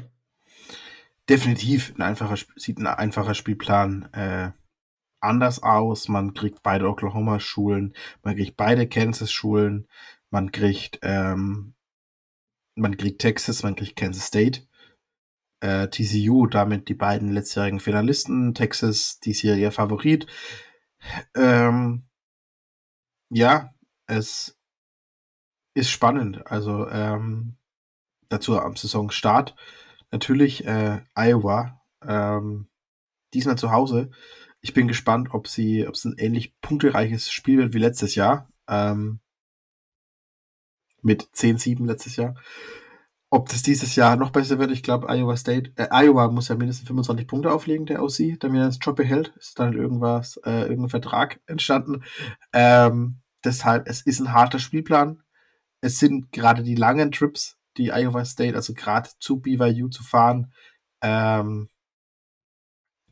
Definitiv 1.28 1.93
ein 1.97 2.03
einfacher, 2.03 2.36
sieht 2.57 2.78
ein 2.78 2.86
einfacher 2.86 3.34
Spielplan 3.34 4.09
äh, 4.12 4.51
anders 5.20 5.62
aus. 5.62 6.09
Man 6.09 6.34
kriegt 6.34 6.62
beide 6.62 6.88
Oklahoma-Schulen, 6.88 7.95
man 8.22 8.36
kriegt 8.36 8.57
beide 8.57 8.88
Kansas-Schulen, 8.88 9.86
man 10.30 10.51
kriegt 10.51 10.99
ähm, 11.03 11.74
man 12.80 12.97
kriegt 12.97 13.20
Texas, 13.20 13.62
man 13.62 13.76
kriegt 13.76 13.97
Kansas 13.97 14.26
State. 14.26 14.62
Äh, 15.62 15.88
TCU, 15.88 16.47
damit 16.47 16.88
die 16.88 16.95
beiden 16.95 17.30
letztjährigen 17.30 17.80
Finalisten, 17.80 18.55
Texas 18.55 19.20
diesjähriger 19.20 19.72
Favorit. 19.72 20.26
Ähm, 21.34 22.05
ja, 23.30 23.74
es 24.07 24.59
ist 25.74 25.90
spannend. 25.90 26.46
Also 26.46 26.88
ähm, 26.88 27.57
dazu 28.28 28.59
am 28.59 28.76
Saisonstart 28.76 29.55
natürlich 30.11 30.64
äh, 30.66 31.01
Iowa. 31.14 31.80
Ähm, 32.03 32.68
diesmal 33.34 33.59
zu 33.59 33.70
Hause. 33.70 34.11
Ich 34.61 34.74
bin 34.74 34.88
gespannt, 34.88 35.28
ob 35.32 35.48
sie, 35.48 35.86
ob 35.86 35.94
es 35.94 36.05
ein 36.05 36.16
ähnlich 36.18 36.59
punktereiches 36.61 37.30
Spiel 37.30 37.59
wird 37.59 37.74
wie 37.74 37.78
letztes 37.78 38.14
Jahr. 38.14 38.51
Ähm, 38.68 39.20
mit 41.03 41.22
10-7 41.34 41.86
letztes 41.86 42.16
Jahr. 42.16 42.34
Ob 43.33 43.49
das 43.49 43.62
dieses 43.62 43.95
Jahr 43.95 44.16
noch 44.16 44.31
besser 44.31 44.59
wird, 44.59 44.72
ich 44.72 44.83
glaube, 44.83 45.09
Iowa 45.09 45.37
State, 45.37 45.72
äh, 45.76 45.87
Iowa 45.93 46.28
muss 46.28 46.49
ja 46.49 46.57
mindestens 46.57 46.89
25 46.89 47.28
Punkte 47.28 47.53
auflegen, 47.53 47.87
der 47.87 48.03
OC, 48.03 48.39
damit 48.41 48.61
er 48.61 48.66
das 48.66 48.78
Job 48.81 48.97
behält. 48.97 49.33
Ist 49.39 49.59
dann 49.59 49.74
irgendwas, 49.74 50.37
äh, 50.45 50.62
irgendein 50.62 50.89
Vertrag 50.89 51.41
entstanden. 51.47 52.03
Ähm, 52.53 53.20
deshalb, 53.45 53.87
es 53.89 54.03
ist 54.03 54.20
ein 54.20 54.33
harter 54.33 54.59
Spielplan. 54.59 55.22
Es 55.81 55.99
sind 55.99 56.33
gerade 56.33 56.64
die 56.64 56.74
langen 56.74 57.12
Trips, 57.12 57.57
die 57.76 57.93
Iowa 57.93 58.24
State, 58.24 58.57
also 58.57 58.74
gerade 58.74 59.11
zu 59.20 59.41
BYU 59.41 59.89
zu 59.89 60.03
fahren, 60.03 60.53
ähm, 61.01 61.68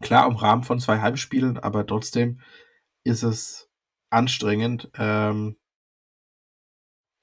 klar 0.01 0.27
im 0.27 0.37
Rahmen 0.37 0.63
von 0.65 0.81
zwei 0.81 1.01
Heimspielen, 1.01 1.59
aber 1.59 1.87
trotzdem 1.87 2.41
ist 3.05 3.23
es 3.23 3.69
anstrengend. 4.11 4.91
Ähm, 4.95 5.57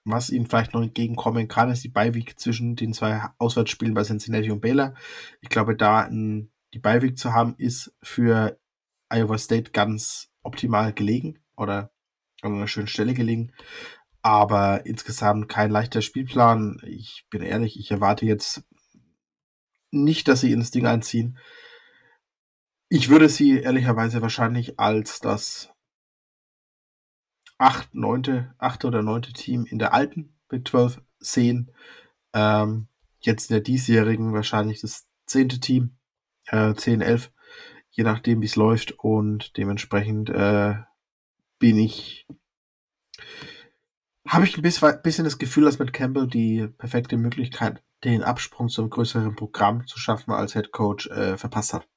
was 0.05 0.29
ihnen 0.29 0.45
vielleicht 0.45 0.73
noch 0.73 0.83
entgegenkommen 0.83 1.47
kann, 1.47 1.71
ist 1.71 1.83
die 1.83 1.89
Beiweg 1.89 2.39
zwischen 2.39 2.75
den 2.75 2.93
zwei 2.93 3.23
Auswärtsspielen 3.39 3.95
bei 3.95 4.03
Cincinnati 4.03 4.51
und 4.51 4.61
Baylor. 4.61 4.93
Ich 5.41 5.49
glaube, 5.49 5.75
da 5.75 6.01
ein, 6.01 6.51
die 6.73 6.79
Beiweg 6.79 7.17
zu 7.17 7.33
haben, 7.33 7.55
ist 7.57 7.93
für 8.03 8.59
Iowa 9.09 9.37
State 9.37 9.71
ganz 9.71 10.29
optimal 10.43 10.93
gelegen 10.93 11.39
oder 11.57 11.91
an 12.41 12.53
einer 12.53 12.67
schönen 12.67 12.87
Stelle 12.87 13.15
gelegen. 13.15 13.51
Aber 14.21 14.85
insgesamt 14.85 15.49
kein 15.49 15.71
leichter 15.71 16.01
Spielplan. 16.01 16.79
Ich 16.85 17.25
bin 17.29 17.41
ehrlich, 17.41 17.79
ich 17.79 17.91
erwarte 17.91 18.25
jetzt 18.25 18.63
nicht, 19.91 20.27
dass 20.27 20.41
sie 20.41 20.51
ins 20.51 20.71
Ding 20.71 20.85
einziehen. 20.85 21.37
Ich 22.89 23.09
würde 23.09 23.29
sie 23.29 23.59
ehrlicherweise 23.59 24.21
wahrscheinlich 24.21 24.79
als 24.79 25.19
das 25.19 25.74
acht, 27.57 27.93
neunte, 27.95 28.53
achte 28.57 28.87
oder 28.87 29.01
neunte 29.01 29.33
Team 29.33 29.65
in 29.65 29.79
der 29.79 29.93
alten 29.93 30.35
Big 30.49 30.67
12 30.67 31.01
sehen. 31.19 31.71
Ähm, 32.33 32.87
jetzt 33.19 33.49
in 33.49 33.55
der 33.55 33.61
diesjährigen 33.61 34.33
wahrscheinlich 34.33 34.81
das 34.81 35.07
zehnte 35.25 35.59
Team, 35.59 35.97
äh, 36.47 36.73
10, 36.73 37.01
11, 37.01 37.31
je 37.89 38.03
nachdem 38.03 38.41
wie 38.41 38.45
es 38.45 38.55
läuft. 38.55 38.91
Und 38.99 39.57
dementsprechend 39.57 40.29
äh, 40.29 40.75
bin 41.59 41.77
ich, 41.77 42.27
habe 44.27 44.45
ich 44.45 44.57
ein 44.57 44.61
bisschen, 44.61 45.25
das 45.25 45.37
Gefühl, 45.37 45.65
dass 45.65 45.79
mit 45.79 45.93
Campbell 45.93 46.27
die 46.27 46.67
perfekte 46.67 47.17
Möglichkeit, 47.17 47.81
den 48.03 48.21
Absprung 48.21 48.69
zum 48.69 48.89
größeren 48.89 49.35
Programm 49.35 49.87
zu 49.87 49.97
schaffen 49.97 50.31
als 50.31 50.53
Head 50.53 50.71
Coach 50.71 51.07
äh, 51.07 51.37
verpasst 51.37 51.73
hat. 51.73 51.87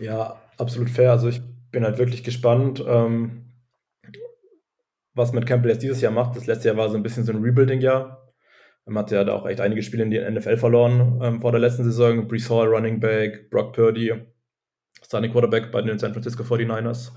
Ja, 0.00 0.40
absolut 0.56 0.90
fair. 0.90 1.12
Also 1.12 1.28
ich 1.28 1.42
bin 1.70 1.84
halt 1.84 1.98
wirklich 1.98 2.24
gespannt. 2.24 2.82
Ähm 2.86 3.47
was 5.18 5.32
Matt 5.32 5.46
Campbell 5.46 5.70
jetzt 5.72 5.82
dieses 5.82 6.00
Jahr 6.00 6.12
macht. 6.12 6.36
Das 6.36 6.46
letzte 6.46 6.68
Jahr 6.68 6.76
war 6.76 6.88
so 6.88 6.96
ein 6.96 7.02
bisschen 7.02 7.24
so 7.24 7.32
ein 7.32 7.42
Rebuilding-Jahr. 7.42 8.32
Man 8.86 9.02
hat 9.02 9.10
ja 9.10 9.22
da 9.24 9.34
auch 9.34 9.46
echt 9.46 9.60
einige 9.60 9.82
Spiele 9.82 10.04
in 10.04 10.10
die 10.10 10.18
NFL 10.18 10.56
verloren 10.56 11.20
ähm, 11.22 11.40
vor 11.42 11.52
der 11.52 11.60
letzten 11.60 11.84
Saison. 11.84 12.26
Brees 12.26 12.48
Hall, 12.48 12.68
Running 12.68 13.00
Back, 13.00 13.50
Brock 13.50 13.74
Purdy, 13.74 14.14
Starting 15.02 15.30
Quarterback 15.30 15.70
bei 15.70 15.82
den 15.82 15.98
San 15.98 16.12
Francisco 16.12 16.42
49ers. 16.42 17.12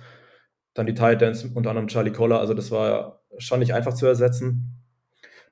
Dann 0.73 0.85
die 0.85 0.93
Titans, 0.93 1.45
unter 1.45 1.69
anderem 1.69 1.87
Charlie 1.87 2.11
Collar. 2.11 2.39
Also 2.39 2.53
das 2.53 2.71
war 2.71 3.23
schon 3.37 3.59
nicht 3.59 3.73
einfach 3.73 3.93
zu 3.93 4.05
ersetzen. 4.05 4.83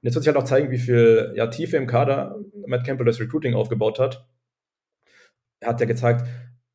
Und 0.01 0.07
jetzt 0.07 0.15
wird 0.15 0.23
sich 0.23 0.33
halt 0.33 0.43
auch 0.43 0.47
zeigen, 0.47 0.71
wie 0.71 0.77
viel 0.77 1.33
ja, 1.35 1.47
Tiefe 1.47 1.77
im 1.77 1.87
Kader 1.87 2.35
Matt 2.67 2.85
Campbell 2.85 3.05
das 3.05 3.19
Recruiting 3.19 3.53
aufgebaut 3.53 3.99
hat. 3.99 4.27
Er 5.61 5.69
hat 5.69 5.79
ja 5.79 5.85
gezeigt, 5.85 6.25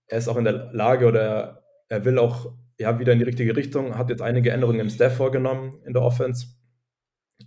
er 0.07 0.19
ist 0.19 0.29
auch 0.29 0.37
in 0.37 0.45
der 0.45 0.71
Lage 0.73 1.07
oder 1.07 1.65
er 1.89 2.05
will 2.05 2.19
auch 2.19 2.53
ja, 2.79 2.99
wieder 2.99 3.13
in 3.13 3.19
die 3.19 3.25
richtige 3.25 3.57
Richtung, 3.57 3.97
hat 3.97 4.11
jetzt 4.11 4.23
einige 4.23 4.51
Änderungen 4.51 4.81
im 4.81 4.91
Staff 4.91 5.17
vorgenommen 5.17 5.81
in 5.85 5.93
der 5.93 6.03
Offense. 6.03 6.47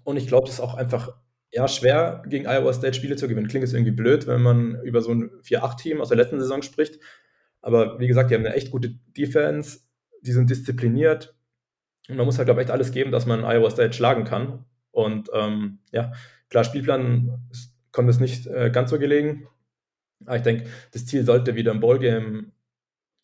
Und 0.03 0.17
ich 0.17 0.27
glaube, 0.27 0.47
es 0.47 0.55
ist 0.55 0.59
auch 0.59 0.75
einfach 0.75 1.15
ja, 1.51 1.67
schwer, 1.67 2.23
gegen 2.27 2.45
Iowa 2.45 2.73
State 2.73 2.93
Spiele 2.93 3.15
zu 3.15 3.27
gewinnen. 3.27 3.47
Klingt 3.47 3.63
jetzt 3.63 3.73
irgendwie 3.73 3.91
blöd, 3.91 4.27
wenn 4.27 4.41
man 4.41 4.81
über 4.83 5.01
so 5.01 5.11
ein 5.11 5.31
4-8-Team 5.43 6.01
aus 6.01 6.09
der 6.09 6.17
letzten 6.17 6.39
Saison 6.39 6.61
spricht. 6.61 6.99
Aber 7.61 7.99
wie 7.99 8.07
gesagt, 8.07 8.29
die 8.29 8.35
haben 8.35 8.45
eine 8.45 8.55
echt 8.55 8.71
gute 8.71 8.95
Defense, 9.17 9.79
die 10.21 10.31
sind 10.31 10.49
diszipliniert. 10.49 11.35
Und 12.09 12.17
man 12.17 12.25
muss 12.25 12.37
halt, 12.37 12.47
glaube 12.47 12.61
ich, 12.61 12.65
echt 12.67 12.73
alles 12.73 12.91
geben, 12.91 13.11
dass 13.11 13.25
man 13.25 13.43
Iowa 13.43 13.69
State 13.69 13.93
schlagen 13.93 14.23
kann. 14.23 14.65
Und 14.91 15.29
ähm, 15.33 15.79
ja, 15.91 16.13
klar, 16.49 16.63
Spielplan 16.63 17.49
kommt 17.91 18.09
es 18.09 18.19
nicht 18.19 18.47
äh, 18.47 18.69
ganz 18.71 18.89
so 18.89 18.99
gelegen. 18.99 19.47
Aber 20.25 20.37
ich 20.37 20.43
denke, 20.43 20.69
das 20.91 21.05
Ziel 21.05 21.23
sollte 21.23 21.55
wieder 21.55 21.71
im 21.71 21.79
Ballgame 21.79 22.51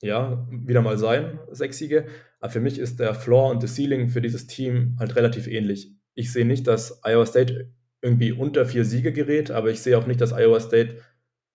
ja, 0.03 0.45
wieder 0.51 0.81
mal 0.81 0.97
sein, 0.97 1.39
sechs 1.51 1.77
Siege. 1.77 2.05
Aber 2.41 2.51
für 2.51 2.59
mich 2.59 2.77
ist 2.77 2.99
der 2.99 3.15
Floor 3.15 3.51
und 3.51 3.63
das 3.63 3.75
Ceiling 3.75 4.09
für 4.09 4.21
dieses 4.21 4.47
Team 4.47 4.97
halt 4.99 5.15
relativ 5.15 5.47
ähnlich. 5.47 5.93
Ich 6.13 6.33
sehe 6.33 6.45
nicht, 6.45 6.67
dass 6.67 7.01
Iowa 7.05 7.25
State 7.25 7.71
irgendwie 8.01 8.33
unter 8.33 8.65
vier 8.65 8.83
Siege 8.83 9.13
gerät, 9.13 9.49
aber 9.49 9.71
ich 9.71 9.81
sehe 9.81 9.97
auch 9.97 10.05
nicht, 10.05 10.19
dass 10.19 10.33
Iowa 10.33 10.59
State 10.59 10.97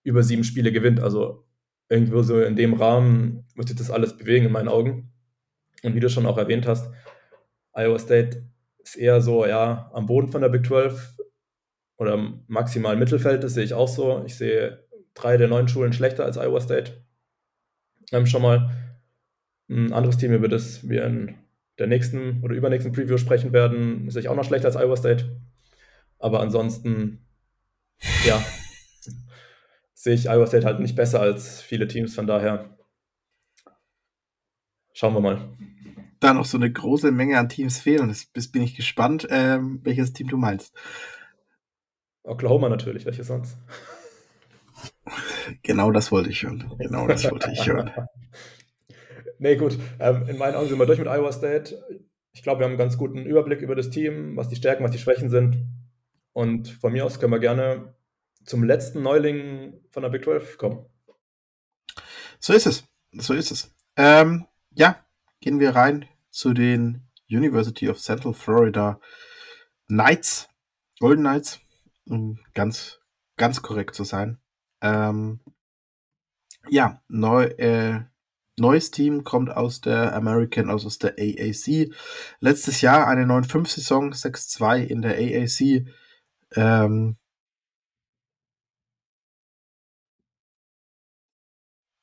über 0.03 0.23
sieben 0.23 0.45
Spiele 0.45 0.73
gewinnt. 0.73 0.99
Also 0.99 1.45
irgendwo 1.91 2.23
so 2.23 2.41
in 2.41 2.57
dem 2.57 2.73
Rahmen 2.73 3.45
muss 3.55 3.67
sich 3.67 3.77
das 3.77 3.91
alles 3.91 4.17
bewegen 4.17 4.47
in 4.47 4.53
meinen 4.53 4.69
Augen. 4.69 5.13
Und 5.83 5.95
wie 5.95 6.01
du 6.01 6.09
schon 6.09 6.25
auch 6.25 6.39
erwähnt 6.39 6.67
hast, 6.67 6.91
Iowa 7.75 7.99
State 7.99 8.47
ist 8.79 8.97
eher 8.97 9.21
so, 9.21 9.45
ja, 9.45 9.91
am 9.93 10.07
Boden 10.07 10.29
von 10.29 10.41
der 10.41 10.49
Big 10.49 10.67
12 10.67 11.19
oder 11.99 12.17
maximal 12.47 12.97
Mittelfeld, 12.97 13.45
das 13.45 13.53
sehe 13.53 13.65
ich 13.65 13.75
auch 13.75 13.89
so. 13.89 14.23
Ich 14.25 14.37
sehe 14.37 14.89
drei 15.13 15.37
der 15.37 15.49
neun 15.49 15.69
Schulen 15.69 15.93
schlechter 15.93 16.25
als 16.25 16.39
Iowa 16.39 16.63
State 16.63 17.08
ähm, 18.13 18.27
schon 18.27 18.43
mal. 18.43 18.71
Ein 19.71 19.93
anderes 19.93 20.17
Team, 20.17 20.33
über 20.33 20.49
das 20.49 20.89
wir 20.89 21.05
in 21.05 21.37
der 21.79 21.87
nächsten 21.87 22.43
oder 22.43 22.55
übernächsten 22.55 22.93
Preview 22.93 23.19
sprechen 23.19 23.53
werden, 23.53 24.09
ist 24.09 24.17
ich 24.17 24.29
auch 24.29 24.37
noch 24.37 24.45
schlechter 24.45 24.69
als 24.69 24.77
Iowa 24.77 24.97
State. 24.97 25.41
Aber 26.19 26.41
ansonsten, 26.41 27.27
ja, 28.25 28.43
sehe 29.93 30.15
ich 30.15 30.29
Iowa 30.29 30.47
State 30.47 30.67
halt 30.67 30.81
nicht 30.81 30.97
besser 30.97 31.21
als 31.21 31.61
viele 31.61 31.87
Teams. 31.87 32.15
Von 32.15 32.27
daher 32.27 32.77
schauen 34.93 35.15
wir 35.15 35.21
mal. 35.21 35.57
Da 36.21 36.35
noch 36.35 36.47
so 36.47 36.57
eine 36.57 36.73
große 36.73 37.13
Menge 37.13 37.39
an 37.39 37.49
Teams 37.49 37.79
fehlen. 37.79 38.13
Das 38.33 38.49
bin 38.49 38.63
ich 38.63 38.75
gespannt, 38.75 39.29
ähm, 39.31 39.81
welches 39.85 40.13
Team 40.13 40.29
du 40.29 40.37
meinst. 40.37 40.75
Oklahoma 42.25 42.69
natürlich, 42.69 43.05
welches 43.07 43.29
sonst? 43.29 43.57
Genau 45.63 45.93
das 45.93 46.13
wollte 46.13 46.31
ich 46.31 46.43
hören. 46.43 46.73
Genau 46.79 47.07
das 47.07 47.31
wollte 47.31 47.51
ich 47.53 47.67
hören. 47.67 47.91
nee, 49.39 49.57
gut. 49.57 49.79
Ähm, 49.99 50.29
in 50.29 50.39
meinen 50.39 50.55
Augen 50.55 50.69
sind 50.69 50.79
wir 50.79 50.87
durch 50.87 50.99
mit 50.99 51.09
Iowa 51.09 51.33
State. 51.33 51.79
Ich 52.33 52.43
glaube, 52.43 52.61
wir 52.61 52.65
haben 52.65 52.73
einen 52.73 52.79
ganz 52.79 52.99
guten 52.99 53.25
Überblick 53.25 53.61
über 53.61 53.75
das 53.75 53.91
Team, 53.91 54.37
was 54.37 54.49
die 54.49 54.57
Stärken, 54.57 54.85
was 54.85 54.91
die 54.91 54.99
Schwächen 54.99 55.31
sind. 55.31 55.67
Und 56.33 56.69
von 56.69 56.93
mir 56.93 57.05
aus 57.05 57.19
können 57.19 57.33
wir 57.33 57.41
gerne 57.41 57.95
zum 58.45 58.65
letzten 58.65 59.03
Neuling 59.03 59.81
von 59.91 60.03
der 60.03 60.11
Big 60.11 60.25
12 60.25 60.59
kommen. 60.59 60.87
So 62.39 62.53
ist 62.53 62.67
es. 62.67 62.85
So 63.13 63.35
ist 63.35 63.51
es. 63.51 63.75
Ähm, 63.97 64.47
ja, 64.71 65.05
gehen 65.41 65.61
wir 65.61 65.75
rein 65.75 66.07
zu 66.31 66.53
den 66.53 67.09
University 67.29 67.89
of 67.89 67.99
Central 67.99 68.35
Florida 68.35 69.01
Knights, 69.89 70.49
Golden 71.01 71.25
Knights, 71.25 71.61
um 72.07 72.39
ganz, 72.55 73.01
ganz 73.37 73.63
korrekt 73.63 73.95
zu 73.95 74.05
sein. 74.05 74.39
Ähm, 74.83 75.41
ja, 76.71 77.01
neu, 77.09 77.45
äh, 77.45 78.01
neues 78.59 78.91
Team 78.91 79.25
kommt 79.25 79.51
aus 79.51 79.81
der 79.81 80.15
American, 80.15 80.71
also 80.71 80.87
aus 80.87 80.99
der 80.99 81.15
AAC. 81.19 81.93
Letztes 82.41 82.81
Jahr 82.81 83.07
eine 83.09 83.25
9-5-Saison, 83.25 84.13
6-2 84.13 84.85
in 84.85 85.03
der 85.03 85.15
AAC. 85.17 85.87
Ähm, 86.57 87.17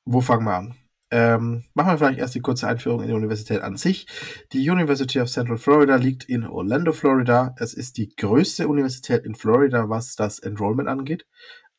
wo 0.04 0.20
fangen 0.20 0.44
wir 0.44 0.56
an? 0.56 0.74
Ähm, 1.10 1.64
machen 1.74 1.92
wir 1.92 1.98
vielleicht 1.98 2.18
erst 2.18 2.34
die 2.34 2.40
kurze 2.40 2.66
Einführung 2.66 3.00
in 3.02 3.08
die 3.08 3.14
Universität 3.14 3.62
an 3.62 3.76
sich. 3.76 4.06
Die 4.52 4.68
University 4.68 5.20
of 5.20 5.30
Central 5.30 5.56
Florida 5.56 5.96
liegt 5.96 6.24
in 6.24 6.44
Orlando, 6.44 6.92
Florida. 6.92 7.54
Es 7.58 7.74
ist 7.74 7.96
die 7.96 8.14
größte 8.16 8.66
Universität 8.66 9.24
in 9.24 9.36
Florida, 9.36 9.88
was 9.88 10.16
das 10.16 10.40
Enrollment 10.40 10.88
angeht 10.88 11.24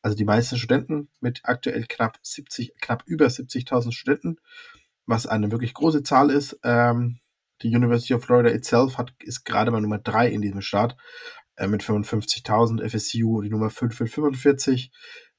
also 0.08 0.16
die 0.16 0.24
meisten 0.24 0.56
Studenten 0.56 1.10
mit 1.20 1.40
aktuell 1.42 1.84
knapp 1.86 2.18
70, 2.22 2.76
knapp 2.80 3.02
über 3.04 3.26
70.000 3.26 3.92
Studenten, 3.92 4.38
was 5.04 5.26
eine 5.26 5.50
wirklich 5.52 5.74
große 5.74 6.02
Zahl 6.02 6.30
ist. 6.30 6.58
Ähm, 6.64 7.20
die 7.60 7.68
University 7.68 8.14
of 8.14 8.24
Florida 8.24 8.48
itself 8.48 8.96
hat, 8.96 9.12
ist 9.18 9.44
gerade 9.44 9.70
mal 9.70 9.82
Nummer 9.82 9.98
3 9.98 10.30
in 10.30 10.40
diesem 10.40 10.62
Staat 10.62 10.96
äh, 11.56 11.66
mit 11.66 11.82
55.000, 11.82 12.88
FSU 12.88 13.42
die 13.42 13.50
Nummer 13.50 13.68
5 13.68 14.00
mit 14.00 14.08
45, 14.08 14.92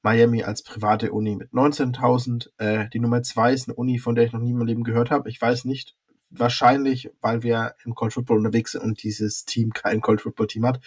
Miami 0.03 0.43
als 0.43 0.61
private 0.61 1.13
Uni 1.13 1.35
mit 1.35 1.51
19.000. 1.51 2.49
Äh, 2.59 2.89
die 2.89 2.99
Nummer 2.99 3.23
2 3.23 3.51
ist 3.51 3.69
eine 3.69 3.75
Uni, 3.75 3.97
von 3.97 4.13
der 4.13 4.25
ich 4.25 4.33
noch 4.33 4.39
nie 4.39 4.53
meinem 4.53 4.67
Leben 4.67 4.83
gehört 4.83 5.09
habe. 5.09 5.29
Ich 5.29 5.41
weiß 5.41 5.65
nicht, 5.65 5.95
wahrscheinlich, 6.29 7.09
weil 7.21 7.41
wir 7.41 7.73
im 7.85 7.95
College 7.95 8.13
Football 8.13 8.37
unterwegs 8.37 8.73
sind 8.73 8.83
und 8.83 9.01
dieses 9.01 9.45
Team 9.45 9.71
kein 9.73 9.99
College 9.99 10.21
Football 10.21 10.45
Team 10.45 10.67
hat. 10.67 10.79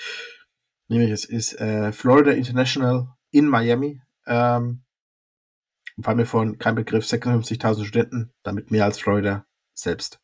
Nämlich 0.86 1.10
es 1.10 1.24
ist 1.24 1.58
äh, 1.60 1.90
Florida 1.90 2.30
International 2.30 3.08
in 3.32 3.48
Miami. 3.48 4.00
Ähm, 4.26 4.84
war 5.96 6.14
mir 6.14 6.26
von 6.26 6.58
kein 6.58 6.76
Begriff 6.76 7.04
56.000 7.04 7.84
Studenten, 7.84 8.32
damit 8.42 8.70
mehr 8.70 8.84
als 8.84 8.98
Florida 8.98 9.44
selbst 9.74 10.20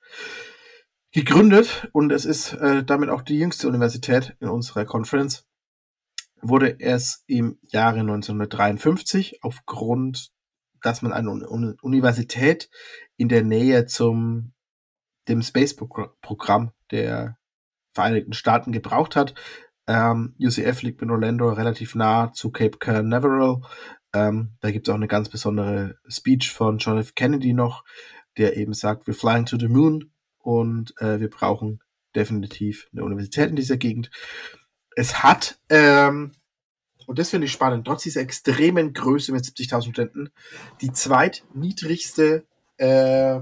gegründet 1.13 1.89
und 1.93 2.13
es 2.13 2.25
ist 2.25 2.53
äh, 2.55 2.85
damit 2.85 3.09
auch 3.09 3.23
die 3.23 3.39
jüngste 3.39 3.67
Universität 3.69 4.37
in 4.41 4.49
unserer 4.49 4.85
Conference. 4.85 5.47
Wurde 6.41 6.79
es 6.79 7.25
im 7.27 7.59
Jahre 7.63 8.01
1953 8.01 9.43
aufgrund, 9.43 10.31
dass 10.83 11.03
man 11.03 11.13
eine 11.13 11.31
Universität 11.31 12.71
in 13.17 13.29
der 13.29 13.43
Nähe 13.43 13.87
zum 13.87 14.53
dem 15.29 15.43
Space-Programm 15.43 16.73
der 16.91 17.37
Vereinigten 17.93 18.33
Staaten 18.33 18.71
gebraucht 18.71 19.17
hat. 19.17 19.35
Ähm, 19.89 20.35
UCF 20.39 20.83
liegt 20.83 21.01
in 21.01 21.11
Orlando 21.11 21.51
relativ 21.51 21.95
nah 21.95 22.31
zu 22.33 22.51
Cape 22.51 22.77
Canaveral. 22.77 23.63
Ähm, 24.13 24.53
da 24.61 24.71
gibt 24.71 24.87
es 24.87 24.93
auch 24.93 24.97
eine 24.97 25.09
ganz 25.09 25.31
besondere 25.31 25.97
Speech 26.07 26.53
von 26.53 26.77
John 26.77 26.99
F. 26.99 27.15
Kennedy 27.15 27.55
noch, 27.55 27.85
der 28.37 28.59
eben 28.59 28.75
sagt, 28.75 29.09
we're 29.09 29.19
flying 29.19 29.47
to 29.47 29.59
the 29.59 29.69
moon 29.69 30.13
und 30.39 30.95
äh, 31.01 31.21
wir 31.21 31.31
brauchen 31.31 31.81
definitiv 32.15 32.89
eine 32.93 33.05
Universität 33.05 33.49
in 33.49 33.57
dieser 33.57 33.79
Gegend. 33.79 34.11
Es 34.95 35.23
hat, 35.23 35.59
ähm, 35.71 36.33
und 37.07 37.19
das 37.19 37.31
finde 37.31 37.47
ich 37.47 37.53
spannend, 37.53 37.87
trotz 37.87 38.03
dieser 38.03 38.21
extremen 38.21 38.93
Größe 38.93 39.33
mit 39.33 39.45
70.000 39.45 39.83
Studenten, 39.83 40.31
die 40.83 40.93
zweitniedrigste 40.93 42.45
äh, 42.77 43.41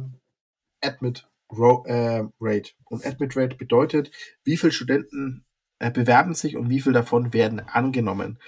Admit 0.81 1.27
äh, 1.51 2.25
Rate. 2.41 2.71
Und 2.85 3.05
Admit 3.05 3.37
Rate 3.37 3.57
bedeutet, 3.57 4.11
wie 4.45 4.57
viele 4.57 4.73
Studenten 4.73 5.46
äh, 5.79 5.91
bewerben 5.91 6.35
sich 6.35 6.57
und 6.57 6.71
wie 6.71 6.81
viel 6.81 6.93
davon 6.93 7.33
werden 7.33 7.61
angenommen. 7.61 8.39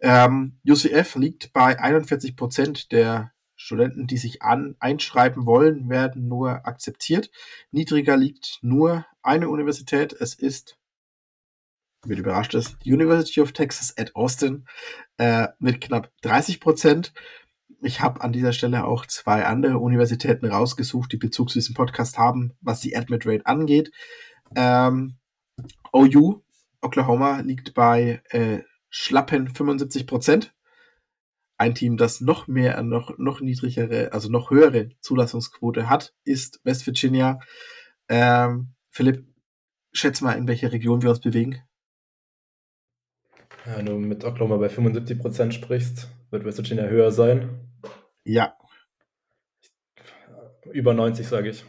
Ähm, 0.00 0.58
UCF 0.68 1.16
liegt 1.16 1.52
bei 1.52 1.78
41 1.78 2.36
Prozent 2.36 2.92
der 2.92 3.32
Studenten, 3.56 4.06
die 4.06 4.18
sich 4.18 4.42
an, 4.42 4.76
einschreiben 4.78 5.46
wollen, 5.46 5.88
werden 5.88 6.28
nur 6.28 6.66
akzeptiert. 6.66 7.30
Niedriger 7.70 8.16
liegt 8.16 8.58
nur 8.60 9.06
eine 9.22 9.48
Universität. 9.48 10.12
Es 10.12 10.34
ist, 10.34 10.78
wird 12.04 12.18
überrascht 12.18 12.54
ist, 12.54 12.76
die 12.84 12.92
University 12.92 13.40
of 13.40 13.52
Texas 13.52 13.96
at 13.96 14.14
Austin 14.14 14.66
äh, 15.16 15.48
mit 15.58 15.80
knapp 15.80 16.10
30 16.20 16.60
Prozent. 16.60 17.14
Ich 17.80 18.00
habe 18.00 18.20
an 18.20 18.32
dieser 18.32 18.52
Stelle 18.52 18.84
auch 18.84 19.06
zwei 19.06 19.46
andere 19.46 19.78
Universitäten 19.78 20.46
rausgesucht, 20.46 21.12
die 21.12 21.18
Bezug 21.18 21.48
zu 21.50 21.58
diesem 21.58 21.74
Podcast 21.74 22.18
haben, 22.18 22.52
was 22.60 22.80
die 22.80 22.96
Admit 22.96 23.26
Rate 23.26 23.46
angeht. 23.46 23.90
Ähm, 24.54 25.16
OU, 25.92 26.42
Oklahoma, 26.86 27.40
liegt 27.40 27.74
bei 27.74 28.22
äh, 28.30 28.60
schlappen 28.88 29.48
75 29.48 30.06
Prozent 30.06 30.56
ein 31.58 31.74
Team, 31.74 31.96
das 31.96 32.20
noch 32.20 32.46
mehr, 32.46 32.82
noch, 32.82 33.16
noch 33.18 33.40
niedrigere, 33.40 34.12
also 34.12 34.30
noch 34.30 34.50
höhere 34.50 34.90
Zulassungsquote 35.00 35.88
hat, 35.88 36.14
ist 36.24 36.60
West 36.64 36.86
Virginia. 36.86 37.40
Ähm, 38.08 38.74
Philipp, 38.90 39.26
schätz 39.92 40.20
mal, 40.20 40.32
in 40.32 40.46
welcher 40.48 40.72
Region 40.72 41.02
wir 41.02 41.10
uns 41.10 41.20
bewegen. 41.20 41.62
Ja, 43.64 43.78
wenn 43.78 43.86
du 43.86 43.98
mit 43.98 44.24
Oklahoma 44.24 44.58
bei 44.58 44.68
75% 44.68 45.52
sprichst, 45.52 46.08
wird 46.30 46.44
West 46.44 46.58
Virginia 46.58 46.84
höher 46.84 47.10
sein. 47.10 47.70
Ja. 48.24 48.56
Über 50.72 50.94
90, 50.94 51.26
sage 51.26 51.50
ich. 51.50 51.64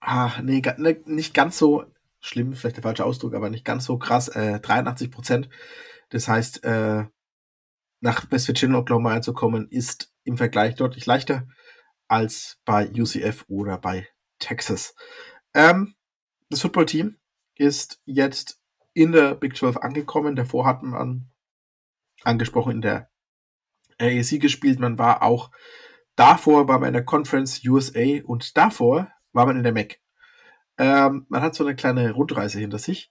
Ah, 0.00 0.40
nee, 0.42 0.62
ne, 0.78 1.02
nicht 1.04 1.34
ganz 1.34 1.58
so 1.58 1.84
schlimm, 2.20 2.54
vielleicht 2.54 2.76
der 2.76 2.82
falsche 2.82 3.04
Ausdruck, 3.04 3.34
aber 3.34 3.50
nicht 3.50 3.64
ganz 3.64 3.84
so 3.84 3.98
krass. 3.98 4.28
Äh, 4.28 4.60
83% 4.62 5.48
Das 6.10 6.28
heißt, 6.28 6.64
äh, 6.64 7.04
nach 8.00 8.30
West 8.30 8.48
Virginia, 8.48 8.78
Oklahoma 8.78 9.10
reinzukommen, 9.10 9.68
ist 9.68 10.12
im 10.24 10.36
Vergleich 10.36 10.74
deutlich 10.74 11.06
leichter 11.06 11.46
als 12.08 12.60
bei 12.64 12.88
UCF 12.90 13.44
oder 13.48 13.78
bei 13.78 14.08
Texas. 14.38 14.94
Ähm, 15.54 15.94
das 16.50 16.60
Footballteam 16.60 17.16
ist 17.56 18.00
jetzt 18.04 18.60
in 18.92 19.12
der 19.12 19.34
Big 19.34 19.56
12 19.56 19.78
angekommen. 19.78 20.36
Davor 20.36 20.66
hat 20.66 20.82
man 20.82 21.30
angesprochen 22.22 22.72
in 22.72 22.82
der 22.82 23.10
AAC 23.98 24.40
gespielt. 24.40 24.78
Man 24.78 24.98
war 24.98 25.22
auch 25.22 25.50
davor 26.16 26.68
war 26.68 26.78
man 26.78 26.88
in 26.88 26.94
der 26.94 27.04
Conference 27.04 27.62
USA 27.66 28.22
und 28.24 28.56
davor 28.56 29.10
war 29.32 29.46
man 29.46 29.56
in 29.56 29.62
der 29.62 29.72
MAC. 29.72 30.00
Ähm, 30.78 31.26
man 31.28 31.42
hat 31.42 31.54
so 31.54 31.64
eine 31.64 31.74
kleine 31.74 32.12
Rundreise 32.12 32.58
hinter 32.58 32.78
sich, 32.78 33.10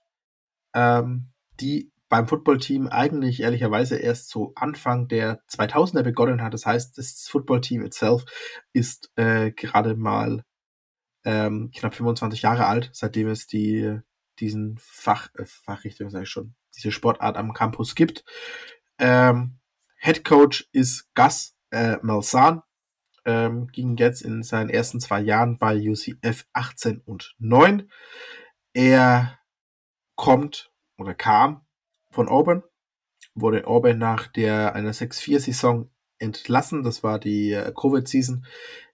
ähm, 0.74 1.28
die 1.60 1.92
beim 2.08 2.28
Footballteam 2.28 2.86
eigentlich 2.86 3.40
ehrlicherweise 3.40 3.96
erst 3.96 4.28
so 4.28 4.52
Anfang 4.54 5.08
der 5.08 5.42
2000er 5.48 6.02
begonnen 6.02 6.42
hat. 6.42 6.54
Das 6.54 6.66
heißt, 6.66 6.96
das 6.98 7.26
Footballteam 7.28 7.84
itself 7.84 8.24
ist 8.72 9.10
äh, 9.16 9.50
gerade 9.50 9.96
mal 9.96 10.44
ähm, 11.24 11.72
knapp 11.74 11.94
25 11.94 12.42
Jahre 12.42 12.66
alt, 12.66 12.90
seitdem 12.92 13.28
es 13.28 13.46
die 13.46 14.00
diesen 14.38 14.76
Fach 14.78 15.28
äh, 15.34 15.44
Fachrichtung 15.44 16.10
sage 16.10 16.24
ich 16.24 16.30
schon, 16.30 16.54
diese 16.76 16.92
Sportart 16.92 17.36
am 17.36 17.52
Campus 17.52 17.94
gibt. 17.94 18.24
Ähm, 18.98 19.58
Head 19.98 20.24
Coach 20.24 20.68
ist 20.72 21.12
Gus 21.14 21.56
äh, 21.70 21.96
Malzahn, 22.02 22.62
ähm, 23.26 23.66
ging 23.66 23.96
jetzt 23.96 24.22
in 24.22 24.42
seinen 24.42 24.70
ersten 24.70 25.00
zwei 25.00 25.20
Jahren 25.20 25.58
bei 25.58 25.76
UCF 25.76 26.46
18 26.52 27.02
und 27.04 27.34
9. 27.38 27.90
Er 28.72 29.38
kommt 30.14 30.72
oder 30.96 31.14
kam 31.14 31.66
von 32.10 32.28
Auburn. 32.28 32.62
Wurde 33.34 33.66
Auburn 33.66 33.98
nach 33.98 34.28
der 34.28 34.74
einer 34.74 34.94
6-4-Saison 34.94 35.90
entlassen. 36.18 36.82
Das 36.82 37.02
war 37.02 37.18
die 37.18 37.52
äh, 37.52 37.72
Covid-Season. 37.74 38.46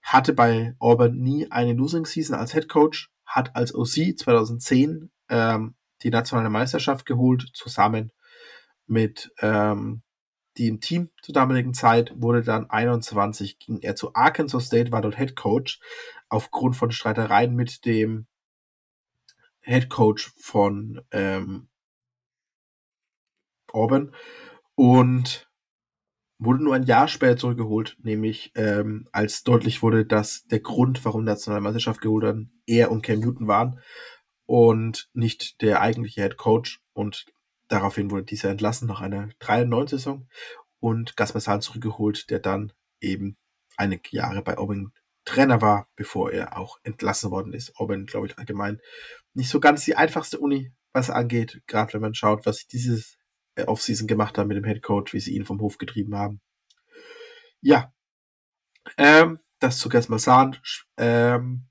Hatte 0.03 0.33
bei 0.33 0.75
Auburn 0.81 1.19
nie 1.19 1.51
eine 1.51 1.75
Losing-Season 1.75 2.35
als 2.35 2.53
Head 2.53 2.69
Coach. 2.69 3.11
Hat 3.27 3.55
als 3.55 3.75
OC 3.75 4.19
2010 4.19 5.11
ähm, 5.29 5.75
die 6.03 6.11
nationale 6.11 6.51
Meisterschaft 6.51 7.07
geholt, 7.07 7.51
zusammen 7.55 8.11
mit 8.87 9.31
ähm, 9.41 10.03
dem 10.59 10.81
Team 10.81 11.11
zur 11.23 11.35
damaligen 11.35 11.75
Zeit. 11.75 12.13
Wurde 12.17 12.43
dann 12.43 12.69
21, 12.69 13.59
ging 13.59 13.81
er 13.81 13.97
zu 13.97 14.15
Arkansas 14.15 14.67
State, 14.67 14.93
war 14.93 15.03
dort 15.03 15.17
Head 15.17 15.37
Coach. 15.37 15.81
Aufgrund 16.29 16.77
von 16.77 16.91
Streitereien 16.91 17.55
mit 17.55 17.85
dem 17.85 18.27
Head 19.61 19.89
Coach 19.89 20.33
von 20.37 21.01
ähm, 21.11 21.69
Auburn 23.73 24.15
und 24.75 25.49
wurde 26.39 26.65
nur 26.65 26.75
ein 26.75 26.83
Jahr 26.83 27.07
später 27.07 27.37
zurückgeholt, 27.37 27.97
nämlich 28.03 28.53
ähm, 28.57 29.09
als 29.13 29.45
deutlich 29.45 29.83
wurde, 29.83 30.05
dass 30.05 30.45
der 30.47 30.61
Grund, 30.61 31.05
warum 31.05 31.25
Nationalmeisterschaft 31.25 32.01
geholt 32.01 32.25
hat, 32.25 32.37
er 32.67 32.91
und 32.91 33.03
Cam 33.03 33.21
Newton 33.21 33.47
waren 33.47 33.81
und 34.47 35.09
nicht 35.13 35.63
der 35.63 35.81
eigentliche 35.81 36.23
Head 36.23 36.37
Coach 36.37 36.81
und 36.93 37.27
daraufhin 37.73 38.11
wurde 38.11 38.25
dieser 38.25 38.51
entlassen 38.51 38.87
nach 38.87 39.01
einer 39.01 39.29
3-9-Saison 39.41 40.29
und 40.81 41.17
Gas 41.17 41.35
Massal 41.35 41.63
zurückgeholt, 41.63 42.31
der 42.31 42.39
dann 42.39 42.73
eben 43.01 43.37
einige 43.77 44.11
Jahre 44.11 44.43
bei 44.43 44.59
Auburn 44.59 44.93
Trainer 45.25 45.63
war, 45.63 45.89
bevor 45.95 46.33
er 46.33 46.59
auch 46.59 46.79
entlassen 46.83 47.31
worden 47.31 47.53
ist. 47.53 47.77
Auburn, 47.77 48.07
glaube 48.07 48.27
ich, 48.27 48.39
allgemein 48.39 48.81
nicht 49.35 49.49
so 49.49 49.61
ganz 49.61 49.85
die 49.85 49.97
einfachste 49.97 50.39
Uni, 50.39 50.73
was 50.93 51.11
angeht, 51.11 51.63
gerade 51.67 51.95
wenn 51.95 52.01
man 52.01 52.15
schaut, 52.15 52.45
was 52.45 52.57
sich 52.57 52.67
dieses 52.67 53.19
äh, 53.55 53.65
Offseason 53.65 54.09
gemacht 54.09 54.37
haben 54.37 54.49
mit 54.49 54.57
dem 54.57 54.65
Head 54.65 54.83
Coach, 54.83 55.13
wie 55.13 55.21
sie 55.21 55.35
ihn 55.35 55.45
vom 55.45 55.61
Hof 55.61 55.79
getrieben 55.79 56.17
haben. 56.17 56.41
Ja, 57.61 57.95
ähm, 58.99 59.39
das 59.61 59.79
zu 59.79 59.89
Gas 59.89 60.09
Masan. 60.09 60.59
Ähm, 60.97 61.69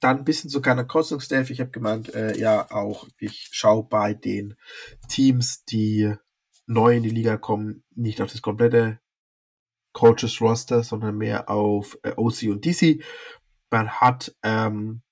dann 0.00 0.18
ein 0.18 0.24
bisschen 0.24 0.50
zu 0.50 0.60
keiner 0.60 0.84
Coaching-Staff. 0.84 1.50
Ich 1.50 1.60
habe 1.60 1.70
gemeint, 1.70 2.14
äh, 2.14 2.36
ja, 2.38 2.70
auch 2.70 3.06
ich 3.18 3.48
schaue 3.52 3.84
bei 3.84 4.14
den 4.14 4.56
Teams, 5.08 5.64
die 5.64 6.14
neu 6.66 6.96
in 6.96 7.02
die 7.02 7.10
Liga 7.10 7.36
kommen, 7.36 7.84
nicht 7.94 8.20
auf 8.20 8.32
das 8.32 8.42
komplette 8.42 9.00
Coaches-Roster, 9.92 10.82
sondern 10.82 11.16
mehr 11.16 11.48
auf 11.50 11.98
äh, 12.02 12.12
OC 12.16 12.44
und 12.44 12.64
DC. 12.64 13.02
Man 13.70 13.90
hat 13.90 14.34
ähm, 14.42 15.02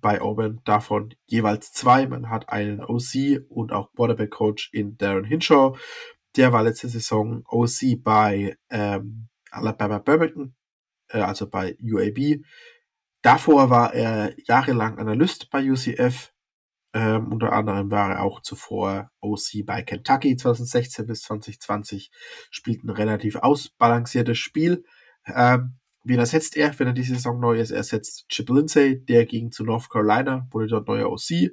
bei 0.00 0.20
Auburn 0.20 0.60
davon 0.64 1.14
jeweils 1.26 1.72
zwei. 1.72 2.06
Man 2.06 2.30
hat 2.30 2.48
einen 2.48 2.80
OC 2.80 3.42
und 3.48 3.72
auch 3.72 3.92
Quarterback 3.94 4.30
Coach 4.30 4.70
in 4.72 4.96
Darren 4.96 5.24
Hinshaw. 5.24 5.76
Der 6.36 6.52
war 6.52 6.62
letzte 6.62 6.88
Saison 6.88 7.42
OC 7.48 8.02
bei 8.02 8.56
ähm, 8.70 9.28
Alabama 9.50 9.98
Birmingham, 9.98 10.54
äh, 11.08 11.20
also 11.20 11.48
bei 11.48 11.76
UAB. 11.82 12.40
Davor 13.22 13.70
war 13.70 13.94
er 13.94 14.34
jahrelang 14.46 14.98
Analyst 14.98 15.50
bei 15.50 15.70
UCF. 15.70 16.32
Ähm, 16.92 17.32
unter 17.32 17.52
anderem 17.52 17.90
war 17.90 18.10
er 18.10 18.22
auch 18.22 18.40
zuvor 18.40 19.10
OC 19.20 19.64
bei 19.64 19.82
Kentucky 19.82 20.36
2016 20.36 21.06
bis 21.06 21.22
2020. 21.22 22.10
Spielt 22.50 22.84
ein 22.84 22.90
relativ 22.90 23.36
ausbalanciertes 23.36 24.38
Spiel. 24.38 24.84
Ähm, 25.26 25.80
Wen 26.02 26.18
ersetzt 26.18 26.56
er, 26.56 26.78
wenn 26.78 26.86
er 26.88 26.92
diese 26.94 27.14
Saison 27.14 27.38
neu 27.40 27.60
ist? 27.60 27.70
Er 27.70 27.78
ersetzt 27.78 28.26
Chip 28.28 28.48
Lindsay, 28.48 29.04
der 29.04 29.26
ging 29.26 29.50
zu 29.52 29.64
North 29.64 29.90
Carolina, 29.90 30.46
wurde 30.50 30.68
dort 30.68 30.88
neuer 30.88 31.10
OC. 31.10 31.52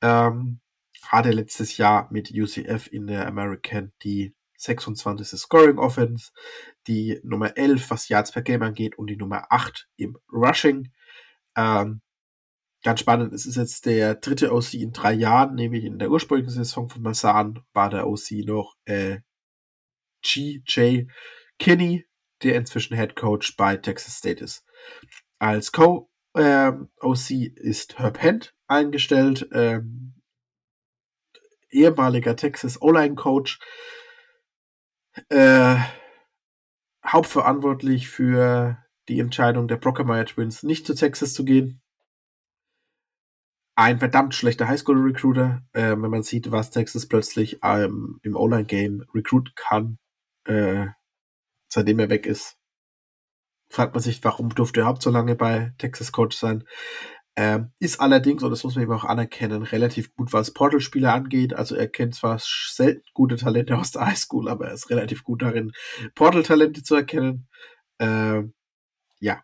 Ähm, 0.00 0.60
hatte 1.08 1.32
letztes 1.32 1.76
Jahr 1.78 2.08
mit 2.12 2.30
UCF 2.32 2.86
in 2.92 3.08
der 3.08 3.26
American 3.26 3.92
die 4.04 4.34
26. 4.62 5.38
Scoring 5.38 5.78
Offense, 5.78 6.30
die 6.86 7.20
Nummer 7.22 7.56
11, 7.56 7.90
was 7.90 8.08
Yards 8.08 8.32
per 8.32 8.42
Game 8.42 8.62
angeht, 8.62 8.96
und 8.98 9.08
die 9.08 9.16
Nummer 9.16 9.46
8 9.50 9.88
im 9.96 10.16
Rushing. 10.32 10.92
Ähm, 11.56 12.00
ganz 12.82 13.00
spannend, 13.00 13.32
es 13.32 13.46
ist 13.46 13.56
jetzt 13.56 13.86
der 13.86 14.14
dritte 14.14 14.52
OC 14.52 14.74
in 14.74 14.92
drei 14.92 15.12
Jahren, 15.12 15.54
nämlich 15.54 15.84
in 15.84 15.98
der 15.98 16.10
ursprünglichen 16.10 16.50
Saison 16.52 16.88
von 16.88 17.02
Masan 17.02 17.60
war 17.72 17.90
der 17.90 18.06
OC 18.06 18.44
noch 18.44 18.74
äh, 18.84 19.20
G.J. 20.22 21.08
Kinney, 21.58 22.06
der 22.42 22.56
inzwischen 22.56 22.96
Head 22.96 23.16
Coach 23.16 23.56
bei 23.56 23.76
Texas 23.76 24.18
State 24.18 24.42
ist. 24.42 24.64
Als 25.38 25.72
Co-OC 25.72 26.10
ähm, 26.36 27.52
ist 27.56 27.98
Herb 27.98 28.22
Hent 28.22 28.54
eingestellt, 28.66 29.48
ähm, 29.52 30.14
ehemaliger 31.70 32.36
Texas 32.36 32.80
O-Line 32.80 33.14
Coach, 33.14 33.58
äh, 35.28 35.76
hauptverantwortlich 37.04 38.08
für 38.08 38.78
die 39.08 39.20
Entscheidung 39.20 39.68
der 39.68 39.76
Brockermeyer 39.76 40.26
Twins 40.26 40.62
nicht 40.62 40.86
zu 40.86 40.94
Texas 40.94 41.34
zu 41.34 41.44
gehen. 41.44 41.80
Ein 43.74 43.98
verdammt 43.98 44.34
schlechter 44.34 44.68
Highschool-Recruiter, 44.68 45.62
äh, 45.72 45.90
wenn 45.90 46.10
man 46.10 46.22
sieht, 46.22 46.50
was 46.50 46.70
Texas 46.70 47.08
plötzlich 47.08 47.60
ähm, 47.62 48.20
im 48.22 48.36
O-Line-Game 48.36 49.06
recruiten 49.14 49.52
kann, 49.56 49.98
äh, 50.44 50.88
seitdem 51.68 51.98
er 51.98 52.10
weg 52.10 52.26
ist. 52.26 52.58
Fragt 53.70 53.94
man 53.94 54.02
sich, 54.02 54.22
warum 54.22 54.54
durfte 54.54 54.80
er 54.80 54.82
überhaupt 54.82 55.02
so 55.02 55.10
lange 55.10 55.34
bei 55.34 55.72
Texas 55.78 56.12
Coach 56.12 56.36
sein? 56.36 56.64
Ähm, 57.34 57.72
ist 57.78 57.98
allerdings, 57.98 58.42
und 58.42 58.50
das 58.50 58.62
muss 58.62 58.74
man 58.74 58.84
eben 58.84 58.92
auch 58.92 59.04
anerkennen, 59.04 59.62
relativ 59.62 60.14
gut, 60.14 60.32
was 60.34 60.52
Portal-Spieler 60.52 61.14
angeht. 61.14 61.54
Also 61.54 61.74
er 61.74 61.88
kennt 61.88 62.14
zwar 62.14 62.38
selten 62.38 63.02
gute 63.14 63.36
Talente 63.36 63.76
aus 63.78 63.90
der 63.90 64.06
Highschool, 64.06 64.48
aber 64.48 64.66
er 64.66 64.74
ist 64.74 64.90
relativ 64.90 65.24
gut 65.24 65.42
darin, 65.42 65.72
Portal-Talente 66.14 66.82
zu 66.82 66.94
erkennen. 66.94 67.48
Ähm, 67.98 68.52
ja. 69.20 69.42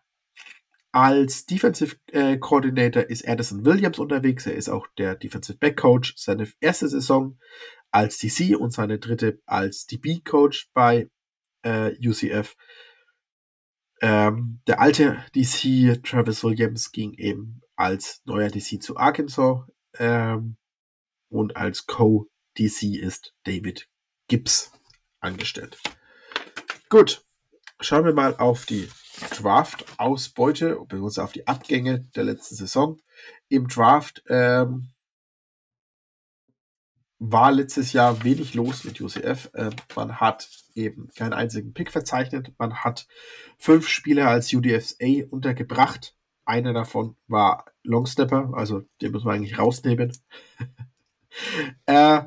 Als 0.91 1.45
Defensive 1.45 1.95
äh, 2.11 2.37
Coordinator 2.37 3.03
ist 3.03 3.27
Addison 3.27 3.65
Williams 3.65 3.99
unterwegs. 3.99 4.45
Er 4.45 4.55
ist 4.55 4.69
auch 4.69 4.87
der 4.97 5.15
Defensive 5.15 5.57
Back 5.57 5.77
Coach. 5.77 6.15
Seine 6.17 6.47
erste 6.59 6.87
Saison 6.87 7.37
als 7.91 8.19
DC 8.19 8.55
und 8.57 8.71
seine 8.71 8.99
dritte 8.99 9.39
als 9.45 9.85
DB 9.85 10.19
Coach 10.19 10.69
bei 10.73 11.09
äh, 11.63 11.91
UCF. 12.05 12.55
Ähm, 14.01 14.61
der 14.67 14.79
alte 14.79 15.23
DC 15.35 16.01
Travis 16.03 16.43
Williams 16.43 16.91
ging 16.91 17.13
eben 17.13 17.61
als 17.79 18.21
neuer 18.25 18.49
DC 18.49 18.83
zu 18.83 18.97
Arkansas 18.97 19.61
ähm, 19.97 20.57
und 21.29 21.55
als 21.55 21.85
Co-DC 21.85 22.95
ist 22.99 23.33
David 23.45 23.87
Gibbs 24.27 24.73
angestellt. 25.21 25.79
Gut, 26.89 27.25
schauen 27.79 28.03
wir 28.03 28.13
mal 28.13 28.35
auf 28.35 28.65
die 28.65 28.89
Draft-Ausbeute, 29.31 30.77
beziehungsweise 30.87 31.23
auf 31.23 31.31
die 31.31 31.47
Abgänge 31.47 32.01
der 32.15 32.25
letzten 32.25 32.55
Saison. 32.55 32.99
Im 33.47 33.67
Draft 33.69 34.23
ähm, 34.27 34.91
war 37.17 37.51
letztes 37.53 37.93
Jahr 37.93 38.23
wenig 38.25 38.55
los 38.55 38.83
mit 38.83 38.99
UCF. 38.99 39.51
Äh, 39.53 39.69
man 39.95 40.19
hat 40.19 40.49
eben 40.73 41.09
keinen 41.15 41.33
einzigen 41.33 41.73
Pick 41.73 41.91
verzeichnet. 41.91 42.51
Man 42.57 42.83
hat 42.83 43.07
fünf 43.57 43.87
Spieler 43.87 44.27
als 44.27 44.53
UDFA 44.53 45.27
untergebracht. 45.29 46.15
Einer 46.49 46.73
davon 46.73 47.15
war 47.27 47.65
Longstepper, 47.83 48.53
also 48.55 48.81
den 49.03 49.11
muss 49.11 49.23
man 49.23 49.35
eigentlich 49.35 49.59
rausnehmen. 49.59 50.17
äh, 51.85 52.23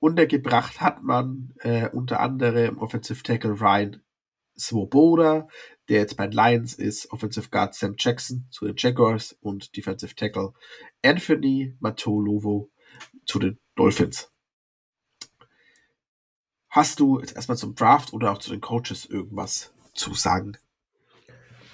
untergebracht 0.00 0.80
hat 0.80 1.04
man 1.04 1.54
äh, 1.60 1.88
unter 1.90 2.18
anderem 2.18 2.78
Offensive 2.78 3.22
Tackle 3.22 3.60
Ryan 3.60 4.02
Swoboda, 4.58 5.46
der 5.88 6.00
jetzt 6.00 6.16
bei 6.16 6.26
den 6.26 6.32
Lions 6.32 6.74
ist, 6.74 7.12
Offensive 7.12 7.48
Guard 7.48 7.76
Sam 7.76 7.94
Jackson 7.96 8.48
zu 8.50 8.64
den 8.64 8.74
Jaguars 8.76 9.36
und 9.40 9.76
Defensive 9.76 10.16
Tackle 10.16 10.52
Anthony 11.00 11.76
Matolovo 11.78 12.72
zu 13.24 13.38
den 13.38 13.60
Dolphins. 13.76 14.32
Hast 16.70 16.98
du 16.98 17.20
jetzt 17.20 17.36
erstmal 17.36 17.56
zum 17.56 17.76
Draft 17.76 18.12
oder 18.12 18.32
auch 18.32 18.38
zu 18.38 18.50
den 18.50 18.60
Coaches 18.60 19.06
irgendwas 19.06 19.72
zu 19.92 20.12
sagen? 20.14 20.58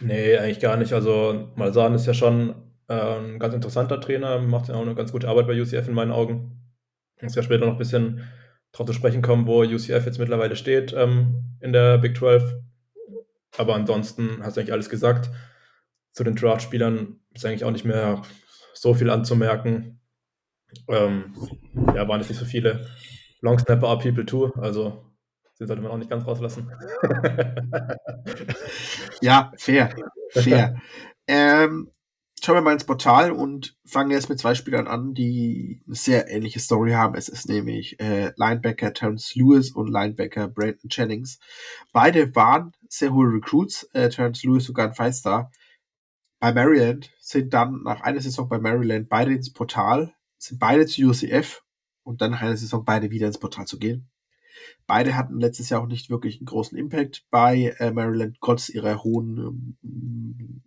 Nee, 0.00 0.36
eigentlich 0.36 0.60
gar 0.60 0.76
nicht. 0.76 0.92
Also 0.92 1.50
Malzahn 1.56 1.94
ist 1.94 2.06
ja 2.06 2.14
schon 2.14 2.54
ein 2.88 3.38
ganz 3.38 3.54
interessanter 3.54 4.00
Trainer, 4.00 4.40
macht 4.40 4.68
ja 4.68 4.74
auch 4.74 4.82
eine 4.82 4.96
ganz 4.96 5.12
gute 5.12 5.28
Arbeit 5.28 5.46
bei 5.46 5.60
UCF 5.60 5.86
in 5.86 5.94
meinen 5.94 6.10
Augen. 6.10 6.60
Muss 7.20 7.36
ja 7.36 7.42
später 7.42 7.66
noch 7.66 7.74
ein 7.74 7.78
bisschen 7.78 8.28
darauf 8.72 8.86
zu 8.86 8.92
sprechen 8.92 9.22
kommen, 9.22 9.46
wo 9.46 9.62
UCF 9.62 10.06
jetzt 10.06 10.18
mittlerweile 10.18 10.56
steht 10.56 10.92
ähm, 10.92 11.56
in 11.60 11.72
der 11.72 11.98
Big 11.98 12.16
12. 12.16 12.54
Aber 13.58 13.74
ansonsten 13.74 14.42
hast 14.42 14.56
du 14.56 14.60
eigentlich 14.60 14.72
alles 14.72 14.88
gesagt. 14.88 15.30
Zu 16.12 16.24
den 16.24 16.34
Draft-Spielern 16.34 17.20
ist 17.32 17.44
eigentlich 17.44 17.64
auch 17.64 17.70
nicht 17.70 17.84
mehr 17.84 18.22
so 18.74 18.94
viel 18.94 19.10
anzumerken. 19.10 20.00
Ähm, 20.88 21.34
ja, 21.94 22.08
waren 22.08 22.20
jetzt 22.20 22.30
nicht 22.30 22.38
so 22.38 22.44
viele. 22.44 22.86
Long 23.40 23.58
Snapper 23.58 23.88
are 23.88 23.98
people 23.98 24.26
too, 24.26 24.52
also 24.56 25.09
den 25.60 25.66
sollte 25.66 25.82
man 25.82 25.92
auch 25.92 25.98
nicht 25.98 26.10
ganz 26.10 26.26
rauslassen. 26.26 26.72
ja, 29.20 29.52
fair. 29.56 29.94
Fair. 30.30 30.80
ähm, 31.26 31.90
schauen 32.42 32.56
wir 32.56 32.62
mal 32.62 32.72
ins 32.72 32.84
Portal 32.84 33.30
und 33.30 33.76
fangen 33.84 34.10
jetzt 34.10 34.30
mit 34.30 34.38
zwei 34.38 34.54
Spielern 34.54 34.86
an, 34.86 35.12
die 35.12 35.82
eine 35.86 35.94
sehr 35.94 36.30
ähnliche 36.30 36.60
Story 36.60 36.92
haben. 36.92 37.14
Es 37.14 37.28
ist 37.28 37.46
nämlich 37.46 38.00
äh, 38.00 38.32
Linebacker 38.36 38.94
Terence 38.94 39.34
Lewis 39.34 39.70
und 39.70 39.88
Linebacker 39.88 40.48
Brandon 40.48 40.88
Jennings. 40.90 41.38
Beide 41.92 42.34
waren 42.34 42.72
sehr 42.88 43.12
hohe 43.12 43.26
Recruits. 43.26 43.84
Äh, 43.92 44.08
Terence 44.08 44.42
Lewis 44.42 44.64
sogar 44.64 44.88
ein 44.88 44.94
Five-Star. 44.94 45.52
Bei 46.40 46.54
Maryland 46.54 47.12
sind 47.18 47.52
dann 47.52 47.82
nach 47.82 48.00
einer 48.00 48.20
Saison 48.20 48.48
bei 48.48 48.58
Maryland 48.58 49.10
beide 49.10 49.34
ins 49.34 49.52
Portal, 49.52 50.14
sind 50.38 50.58
beide 50.58 50.86
zu 50.86 51.02
UCF 51.02 51.62
und 52.02 52.22
dann 52.22 52.30
nach 52.30 52.40
einer 52.40 52.56
Saison 52.56 52.82
beide 52.82 53.10
wieder 53.10 53.26
ins 53.26 53.38
Portal 53.38 53.66
zu 53.66 53.78
gehen. 53.78 54.09
Beide 54.86 55.16
hatten 55.16 55.40
letztes 55.40 55.70
Jahr 55.70 55.82
auch 55.82 55.86
nicht 55.86 56.10
wirklich 56.10 56.38
einen 56.38 56.46
großen 56.46 56.76
Impact 56.76 57.26
bei 57.30 57.74
äh, 57.78 57.90
Maryland, 57.92 58.38
trotz 58.40 58.68
ihrer 58.68 59.02
hohen 59.02 59.76
ähm, 59.82 60.62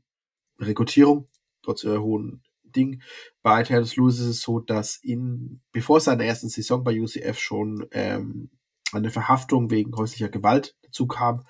Rekrutierung, 0.60 1.28
trotz 1.62 1.84
ihrer 1.84 2.02
hohen 2.02 2.44
Ding. 2.64 3.02
Bei 3.42 3.64
Terence 3.64 3.96
Lewis 3.96 4.20
ist 4.20 4.28
es 4.28 4.42
so, 4.42 4.60
dass 4.60 4.98
in, 4.98 5.62
bevor 5.72 6.00
seiner 6.00 6.26
ersten 6.26 6.50
Saison 6.50 6.84
bei 6.84 7.00
UCF 7.00 7.38
schon 7.38 7.88
ähm, 7.92 8.50
eine 8.92 9.10
Verhaftung 9.10 9.72
wegen 9.72 9.96
häuslicher 9.96 10.30
Gewalt 10.30 10.76
dazu 10.84 11.08
kam, 11.08 11.44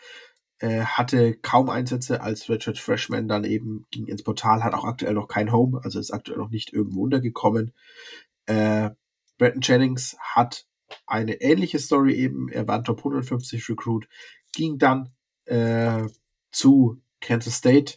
äh, 0.60 0.82
hatte 0.82 1.36
kaum 1.36 1.70
Einsätze 1.70 2.22
als 2.22 2.50
Richard 2.50 2.78
Freshman, 2.78 3.28
dann 3.28 3.44
eben 3.44 3.86
ging 3.92 4.08
ins 4.08 4.24
Portal, 4.24 4.64
hat 4.64 4.74
auch 4.74 4.86
aktuell 4.86 5.14
noch 5.14 5.28
kein 5.28 5.52
Home, 5.52 5.82
also 5.84 6.00
ist 6.00 6.12
aktuell 6.12 6.38
noch 6.38 6.50
nicht 6.50 6.72
irgendwo 6.74 7.04
untergekommen. 7.04 7.74
Äh, 8.46 8.92
Bretton 9.38 9.62
Jennings 9.62 10.16
hat 10.20 10.66
eine 11.06 11.42
ähnliche 11.42 11.80
Story 11.80 12.16
eben. 12.16 12.50
Er 12.50 12.68
war 12.68 12.78
ein 12.78 12.84
Top 12.84 13.00
150 13.00 13.70
Recruit, 13.70 14.08
ging 14.54 14.78
dann 14.78 15.14
äh, 15.46 16.08
zu 16.52 17.02
Kansas 17.20 17.56
State, 17.56 17.96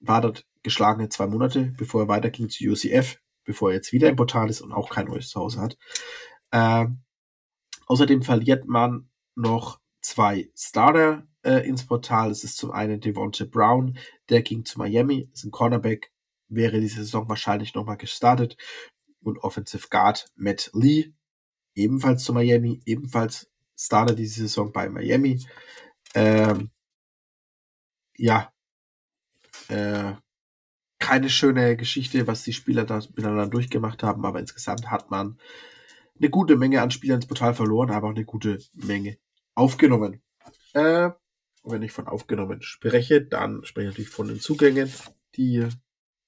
war 0.00 0.20
dort 0.20 0.46
geschlagene 0.62 1.08
zwei 1.08 1.26
Monate, 1.26 1.72
bevor 1.76 2.02
er 2.02 2.08
weiterging 2.08 2.48
zu 2.48 2.64
UCF, 2.64 3.18
bevor 3.44 3.70
er 3.70 3.76
jetzt 3.76 3.92
wieder 3.92 4.08
im 4.08 4.16
Portal 4.16 4.50
ist 4.50 4.60
und 4.60 4.72
auch 4.72 4.90
kein 4.90 5.06
neues 5.06 5.28
Zuhause 5.28 5.60
hat. 5.60 5.78
Äh, 6.50 6.86
außerdem 7.86 8.22
verliert 8.22 8.66
man 8.66 9.08
noch 9.34 9.80
zwei 10.00 10.50
Starter 10.56 11.26
äh, 11.42 11.66
ins 11.66 11.86
Portal. 11.86 12.30
Es 12.30 12.44
ist 12.44 12.56
zum 12.56 12.72
einen 12.72 13.00
Devonta 13.00 13.44
Brown, 13.44 13.98
der 14.28 14.42
ging 14.42 14.64
zu 14.64 14.78
Miami, 14.78 15.30
ist 15.32 15.44
ein 15.44 15.50
Cornerback, 15.50 16.12
wäre 16.48 16.80
diese 16.80 16.96
Saison 16.96 17.28
wahrscheinlich 17.28 17.74
nochmal 17.74 17.96
gestartet. 17.96 18.56
Und 19.22 19.38
Offensive 19.38 19.88
Guard 19.90 20.26
Matt 20.36 20.70
Lee, 20.72 21.12
ebenfalls 21.76 22.24
zu 22.24 22.32
Miami, 22.32 22.80
ebenfalls 22.86 23.48
Starter 23.78 24.14
diese 24.14 24.40
Saison 24.40 24.72
bei 24.72 24.88
Miami. 24.88 25.44
Ähm, 26.14 26.70
ja, 28.16 28.52
äh, 29.68 30.14
keine 30.98 31.28
schöne 31.28 31.76
Geschichte, 31.76 32.26
was 32.26 32.42
die 32.42 32.54
Spieler 32.54 32.84
da 32.84 32.96
miteinander 33.14 33.46
durchgemacht 33.46 34.02
haben, 34.02 34.24
aber 34.24 34.40
insgesamt 34.40 34.90
hat 34.90 35.10
man 35.10 35.38
eine 36.18 36.30
gute 36.30 36.56
Menge 36.56 36.80
an 36.80 36.90
Spielern 36.90 37.16
ins 37.16 37.26
Portal 37.26 37.54
verloren, 37.54 37.90
aber 37.90 38.08
auch 38.08 38.14
eine 38.14 38.24
gute 38.24 38.58
Menge 38.72 39.18
aufgenommen. 39.54 40.22
Äh, 40.72 41.10
wenn 41.62 41.82
ich 41.82 41.92
von 41.92 42.06
aufgenommen 42.06 42.62
spreche, 42.62 43.22
dann 43.22 43.64
spreche 43.64 43.88
ich 43.88 43.92
natürlich 43.92 44.10
von 44.10 44.28
den 44.28 44.40
Zugängen, 44.40 44.90
die 45.36 45.68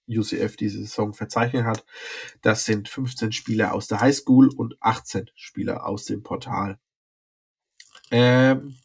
UCF 0.09 0.57
diese 0.57 0.79
Saison 0.79 1.15
verzeichnet 1.15 1.65
hat. 1.65 1.85
Das 2.43 2.65
sind 2.65 2.89
15 2.89 3.33
Spieler 3.33 3.75
aus 3.75 3.89
der 3.89 4.01
Highschool 4.01 4.49
und 4.49 4.77
18 4.81 5.31
Spieler 5.35 5.87
aus 5.87 6.05
dem 6.05 6.23
Portal. 6.23 6.79
Ähm, 8.11 8.77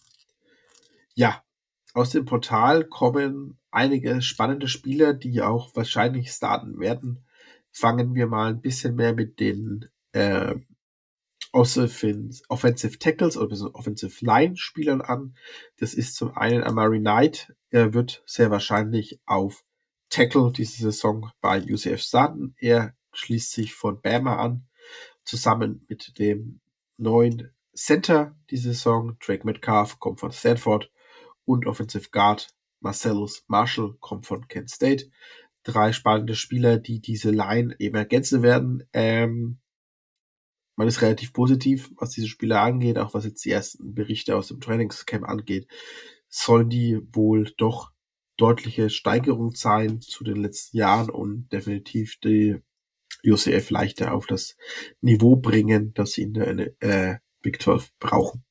ja, 1.15 1.43
aus 1.93 2.09
dem 2.09 2.25
Portal 2.25 2.85
kommen 2.85 3.57
einige 3.71 4.21
spannende 4.21 4.67
Spieler, 4.67 5.13
die 5.13 5.41
auch 5.41 5.75
wahrscheinlich 5.75 6.31
starten 6.31 6.79
werden. 6.79 7.23
Fangen 7.71 8.15
wir 8.15 8.27
mal 8.27 8.49
ein 8.49 8.61
bisschen 8.61 8.95
mehr 8.95 9.13
mit 9.13 9.39
den 9.39 9.89
äh, 10.11 10.55
Offensive 11.51 12.97
Tackles 12.99 13.37
oder 13.37 13.75
Offensive 13.75 14.25
Line 14.25 14.57
Spielern 14.57 15.01
an. 15.01 15.35
Das 15.77 15.93
ist 15.93 16.15
zum 16.15 16.35
einen 16.35 16.63
Amari 16.63 16.99
Knight. 16.99 17.53
Er 17.69 17.93
wird 17.93 18.23
sehr 18.25 18.49
wahrscheinlich 18.49 19.19
auf 19.25 19.63
Tackle 20.13 20.51
diese 20.51 20.83
Saison 20.83 21.31
bei 21.41 21.59
UCF 21.59 21.99
starten. 21.99 22.53
Er 22.59 22.95
schließt 23.13 23.51
sich 23.51 23.73
von 23.73 23.99
Bama 23.99 24.35
an, 24.35 24.67
zusammen 25.25 25.85
mit 25.89 26.19
dem 26.19 26.61
neuen 26.97 27.51
Center 27.75 28.37
diese 28.51 28.73
Saison. 28.73 29.17
Drake 29.19 29.43
Metcalf 29.43 29.97
kommt 29.97 30.19
von 30.19 30.31
Stanford 30.31 30.91
und 31.45 31.65
Offensive 31.65 32.09
Guard 32.11 32.53
Marcellus 32.79 33.43
Marshall 33.47 33.95
kommt 34.01 34.27
von 34.27 34.47
Kent 34.47 34.69
State. 34.69 35.09
Drei 35.63 35.93
spannende 35.93 36.35
Spieler, 36.35 36.77
die 36.77 36.99
diese 36.99 37.31
Line 37.31 37.75
eben 37.79 37.95
ergänzen 37.95 38.43
werden. 38.43 38.83
Ähm, 38.93 39.57
man 40.75 40.87
ist 40.87 41.01
relativ 41.01 41.33
positiv, 41.33 41.89
was 41.95 42.11
diese 42.11 42.27
Spieler 42.27 42.61
angeht, 42.61 42.99
auch 42.99 43.15
was 43.15 43.25
jetzt 43.25 43.43
die 43.45 43.51
ersten 43.51 43.95
Berichte 43.95 44.35
aus 44.35 44.49
dem 44.49 44.59
Trainingscamp 44.59 45.27
angeht, 45.27 45.67
sollen 46.29 46.69
die 46.69 46.99
wohl 47.13 47.51
doch 47.57 47.92
deutliche 48.37 48.89
Steigerung 48.89 49.55
sein 49.55 50.01
zu 50.01 50.23
den 50.23 50.37
letzten 50.37 50.77
Jahren 50.77 51.09
und 51.09 51.49
definitiv 51.51 52.19
die 52.19 52.61
UCF 53.25 53.69
leichter 53.69 54.13
auf 54.13 54.25
das 54.25 54.57
Niveau 55.01 55.35
bringen, 55.35 55.93
das 55.93 56.13
sie 56.13 56.23
in 56.23 56.33
der 56.33 56.71
äh, 56.81 57.17
Big 57.41 57.61
12 57.61 57.91
brauchen. 57.99 58.43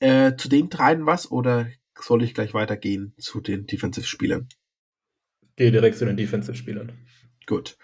Äh, 0.00 0.36
zu 0.36 0.48
den 0.48 0.68
dreien 0.68 1.06
was 1.06 1.30
oder 1.30 1.68
soll 1.98 2.24
ich 2.24 2.34
gleich 2.34 2.54
weitergehen 2.54 3.14
zu 3.18 3.40
den 3.40 3.66
Defensive-Spielern? 3.66 4.48
Gehe 5.56 5.70
direkt 5.70 5.96
zu 5.96 6.04
den 6.04 6.16
Defensive-Spielern. 6.16 6.92
Gut. 7.46 7.76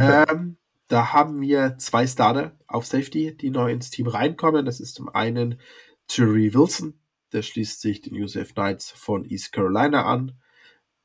ähm, 0.00 0.58
da 0.88 1.12
haben 1.12 1.40
wir 1.40 1.76
zwei 1.78 2.06
Starter 2.06 2.56
auf 2.66 2.86
Safety, 2.86 3.36
die 3.36 3.50
neu 3.50 3.72
ins 3.72 3.90
Team 3.90 4.06
reinkommen. 4.06 4.64
Das 4.64 4.78
ist 4.78 4.94
zum 4.94 5.08
einen 5.08 5.58
Terry 6.06 6.54
Wilson, 6.54 6.94
der 7.36 7.42
schließt 7.42 7.80
sich 7.80 8.00
den 8.00 8.20
UCF 8.20 8.54
Knights 8.54 8.90
von 8.90 9.24
East 9.24 9.52
Carolina 9.52 10.06
an. 10.06 10.40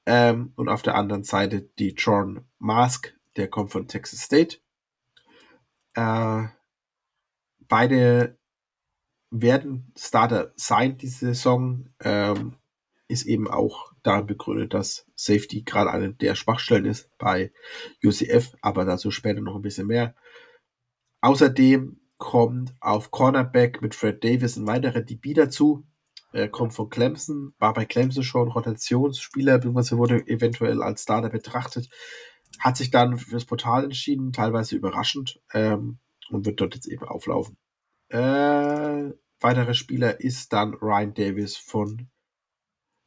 Ähm, 0.05 0.53
und 0.55 0.69
auf 0.69 0.82
der 0.82 0.95
anderen 0.95 1.23
Seite 1.23 1.69
die 1.77 1.93
John 1.95 2.45
Mask, 2.57 3.13
der 3.36 3.49
kommt 3.49 3.71
von 3.71 3.88
Texas 3.88 4.21
State. 4.21 4.57
Äh, 5.93 6.47
beide 7.59 8.39
werden 9.29 9.93
Starter 9.97 10.53
sein 10.55 10.97
diese 10.97 11.27
Saison. 11.27 11.89
Ähm, 11.99 12.55
ist 13.09 13.25
eben 13.25 13.49
auch 13.49 13.91
darin 14.03 14.25
begründet, 14.25 14.73
dass 14.73 15.05
Safety 15.15 15.63
gerade 15.63 15.91
eine 15.91 16.13
der 16.13 16.34
Schwachstellen 16.36 16.86
ist 16.86 17.09
bei 17.17 17.51
UCF, 18.01 18.55
aber 18.61 18.86
dazu 18.86 19.11
später 19.11 19.41
noch 19.41 19.55
ein 19.55 19.61
bisschen 19.61 19.88
mehr. 19.88 20.15
Außerdem 21.19 21.99
kommt 22.17 22.73
auf 22.79 23.11
Cornerback 23.11 23.82
mit 23.82 23.95
Fred 23.95 24.23
Davis 24.23 24.55
ein 24.55 24.65
weiterer 24.65 25.01
DB 25.01 25.34
dazu. 25.34 25.86
Er 26.32 26.47
kommt 26.47 26.73
von 26.73 26.89
Clemson, 26.89 27.53
war 27.59 27.73
bei 27.73 27.86
Clemson 27.86 28.23
schon 28.23 28.47
Rotationsspieler, 28.47 29.57
beziehungsweise 29.57 29.97
wurde 29.97 30.27
eventuell 30.27 30.82
als 30.82 31.03
Starter 31.03 31.29
betrachtet, 31.29 31.89
hat 32.59 32.77
sich 32.77 32.89
dann 32.89 33.17
fürs 33.17 33.45
Portal 33.45 33.86
entschieden, 33.86 34.32
teilweise 34.32 34.75
überraschend, 34.75 35.41
ähm, 35.53 35.99
und 36.29 36.45
wird 36.45 36.61
dort 36.61 36.75
jetzt 36.75 36.88
eben 36.88 37.03
auflaufen. 37.03 37.57
Äh, 38.09 39.11
weiterer 39.39 39.73
Spieler 39.73 40.21
ist 40.21 40.53
dann 40.53 40.73
Ryan 40.75 41.13
Davis 41.13 41.57
von 41.57 42.09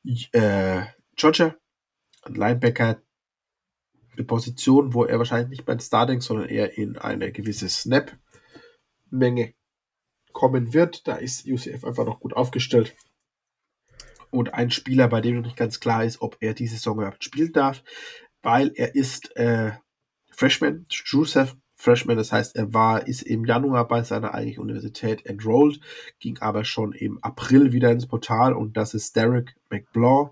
äh, 0.05 0.85
Georgia, 1.17 1.57
ein 2.23 2.35
Linebacker, 2.35 3.01
eine 4.13 4.25
Position, 4.25 4.95
wo 4.95 5.05
er 5.05 5.19
wahrscheinlich 5.19 5.51
nicht 5.51 5.65
beim 5.65 5.81
Starting, 5.81 6.21
sondern 6.21 6.49
eher 6.49 6.77
in 6.77 6.99
eine 6.99 7.33
gewisse 7.33 7.69
Snap-Menge 7.69 9.55
kommen 10.33 10.73
wird. 10.73 11.07
Da 11.09 11.17
ist 11.17 11.47
UCF 11.47 11.85
einfach 11.85 12.05
noch 12.05 12.21
gut 12.21 12.35
aufgestellt. 12.35 12.95
Und 14.35 14.53
ein 14.53 14.73
Spieler, 14.73 15.07
bei 15.07 15.21
dem 15.21 15.37
noch 15.37 15.45
nicht 15.45 15.57
ganz 15.57 15.79
klar 15.79 16.05
ist, 16.05 16.21
ob 16.21 16.37
er 16.41 16.55
diese 16.55 16.75
Saison 16.75 16.97
überhaupt 16.97 17.23
spielen 17.23 17.53
darf, 17.53 17.85
weil 18.43 18.73
er 18.75 18.97
ist 18.97 19.37
äh, 19.37 19.71
Freshman, 20.33 20.87
Joseph 20.91 21.57
Freshman, 21.77 22.17
das 22.17 22.33
heißt, 22.33 22.57
er 22.57 22.75
war, 22.75 23.07
ist 23.07 23.23
im 23.23 23.45
Januar 23.45 23.87
bei 23.87 24.03
seiner 24.03 24.35
eigentlichen 24.35 24.63
Universität 24.65 25.25
enrolled, 25.25 25.79
ging 26.19 26.39
aber 26.39 26.65
schon 26.65 26.93
im 26.93 27.23
April 27.23 27.73
wieder 27.73 27.93
ins 27.93 28.07
Portal 28.09 28.55
und 28.55 28.77
das 28.77 28.93
ist 28.93 29.15
Derek 29.15 29.55
McBlaw, 29.71 30.31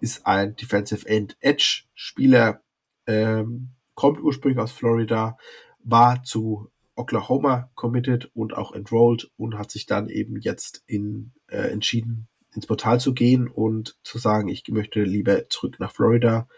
ist 0.00 0.26
ein 0.26 0.54
Defensive 0.56 1.08
End 1.08 1.38
Edge 1.40 1.84
Spieler, 1.94 2.60
ähm, 3.06 3.70
kommt 3.94 4.20
ursprünglich 4.20 4.60
aus 4.60 4.72
Florida, 4.72 5.38
war 5.82 6.22
zu 6.22 6.70
Oklahoma 6.96 7.70
committed 7.74 8.30
und 8.34 8.54
auch 8.54 8.72
enrolled 8.72 9.30
und 9.38 9.56
hat 9.56 9.70
sich 9.70 9.86
dann 9.86 10.10
eben 10.10 10.38
jetzt 10.38 10.82
in, 10.86 11.32
äh, 11.46 11.70
entschieden, 11.70 12.28
ins 12.58 12.66
Portal 12.66 12.98
zu 12.98 13.14
gehen 13.14 13.46
und 13.46 13.96
zu 14.02 14.18
sagen, 14.18 14.48
ich 14.48 14.66
möchte 14.66 15.04
lieber 15.04 15.48
zurück 15.48 15.78
nach 15.78 15.92
Florida. 15.92 16.48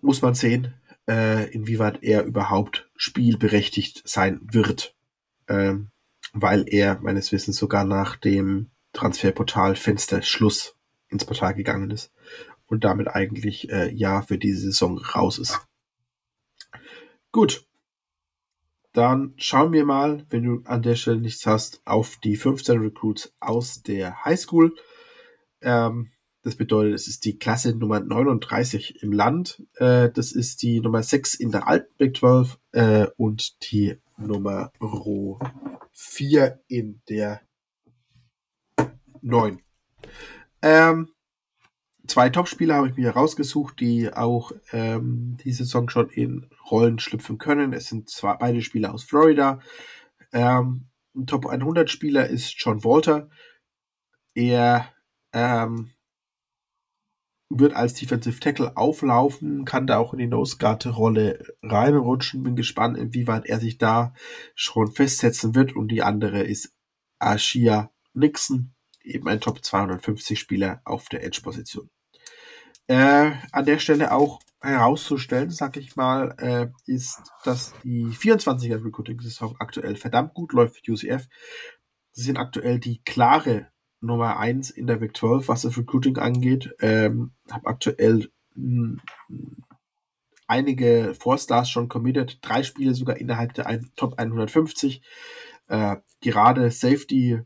Muss 0.00 0.22
man 0.22 0.34
sehen, 0.34 0.74
äh, 1.08 1.50
inwieweit 1.50 2.04
er 2.04 2.22
überhaupt 2.22 2.88
spielberechtigt 2.94 4.08
sein 4.08 4.38
wird, 4.42 4.94
ähm, 5.48 5.90
weil 6.32 6.64
er 6.68 7.00
meines 7.00 7.32
Wissens 7.32 7.56
sogar 7.56 7.84
nach 7.84 8.14
dem 8.14 8.70
Transferportal 8.92 9.74
Fenster 9.74 10.22
Schluss 10.22 10.76
ins 11.08 11.24
Portal 11.24 11.54
gegangen 11.54 11.90
ist 11.90 12.12
und 12.66 12.84
damit 12.84 13.08
eigentlich 13.08 13.68
äh, 13.70 13.92
ja 13.92 14.22
für 14.22 14.38
diese 14.38 14.60
Saison 14.60 14.98
raus 14.98 15.40
ist. 15.40 15.58
Gut. 17.32 17.65
Dann 18.96 19.34
schauen 19.36 19.74
wir 19.74 19.84
mal, 19.84 20.24
wenn 20.30 20.42
du 20.42 20.62
an 20.64 20.80
der 20.80 20.94
Stelle 20.94 21.20
nichts 21.20 21.44
hast, 21.44 21.82
auf 21.84 22.16
die 22.24 22.34
15 22.34 22.78
Recruits 22.78 23.30
aus 23.40 23.82
der 23.82 24.24
Highschool. 24.24 24.74
Ähm, 25.60 26.12
das 26.40 26.56
bedeutet, 26.56 26.94
es 26.94 27.06
ist 27.06 27.26
die 27.26 27.38
Klasse 27.38 27.76
Nummer 27.76 28.00
39 28.00 29.02
im 29.02 29.12
Land. 29.12 29.62
Äh, 29.74 30.08
das 30.10 30.32
ist 30.32 30.62
die 30.62 30.80
Nummer 30.80 31.02
6 31.02 31.34
in 31.34 31.50
der 31.50 31.68
alten 31.68 31.94
Big 31.98 32.16
12 32.16 32.58
äh, 32.72 33.06
und 33.18 33.70
die 33.70 34.00
Nummer 34.16 34.72
4 35.92 36.60
in 36.66 37.02
der 37.06 37.42
9. 39.20 39.60
Ähm, 40.62 41.10
zwei 42.06 42.30
Topspieler 42.30 42.76
habe 42.76 42.88
ich 42.88 42.96
mir 42.96 43.10
rausgesucht, 43.10 43.80
die 43.80 44.12
auch 44.12 44.52
ähm, 44.72 45.36
die 45.44 45.52
Saison 45.52 45.88
schon 45.88 46.10
in 46.10 46.46
Rollen 46.70 46.98
schlüpfen 46.98 47.38
können. 47.38 47.72
Es 47.72 47.86
sind 47.86 48.10
zwar 48.10 48.38
beide 48.38 48.62
Spieler 48.62 48.92
aus 48.92 49.04
Florida. 49.04 49.60
Ähm, 50.32 50.88
ein 51.14 51.26
Top 51.26 51.46
100 51.46 51.90
Spieler 51.90 52.26
ist 52.26 52.54
John 52.58 52.84
Walter. 52.84 53.30
Er 54.34 54.92
ähm, 55.32 55.90
wird 57.48 57.74
als 57.74 57.94
Defensive 57.94 58.40
Tackle 58.40 58.76
auflaufen, 58.76 59.64
kann 59.64 59.86
da 59.86 59.98
auch 59.98 60.12
in 60.12 60.18
die 60.18 60.26
Nose 60.26 60.56
Guard 60.58 60.86
Rolle 60.86 61.54
reinrutschen. 61.62 62.42
Bin 62.42 62.56
gespannt, 62.56 62.98
inwieweit 62.98 63.46
er 63.46 63.60
sich 63.60 63.78
da 63.78 64.12
schon 64.54 64.92
festsetzen 64.92 65.54
wird. 65.54 65.74
Und 65.74 65.88
die 65.88 66.02
andere 66.02 66.42
ist 66.42 66.74
Ashia 67.18 67.90
Nixon, 68.12 68.74
eben 69.02 69.28
ein 69.28 69.40
Top 69.40 69.64
250 69.64 70.38
Spieler 70.38 70.82
auf 70.84 71.08
der 71.08 71.24
Edge 71.24 71.40
Position. 71.42 71.88
Äh, 72.88 73.32
an 73.52 73.64
der 73.64 73.78
Stelle 73.78 74.12
auch 74.12 74.40
herauszustellen, 74.60 75.50
sag 75.50 75.76
ich 75.76 75.96
mal, 75.96 76.34
äh, 76.38 76.68
ist, 76.86 77.20
dass 77.44 77.74
die 77.82 78.06
24er 78.06 78.84
Recruiting 78.84 79.20
Saison 79.20 79.54
aktuell 79.58 79.96
verdammt 79.96 80.34
gut 80.34 80.52
läuft 80.52 80.76
für 80.76 80.92
UCF. 80.92 81.26
Sie 82.12 82.22
sind 82.22 82.38
aktuell 82.38 82.78
die 82.78 83.02
klare 83.02 83.68
Nummer 84.00 84.38
1 84.38 84.70
in 84.70 84.86
der 84.86 84.96
Big 84.96 85.16
12, 85.16 85.48
was 85.48 85.62
das 85.62 85.76
Recruiting 85.76 86.18
angeht. 86.18 86.74
Ähm, 86.80 87.32
habe 87.50 87.66
aktuell 87.66 88.30
einige 90.46 91.14
Four-Stars 91.14 91.68
schon 91.68 91.88
committed, 91.88 92.38
drei 92.42 92.62
Spiele 92.62 92.94
sogar 92.94 93.16
innerhalb 93.16 93.54
der 93.54 93.66
ein, 93.66 93.90
Top 93.96 94.18
150. 94.18 95.02
Äh, 95.68 95.96
gerade 96.20 96.70
Safety, 96.70 97.40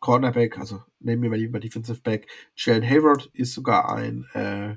Cornerback, 0.00 0.58
also 0.58 0.82
nehmen 1.00 1.22
wir 1.22 1.30
mal 1.30 1.38
lieber 1.38 1.60
Defensive 1.60 2.00
Back, 2.00 2.28
Sheldon 2.54 2.88
Hayward 2.88 3.30
ist 3.32 3.54
sogar 3.54 3.94
ein 3.94 4.24
äh, 4.34 4.76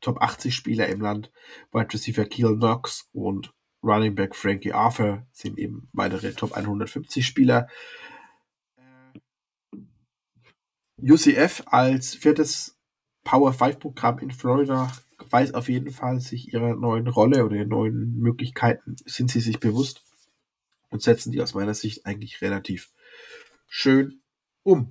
Top 0.00 0.20
80 0.20 0.54
Spieler 0.54 0.88
im 0.88 1.00
Land. 1.00 1.32
Wide 1.72 1.92
Receiver 1.92 2.26
Keel 2.26 2.56
Knox 2.56 3.08
und 3.12 3.54
Running 3.82 4.14
Back 4.14 4.34
Frankie 4.34 4.72
Arthur 4.72 5.26
sind 5.32 5.58
eben 5.58 5.88
weitere 5.92 6.32
Top 6.32 6.52
150 6.52 7.26
Spieler. 7.26 7.68
UCF 10.98 11.62
als 11.66 12.14
viertes 12.14 12.78
Power 13.24 13.52
5 13.52 13.78
Programm 13.78 14.18
in 14.18 14.30
Florida 14.30 14.92
weiß 15.30 15.54
auf 15.54 15.68
jeden 15.68 15.90
Fall 15.90 16.20
sich 16.20 16.52
ihrer 16.52 16.76
neuen 16.76 17.08
Rolle 17.08 17.44
oder 17.44 17.56
ihren 17.56 17.68
neuen 17.68 18.18
Möglichkeiten 18.18 18.96
sind 19.04 19.30
sie 19.30 19.40
sich 19.40 19.58
bewusst 19.58 20.04
und 20.90 21.02
setzen 21.02 21.32
die 21.32 21.40
aus 21.40 21.54
meiner 21.54 21.74
Sicht 21.74 22.06
eigentlich 22.06 22.40
relativ 22.40 22.90
schön 23.66 24.20
um. 24.62 24.90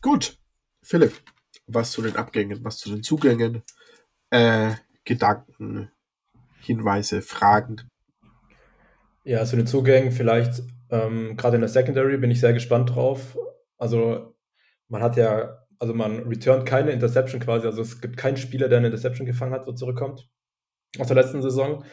Gut, 0.00 0.38
Philipp, 0.82 1.12
was 1.66 1.92
zu 1.92 2.02
den 2.02 2.16
Abgängen, 2.16 2.64
was 2.64 2.78
zu 2.78 2.90
den 2.90 3.02
Zugängen, 3.02 3.62
äh, 4.30 4.72
Gedanken, 5.04 5.90
Hinweise, 6.60 7.22
Fragen. 7.22 7.90
Ja, 9.24 9.44
zu 9.44 9.56
den 9.56 9.66
Zugängen 9.66 10.12
vielleicht 10.12 10.62
ähm, 10.90 11.36
gerade 11.36 11.56
in 11.56 11.60
der 11.60 11.68
Secondary 11.68 12.16
bin 12.18 12.30
ich 12.30 12.40
sehr 12.40 12.52
gespannt 12.52 12.94
drauf. 12.94 13.36
Also 13.78 14.34
man 14.88 15.02
hat 15.02 15.16
ja, 15.16 15.58
also 15.78 15.94
man 15.94 16.20
returnt 16.28 16.66
keine 16.66 16.92
Interception 16.92 17.40
quasi, 17.40 17.66
also 17.66 17.82
es 17.82 18.00
gibt 18.00 18.16
keinen 18.16 18.36
Spieler, 18.36 18.68
der 18.68 18.78
eine 18.78 18.88
Interception 18.88 19.26
gefangen 19.26 19.52
hat, 19.52 19.66
wo 19.66 19.72
zurückkommt 19.72 20.28
aus 20.98 21.08
der 21.08 21.16
letzten 21.16 21.42
Saison. 21.42 21.84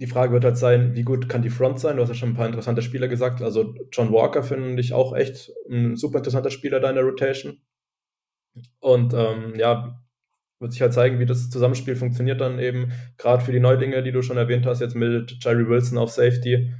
Die 0.00 0.06
Frage 0.06 0.32
wird 0.32 0.44
halt 0.44 0.56
sein, 0.56 0.94
wie 0.94 1.02
gut 1.02 1.28
kann 1.28 1.42
die 1.42 1.50
Front 1.50 1.80
sein? 1.80 1.96
Du 1.96 2.02
hast 2.02 2.08
ja 2.08 2.14
schon 2.14 2.30
ein 2.30 2.34
paar 2.34 2.46
interessante 2.46 2.82
Spieler 2.82 3.08
gesagt. 3.08 3.42
Also 3.42 3.74
John 3.92 4.12
Walker 4.12 4.42
finde 4.42 4.80
ich 4.80 4.92
auch 4.92 5.14
echt 5.14 5.50
ein 5.68 5.96
super 5.96 6.18
interessanter 6.18 6.50
Spieler 6.50 6.78
da 6.80 6.88
in 6.88 6.94
der 6.94 7.04
Rotation. 7.04 7.60
Und 8.80 9.12
ähm, 9.14 9.54
ja, 9.56 10.00
wird 10.60 10.72
sich 10.72 10.82
halt 10.82 10.92
zeigen, 10.92 11.18
wie 11.18 11.26
das 11.26 11.50
Zusammenspiel 11.50 11.96
funktioniert 11.96 12.40
dann 12.40 12.58
eben, 12.58 12.92
gerade 13.16 13.44
für 13.44 13.52
die 13.52 13.60
Neulinge, 13.60 14.02
die 14.02 14.12
du 14.12 14.22
schon 14.22 14.36
erwähnt 14.36 14.66
hast, 14.66 14.80
jetzt 14.80 14.96
mit 14.96 15.36
Jerry 15.40 15.68
Wilson 15.68 15.98
auf 15.98 16.10
Safety, 16.10 16.72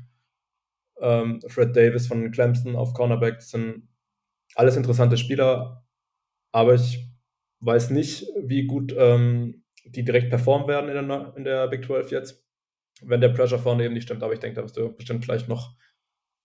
ähm, 1.01 1.41
Fred 1.47 1.77
Davis 1.77 2.07
von 2.07 2.31
Clemson 2.31 2.77
auf 2.77 2.93
Cornerback, 2.95 3.37
das 3.37 3.51
sind 3.51 3.89
alles 4.55 4.77
interessante 4.77 5.17
Spieler, 5.17 5.87
aber 6.53 6.75
ich 6.75 7.09
weiß 7.61 7.91
nicht, 7.91 8.27
wie 8.43 8.67
gut 8.67 8.95
ähm, 8.97 9.63
die 9.85 10.05
direkt 10.05 10.31
performen 10.31 10.69
werden 10.69 10.91
in 10.91 11.09
der, 11.09 11.35
in 11.37 11.45
der 11.45 11.69
Big 11.69 11.85
12 11.85 12.11
jetzt, 12.11 12.48
wenn 13.03 13.21
der 13.21 13.31
Pressure 13.31 13.59
vorne 13.59 13.85
eben 13.85 13.95
nicht 13.95 14.05
stimmt, 14.05 14.23
aber 14.23 14.33
ich 14.33 14.41
denke, 14.41 14.57
da 14.57 14.63
wirst 14.63 14.77
du 14.77 14.95
bestimmt 14.95 15.25
vielleicht 15.25 15.49
noch 15.49 15.75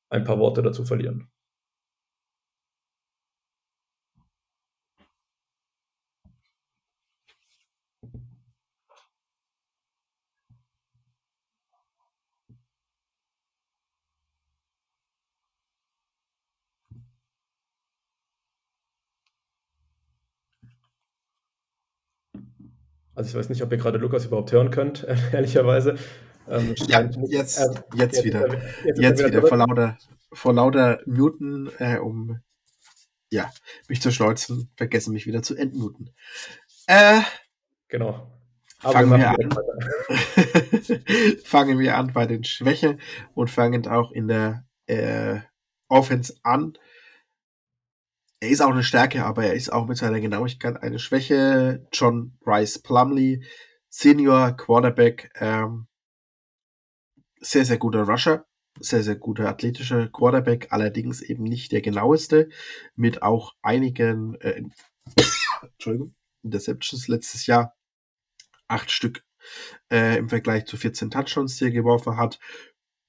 ein 0.10 0.24
paar 0.24 0.39
Worte 0.39 0.62
dazu 0.62 0.86
verlieren. 0.86 1.30
Also 23.16 23.30
ich 23.30 23.36
weiß 23.36 23.49
nicht, 23.49 23.62
ob 23.62 23.72
ihr 23.72 23.78
gerade 23.78 23.99
Lukas 23.99 24.26
überhaupt 24.26 24.51
hören 24.51 24.72
könnt, 24.72 25.06
ehrlicherweise. 25.32 25.95
Ähm, 26.48 26.76
ja, 26.88 27.02
jetzt, 27.28 27.60
äh, 27.60 27.66
jetzt, 27.96 28.16
jetzt, 28.16 28.24
wieder. 28.24 28.48
Jetzt, 28.86 29.00
jetzt 29.00 29.20
wieder, 29.20 29.28
wieder 29.28 29.48
vor 29.48 29.58
lauter, 29.58 29.98
vor 30.32 30.54
lauter 30.54 31.00
Muten, 31.06 31.70
äh, 31.80 31.98
um 31.98 32.39
ja, 33.30 33.52
mich 33.88 34.02
zu 34.02 34.12
schneuzen, 34.12 34.70
vergessen 34.76 35.14
mich 35.14 35.26
wieder 35.26 35.41
zu 35.41 35.56
entmuten. 35.56 36.12
Äh, 36.88 37.22
genau. 37.88 38.32
Aber 38.82 38.94
fangen 38.94 39.18
wir, 39.18 39.30
an. 39.30 39.56
fangen 41.46 41.80
wir 41.80 41.98
an 41.98 42.14
bei 42.14 42.26
den 42.26 42.44
Schwächen 42.44 43.00
und 43.34 43.50
fangen 43.50 43.88
auch 43.88 44.12
in 44.12 44.28
der 44.28 44.66
äh, 44.88 45.39
Offense 45.88 46.36
an 46.44 46.78
er 48.44 48.50
ist 48.50 48.62
auch 48.62 48.72
eine 48.72 48.84
Stärke, 48.84 49.24
aber 49.24 49.46
er 49.46 49.54
ist 49.54 49.72
auch 49.72 49.88
mit 49.88 49.96
seiner 49.98 50.20
Genauigkeit 50.20 50.84
eine 50.84 51.00
Schwäche. 51.00 51.88
John 51.94 52.38
Rice 52.46 52.78
Plumley, 52.78 53.41
Senior 53.88 54.58
Quarterback, 54.58 55.32
ähm, 55.39 55.88
sehr, 57.44 57.66
sehr 57.66 57.78
guter 57.78 58.04
Rusher, 58.04 58.46
sehr, 58.80 59.04
sehr 59.04 59.16
guter 59.16 59.50
athletischer 59.50 60.08
Quarterback, 60.10 60.68
allerdings 60.72 61.22
eben 61.22 61.44
nicht 61.44 61.72
der 61.72 61.82
genaueste, 61.82 62.50
mit 62.96 63.22
auch 63.22 63.54
einigen 63.62 64.36
äh, 64.41 64.64
Entschuldigung, 65.62 66.16
Interceptions 66.44 67.08
letztes 67.08 67.46
Jahr. 67.46 67.76
Acht 68.68 68.91
Stück 68.91 69.24
äh, 69.91 70.18
im 70.18 70.30
Vergleich 70.30 70.66
zu 70.66 70.78
14 70.78 71.12
Touchdowns, 71.12 71.58
die 71.58 71.66
er 71.66 71.72
geworfen 71.72 72.18
hat. 72.18 72.39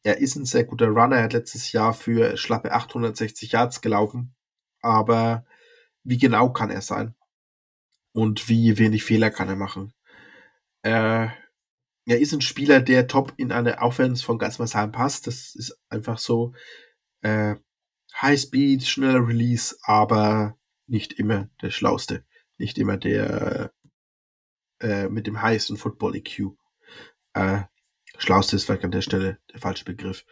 Er 0.02 0.18
ist 0.18 0.36
ein 0.36 0.44
sehr 0.44 0.64
guter 0.64 0.88
Runner. 0.88 1.16
Er 1.16 1.24
hat 1.24 1.32
letztes 1.32 1.72
Jahr 1.72 1.94
für 1.94 2.36
schlappe 2.36 2.72
860 2.72 3.52
Yards 3.52 3.80
gelaufen 3.80 4.34
aber 4.84 5.46
wie 6.04 6.18
genau 6.18 6.50
kann 6.50 6.70
er 6.70 6.82
sein? 6.82 7.14
Und 8.12 8.48
wie 8.48 8.78
wenig 8.78 9.02
Fehler 9.02 9.30
kann 9.30 9.48
er 9.48 9.56
machen? 9.56 9.92
Äh, 10.82 11.28
er 12.06 12.20
ist 12.20 12.32
ein 12.32 12.40
Spieler, 12.40 12.80
der 12.80 13.06
top 13.06 13.32
in 13.36 13.52
eine 13.52 13.78
Offense 13.78 14.24
von 14.24 14.38
Gasmasheim 14.38 14.92
passt. 14.92 15.26
Das 15.26 15.54
ist 15.54 15.78
einfach 15.88 16.18
so 16.18 16.52
äh, 17.22 17.56
High 18.20 18.40
Speed, 18.40 18.84
schneller 18.84 19.26
Release, 19.26 19.76
aber 19.82 20.58
nicht 20.86 21.14
immer 21.14 21.48
der 21.62 21.70
Schlauste. 21.70 22.24
Nicht 22.58 22.78
immer 22.78 22.96
der 22.96 23.72
äh, 24.80 25.08
mit 25.08 25.26
dem 25.26 25.40
heißen 25.40 25.76
Football 25.76 26.16
EQ. 26.16 26.52
Äh, 27.32 27.62
Schlauste 28.18 28.56
ist 28.56 28.64
vielleicht 28.64 28.84
an 28.84 28.92
der 28.92 29.02
Stelle 29.02 29.38
der 29.52 29.60
falsche 29.60 29.84
Begriff. 29.84 30.24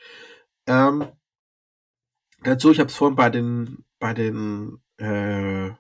Ähm, 0.67 1.11
dazu, 2.43 2.71
ich 2.71 2.79
habe 2.79 2.89
es 2.89 2.97
vorhin 2.97 3.17
bei 3.17 3.31
den 3.31 3.85
bei 3.99 4.15
den 4.15 4.83
äh, 4.99 5.71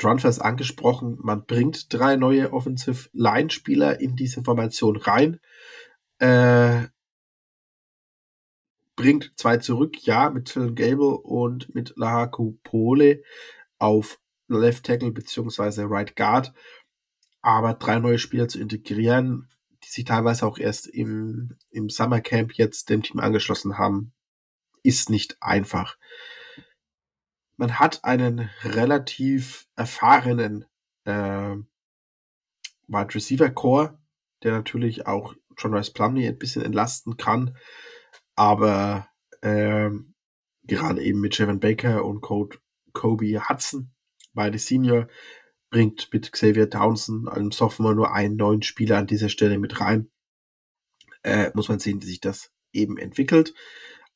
Transfers 0.00 0.38
angesprochen, 0.38 1.18
man 1.20 1.44
bringt 1.44 1.92
drei 1.92 2.16
neue 2.16 2.52
Offensive 2.52 3.08
Line 3.12 3.50
Spieler 3.50 4.00
in 4.00 4.16
diese 4.16 4.42
Formation 4.42 4.96
rein. 4.96 5.40
Äh, 6.18 6.88
bringt 8.96 9.32
zwei 9.36 9.58
zurück, 9.58 9.96
ja, 10.02 10.30
mit 10.30 10.46
Till 10.46 10.74
Gable 10.74 11.16
und 11.16 11.74
mit 11.74 11.94
Lahaku 11.96 12.56
Pole 12.64 13.22
auf 13.78 14.18
Left 14.48 14.84
Tackle 14.84 15.12
beziehungsweise 15.12 15.84
Right 15.88 16.16
Guard. 16.16 16.52
Aber 17.42 17.74
drei 17.74 17.98
neue 17.98 18.18
Spieler 18.18 18.48
zu 18.48 18.60
integrieren, 18.60 19.48
die 19.84 19.88
sich 19.88 20.04
teilweise 20.04 20.46
auch 20.46 20.58
erst 20.58 20.86
im, 20.86 21.56
im 21.70 21.88
Summer 21.88 22.20
Camp 22.20 22.52
jetzt 22.54 22.90
dem 22.90 23.02
Team 23.02 23.20
angeschlossen 23.20 23.78
haben, 23.78 24.12
ist 24.82 25.08
nicht 25.08 25.36
einfach 25.40 25.96
man 27.60 27.78
hat 27.78 28.04
einen 28.04 28.48
relativ 28.64 29.68
erfahrenen 29.76 30.64
äh, 31.04 31.56
Wide 32.88 33.14
Receiver 33.14 33.50
Core, 33.50 33.98
der 34.42 34.52
natürlich 34.52 35.06
auch 35.06 35.34
John 35.58 35.74
Rice 35.74 35.90
Plumley 35.90 36.26
ein 36.26 36.38
bisschen 36.38 36.62
entlasten 36.62 37.18
kann, 37.18 37.54
aber 38.34 39.08
ähm, 39.42 40.14
gerade 40.64 41.02
eben 41.02 41.20
mit 41.20 41.36
Jevon 41.36 41.60
Baker 41.60 42.06
und 42.06 42.22
Code 42.22 42.56
Kobe 42.94 43.46
Hudson, 43.46 43.90
beide 44.32 44.58
Senior, 44.58 45.06
bringt 45.68 46.10
mit 46.14 46.32
Xavier 46.32 46.70
Townsend, 46.70 47.28
einem 47.28 47.52
Sophomore, 47.52 47.94
nur 47.94 48.14
einen 48.14 48.36
neuen 48.36 48.62
Spieler 48.62 48.96
an 48.96 49.06
dieser 49.06 49.28
Stelle 49.28 49.58
mit 49.58 49.80
rein. 49.82 50.10
Äh, 51.22 51.50
muss 51.52 51.68
man 51.68 51.78
sehen, 51.78 52.00
wie 52.00 52.06
sich 52.06 52.20
das 52.22 52.52
eben 52.72 52.96
entwickelt. 52.96 53.52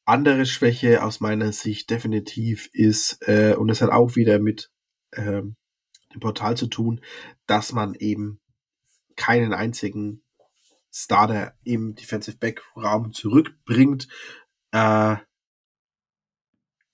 Andere 0.04 0.44
Schwäche 0.44 1.02
aus 1.02 1.20
meiner 1.20 1.52
Sicht 1.52 1.88
definitiv 1.90 2.68
ist, 2.72 3.26
äh, 3.26 3.54
und 3.56 3.68
das 3.68 3.80
hat 3.80 3.90
auch 3.90 4.16
wieder 4.16 4.38
mit 4.38 4.70
ähm, 5.12 5.56
dem 6.12 6.20
Portal 6.20 6.56
zu 6.56 6.66
tun, 6.66 7.00
dass 7.46 7.72
man 7.72 7.94
eben 7.94 8.40
keinen 9.16 9.54
einzigen 9.54 10.22
Starter 10.90 11.54
im 11.64 11.94
Defensive 11.94 12.36
Back 12.36 12.62
Raum 12.76 13.12
zurückbringt. 13.12 14.08
Äh, 14.72 15.16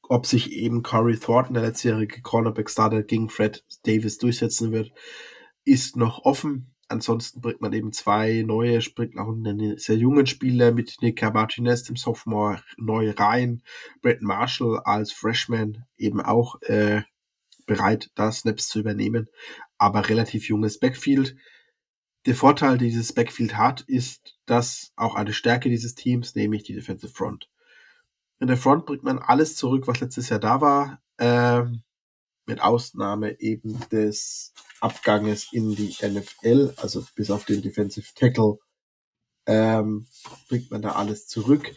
ob 0.03 0.27
sich 0.27 0.53
eben 0.53 0.83
Corey 0.83 1.19
Thornton, 1.19 1.55
der 1.55 1.63
letztjährige 1.63 2.23
Cornerback 2.23 2.71
Starter 2.71 3.03
gegen 3.03 3.29
Fred 3.29 3.65
Davis 3.85 4.19
durchsetzen 4.19 4.73
wird, 4.73 4.93
ist 5.65 5.97
noch 5.97 6.25
offen. 6.25 6.70
Ansonsten 6.91 7.41
bringt 7.41 7.61
man 7.61 7.73
eben 7.73 7.93
zwei 7.93 8.43
neue, 8.45 8.81
bringt 8.97 9.17
auch 9.17 9.29
einen 9.29 9.79
sehr 9.79 9.97
jungen 9.97 10.27
Spieler 10.27 10.73
mit 10.73 10.97
Nika 11.01 11.31
Martinez, 11.31 11.85
dem 11.85 11.95
Sophomore, 11.95 12.65
neu 12.79 13.13
rein. 13.17 13.63
Brett 14.03 14.23
Marshall 14.23 14.81
als 14.85 15.13
Freshman 15.13 15.85
eben 15.97 16.21
auch 16.21 16.61
äh, 16.63 17.03
bereit, 17.65 18.11
da 18.17 18.33
Snaps 18.33 18.69
zu 18.69 18.81
übernehmen, 18.81 19.29
aber 19.79 20.09
relativ 20.09 20.49
junges 20.49 20.81
Backfield. 20.81 21.37
Der 22.27 22.35
Vorteil, 22.35 22.77
dieses 22.77 23.13
Backfield 23.13 23.57
hat, 23.57 23.83
ist, 23.83 24.37
dass 24.47 24.93
auch 24.97 25.15
eine 25.15 25.33
Stärke 25.33 25.69
dieses 25.69 25.95
Teams, 25.95 26.35
nämlich 26.35 26.65
die 26.65 26.75
Defensive 26.75 27.15
Front. 27.15 27.49
In 28.41 28.49
der 28.49 28.57
Front 28.57 28.87
bringt 28.87 29.05
man 29.05 29.21
alles 29.21 29.55
zurück, 29.55 29.87
was 29.87 30.01
letztes 30.01 30.29
Jahr 30.29 30.41
da 30.41 30.61
war. 30.61 31.01
Ähm, 31.19 31.85
mit 32.47 32.61
Ausnahme 32.61 33.41
eben 33.41 33.79
des 33.91 34.53
Abganges 34.81 35.49
in 35.53 35.75
die 35.75 35.95
NFL, 36.03 36.75
also 36.77 37.05
bis 37.15 37.31
auf 37.31 37.45
den 37.45 37.63
Defensive 37.63 38.07
Tackle, 38.15 38.59
ähm, 39.47 40.07
bringt 40.49 40.71
man 40.71 40.83
da 40.83 40.93
alles 40.93 41.27
zurück. 41.27 41.73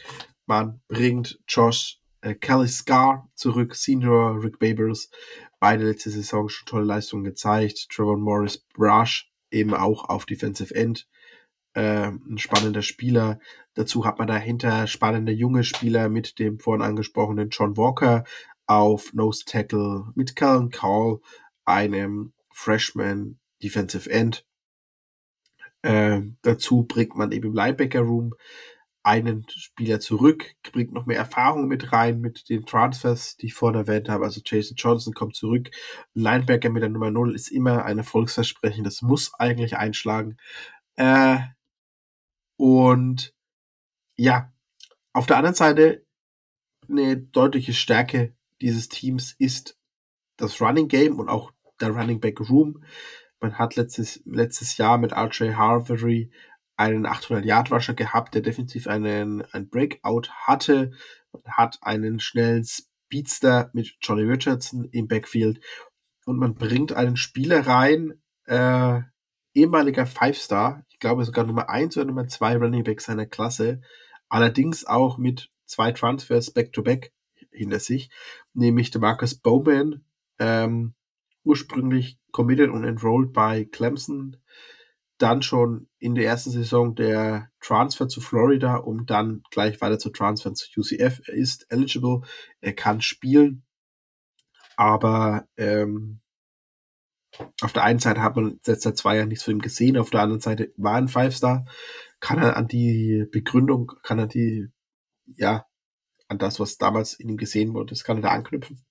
Man 0.46 0.82
bringt 0.88 1.40
Josh 1.48 2.00
äh, 2.22 2.36
Kelly 2.36 2.68
Scar 2.68 3.30
zurück, 3.36 3.76
Senior 3.76 4.42
Rick 4.44 4.60
Babers, 4.60 5.10
beide 5.60 5.86
letzte 5.86 6.10
Saison 6.10 6.50
schon 6.50 6.66
tolle 6.66 6.86
Leistungen 6.86 7.24
gezeigt. 7.24 7.88
Trevor 7.90 8.18
Morris 8.18 8.58
Brush 8.74 9.32
eben 9.52 9.74
auch 9.74 10.10
auf 10.10 10.26
Defensive 10.26 10.74
End. 10.74 11.08
Äh, 11.74 12.10
ein 12.10 12.38
spannender 12.38 12.82
Spieler. 12.82 13.40
Dazu 13.74 14.06
hat 14.06 14.20
man 14.20 14.28
dahinter 14.28 14.88
spannende 14.88 15.32
junge 15.32 15.64
Spieler 15.64 16.10
mit 16.10 16.38
dem 16.38 16.60
vorhin 16.60 16.84
angesprochenen 16.84 17.50
John 17.50 17.78
Walker, 17.78 18.26
auf 18.68 19.14
Nose 19.14 19.44
Tackle 19.46 20.12
mit 20.16 20.36
Callan 20.36 20.70
Call, 20.70 21.20
einem 21.66 22.34
Freshman 22.52 23.40
Defensive 23.62 24.10
End. 24.10 24.46
Äh, 25.82 26.22
dazu 26.42 26.84
bringt 26.84 27.16
man 27.16 27.32
eben 27.32 27.50
im 27.50 27.54
Linebacker 27.54 28.02
Room 28.02 28.34
einen 29.04 29.46
Spieler 29.50 30.00
zurück, 30.00 30.56
bringt 30.72 30.94
noch 30.94 31.06
mehr 31.06 31.18
Erfahrung 31.18 31.68
mit 31.68 31.92
rein 31.92 32.22
mit 32.22 32.48
den 32.50 32.66
Transfers, 32.66 33.36
die 33.36 33.48
ich 33.48 33.54
vorhin 33.54 33.80
erwähnt 33.80 34.08
habe. 34.08 34.24
Also 34.24 34.42
Jason 34.44 34.76
Johnson 34.78 35.14
kommt 35.14 35.36
zurück. 35.36 35.72
Linebacker 36.14 36.70
mit 36.70 36.84
der 36.84 36.90
Nummer 36.90 37.12
0 37.12 37.36
ist 37.36 37.50
immer 37.50 37.84
ein 37.84 37.98
Erfolgsversprechen. 37.98 38.86
Das 38.86 39.02
muss 39.02 39.34
eigentlich 39.34 39.76
einschlagen. 39.76 40.38
Äh, 40.96 41.40
und 42.58 43.34
ja, 44.16 44.54
auf 45.12 45.26
der 45.26 45.38
anderen 45.38 45.56
Seite 45.56 46.06
eine 46.90 47.18
deutliche 47.18 47.74
Stärke 47.74 48.34
dieses 48.64 48.88
Teams 48.88 49.36
ist 49.38 49.78
das 50.38 50.60
Running 50.62 50.88
Game 50.88 51.20
und 51.20 51.30
auch 51.30 51.52
der 51.80 51.92
Running 51.92 52.20
Back 52.20 52.40
Room. 52.40 52.84
Man 53.40 53.60
hat 53.60 53.76
letztes, 53.76 54.22
letztes 54.26 54.78
Jahr 54.78 54.98
mit 54.98 55.12
RJ 55.12 55.54
Harvery 55.54 56.32
einen 56.78 57.06
800-Yard-Rusher 57.06 57.94
gehabt, 57.94 58.34
der 58.34 58.42
definitiv 58.42 58.88
einen, 58.88 59.44
ein 59.52 59.70
Breakout 59.70 60.30
hatte. 60.32 60.92
Man 61.34 61.44
hat 61.46 61.78
einen 61.82 62.20
schnellen 62.20 62.64
Speedster 62.64 63.70
mit 63.74 63.96
Johnny 64.02 64.24
Richardson 64.24 64.86
im 64.86 65.08
Backfield 65.08 65.60
und 66.26 66.38
man 66.38 66.56
bringt 66.56 66.94
einen 66.94 67.18
Spieler 67.18 67.68
rein, 67.68 68.22
äh, 68.46 69.02
ehemaliger 69.54 70.06
Five-Star, 70.06 70.86
ich 70.90 71.00
glaube 71.00 71.26
sogar 71.26 71.46
Nummer 71.46 71.70
1 71.70 71.98
oder 71.98 72.06
Nummer 72.06 72.28
2 72.28 72.58
Running 72.58 72.84
Back 72.84 73.02
seiner 73.02 73.26
Klasse, 73.26 73.82
allerdings 74.30 74.86
auch 74.86 75.18
mit 75.18 75.52
zwei 75.66 75.92
Transfers 75.92 76.52
back-to-back 76.52 77.12
-back 77.12 77.48
hinter 77.52 77.80
sich, 77.80 78.10
nämlich 78.54 78.92
der 78.92 79.02
Marcus 79.02 79.36
Bowman, 79.36 80.04
ähm, 80.40 80.94
ursprünglich 81.44 82.20
committed 82.32 82.70
und 82.70 82.84
enrolled 82.84 83.34
bei 83.34 83.66
Clemson, 83.66 84.38
dann 85.18 85.42
schon 85.42 85.88
in 86.00 86.16
der 86.16 86.26
ersten 86.26 86.52
Saison 86.52 86.96
der 86.96 87.50
Transfer 87.62 88.08
zu 88.08 88.20
Florida, 88.20 88.76
um 88.76 89.06
dann 89.06 89.44
gleich 89.52 89.80
weiter 89.82 90.00
zu 90.00 90.10
transfern 90.10 90.56
zu 90.56 90.68
UCF. 90.80 91.22
Er 91.28 91.34
ist 91.34 91.66
eligible, 91.70 92.22
er 92.62 92.74
kann 92.74 93.02
spielen, 93.02 93.64
aber 94.76 95.48
ähm, 95.58 96.20
auf 97.62 97.74
der 97.74 97.84
einen 97.84 98.00
Seite 98.00 98.22
hat 98.22 98.36
man 98.36 98.60
seit 98.62 98.82
zwei 98.82 99.18
Jahren 99.18 99.30
nichts 99.30 99.44
von 99.44 99.56
ihm 99.56 99.62
gesehen, 99.62 99.98
auf 99.98 100.10
der 100.10 100.22
anderen 100.22 100.42
Seite 100.42 100.72
war 100.78 100.96
ein 100.96 101.08
Five-Star, 101.08 101.66
kann 102.20 102.40
er 102.40 102.58
an 102.58 102.68
die 102.68 103.26
Begründung, 103.32 103.92
kann 104.04 104.20
er 104.20 104.28
die, 104.28 104.68
ja, 105.26 105.66
an 106.34 106.40
das, 106.40 106.60
was 106.60 106.78
damals 106.78 107.14
in 107.14 107.30
ihm 107.30 107.38
gesehen 107.38 107.74
wurde, 107.74 107.92
das 107.92 108.04
kann 108.04 108.18
er 108.18 108.24
da 108.24 108.30
anknüpfen. 108.30 108.84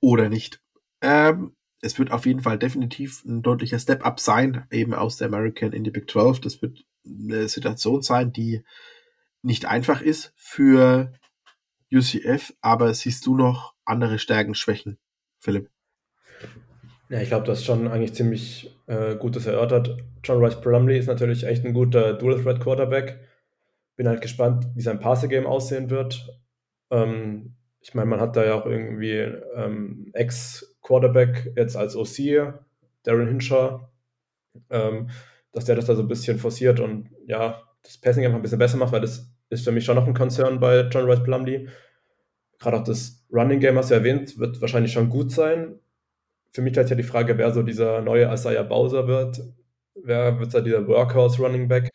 Oder 0.00 0.28
nicht. 0.28 0.60
Ähm, 1.00 1.54
es 1.80 1.98
wird 1.98 2.10
auf 2.10 2.26
jeden 2.26 2.40
Fall 2.40 2.58
definitiv 2.58 3.24
ein 3.24 3.42
deutlicher 3.42 3.78
Step-up 3.78 4.20
sein, 4.20 4.66
eben 4.70 4.94
aus 4.94 5.16
der 5.16 5.28
American 5.28 5.72
in 5.72 5.84
die 5.84 5.90
Big 5.90 6.10
12. 6.10 6.40
Das 6.40 6.62
wird 6.62 6.84
eine 7.04 7.48
Situation 7.48 8.02
sein, 8.02 8.32
die 8.32 8.64
nicht 9.42 9.66
einfach 9.66 10.00
ist 10.00 10.32
für 10.36 11.12
UCF, 11.92 12.54
aber 12.60 12.94
siehst 12.94 13.26
du 13.26 13.36
noch 13.36 13.74
andere 13.84 14.18
Stärken, 14.18 14.54
Schwächen, 14.54 14.98
Philipp? 15.38 15.68
Ja, 17.08 17.20
ich 17.20 17.28
glaube, 17.28 17.46
das 17.46 17.58
ist 17.58 17.66
schon 17.66 17.88
eigentlich 17.88 18.14
ziemlich 18.14 18.74
äh, 18.86 19.16
gutes 19.16 19.46
erörtert. 19.46 19.98
John 20.24 20.42
Rice 20.42 20.60
Plumley 20.60 20.98
ist 20.98 21.08
natürlich 21.08 21.44
echt 21.44 21.64
ein 21.64 21.74
guter 21.74 22.14
Dual-Threat-Quarterback. 22.14 23.18
Bin 23.96 24.08
halt 24.08 24.20
gespannt, 24.20 24.66
wie 24.74 24.82
sein 24.82 25.00
Passing-Game 25.00 25.46
aussehen 25.46 25.90
wird. 25.90 26.26
Ähm, 26.90 27.54
ich 27.80 27.94
meine, 27.94 28.08
man 28.08 28.20
hat 28.20 28.36
da 28.36 28.44
ja 28.44 28.54
auch 28.54 28.66
irgendwie 28.66 29.18
ähm, 29.56 30.10
Ex-Quarterback 30.14 31.52
jetzt 31.56 31.76
als 31.76 31.96
OC, 31.96 32.54
Darren 33.02 33.28
Hinshaw, 33.28 33.88
ähm, 34.70 35.10
dass 35.52 35.64
der 35.64 35.76
das 35.76 35.86
da 35.86 35.94
so 35.94 36.02
ein 36.02 36.08
bisschen 36.08 36.38
forciert 36.38 36.80
und 36.80 37.10
ja, 37.26 37.62
das 37.82 37.98
Passing 37.98 38.24
einfach 38.24 38.38
ein 38.38 38.42
bisschen 38.42 38.58
besser 38.58 38.76
macht, 38.76 38.92
weil 38.92 39.00
das 39.00 39.32
ist 39.50 39.64
für 39.64 39.72
mich 39.72 39.84
schon 39.84 39.96
noch 39.96 40.06
ein 40.06 40.14
Konzern 40.14 40.60
bei 40.60 40.82
John 40.82 41.10
Rice 41.10 41.22
Plumley. 41.22 41.68
Gerade 42.58 42.78
auch 42.78 42.84
das 42.84 43.26
Running 43.32 43.60
Game, 43.60 43.76
hast 43.76 43.90
du 43.90 43.94
erwähnt, 43.94 44.38
wird 44.38 44.60
wahrscheinlich 44.60 44.92
schon 44.92 45.10
gut 45.10 45.32
sein. 45.32 45.78
Für 46.52 46.62
mich 46.62 46.76
ist 46.76 46.90
ja 46.90 46.96
die 46.96 47.02
Frage, 47.02 47.36
wer 47.38 47.50
so 47.52 47.62
dieser 47.62 48.00
neue 48.02 48.32
Isaiah 48.32 48.62
Bowser 48.62 49.08
wird. 49.08 49.42
Wer 49.94 50.38
wird 50.38 50.54
da 50.54 50.60
dieser 50.60 50.86
Workhorse 50.86 51.42
Running 51.42 51.68
Back? 51.68 51.91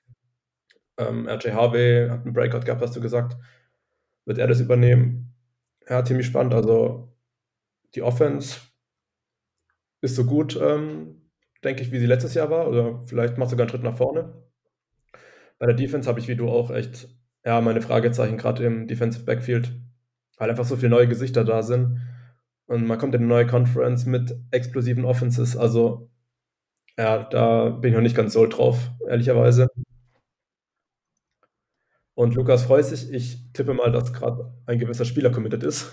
Ähm, 0.97 1.27
RJ 1.27 1.51
Harvey 1.51 2.07
hat 2.09 2.23
einen 2.23 2.33
Breakout 2.33 2.61
gehabt, 2.61 2.81
hast 2.81 2.95
du 2.95 3.01
gesagt. 3.01 3.37
Wird 4.25 4.39
er 4.39 4.47
das 4.47 4.59
übernehmen? 4.59 5.33
Ja, 5.89 6.03
ziemlich 6.03 6.27
spannend. 6.27 6.53
Also 6.53 7.13
die 7.95 8.01
Offense 8.01 8.59
ist 10.01 10.15
so 10.15 10.25
gut, 10.25 10.59
ähm, 10.61 11.29
denke 11.63 11.81
ich, 11.81 11.91
wie 11.91 11.99
sie 11.99 12.05
letztes 12.05 12.33
Jahr 12.33 12.49
war. 12.49 12.67
Oder 12.67 13.03
vielleicht 13.07 13.37
macht 13.37 13.49
sogar 13.49 13.63
einen 13.63 13.69
Schritt 13.69 13.83
nach 13.83 13.97
vorne. 13.97 14.33
Bei 15.59 15.65
der 15.67 15.75
Defense 15.75 16.07
habe 16.07 16.19
ich 16.19 16.27
wie 16.27 16.35
du 16.35 16.49
auch 16.49 16.71
echt, 16.71 17.07
ja, 17.45 17.61
meine 17.61 17.81
Fragezeichen 17.81 18.37
gerade 18.37 18.65
im 18.65 18.87
Defensive 18.87 19.25
Backfield, 19.25 19.71
weil 20.37 20.49
einfach 20.49 20.65
so 20.65 20.75
viele 20.75 20.89
neue 20.89 21.07
Gesichter 21.07 21.43
da 21.43 21.63
sind. 21.63 21.99
Und 22.67 22.85
man 22.85 22.97
kommt 22.99 23.15
in 23.15 23.21
eine 23.21 23.29
neue 23.29 23.47
Conference 23.47 24.05
mit 24.05 24.35
explosiven 24.51 25.05
Offenses. 25.05 25.55
Also, 25.57 26.09
ja, 26.97 27.23
da 27.23 27.69
bin 27.69 27.91
ich 27.91 27.95
noch 27.95 28.03
nicht 28.03 28.15
ganz 28.15 28.33
so 28.33 28.45
drauf, 28.47 28.91
ehrlicherweise. 29.07 29.69
Und 32.17 32.33
Lukas 32.33 32.63
freut 32.63 32.83
sich. 32.83 33.13
Ich 33.13 33.37
tippe 33.53 33.75
mal, 33.75 33.91
dass 33.91 34.11
gerade 34.11 34.51
ein 34.65 34.79
gewisser 34.79 35.05
Spieler 35.05 35.29
committed 35.29 35.61
ist. 35.61 35.91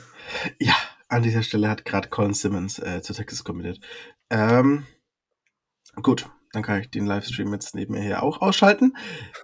Ja, 0.59 0.73
an 1.09 1.23
dieser 1.23 1.43
Stelle 1.43 1.69
hat 1.69 1.85
gerade 1.85 2.09
Colin 2.09 2.33
Simmons 2.33 2.79
äh, 2.79 3.03
zu 3.03 3.13
Texas 3.13 3.45
committed. 3.45 3.79
Ähm, 4.31 4.87
gut, 6.03 6.27
dann 6.53 6.63
kann 6.63 6.81
ich 6.81 6.89
den 6.89 7.05
Livestream 7.05 7.53
jetzt 7.53 7.75
neben 7.75 7.93
mir 7.93 8.01
hier 8.01 8.23
auch 8.23 8.41
ausschalten. 8.41 8.97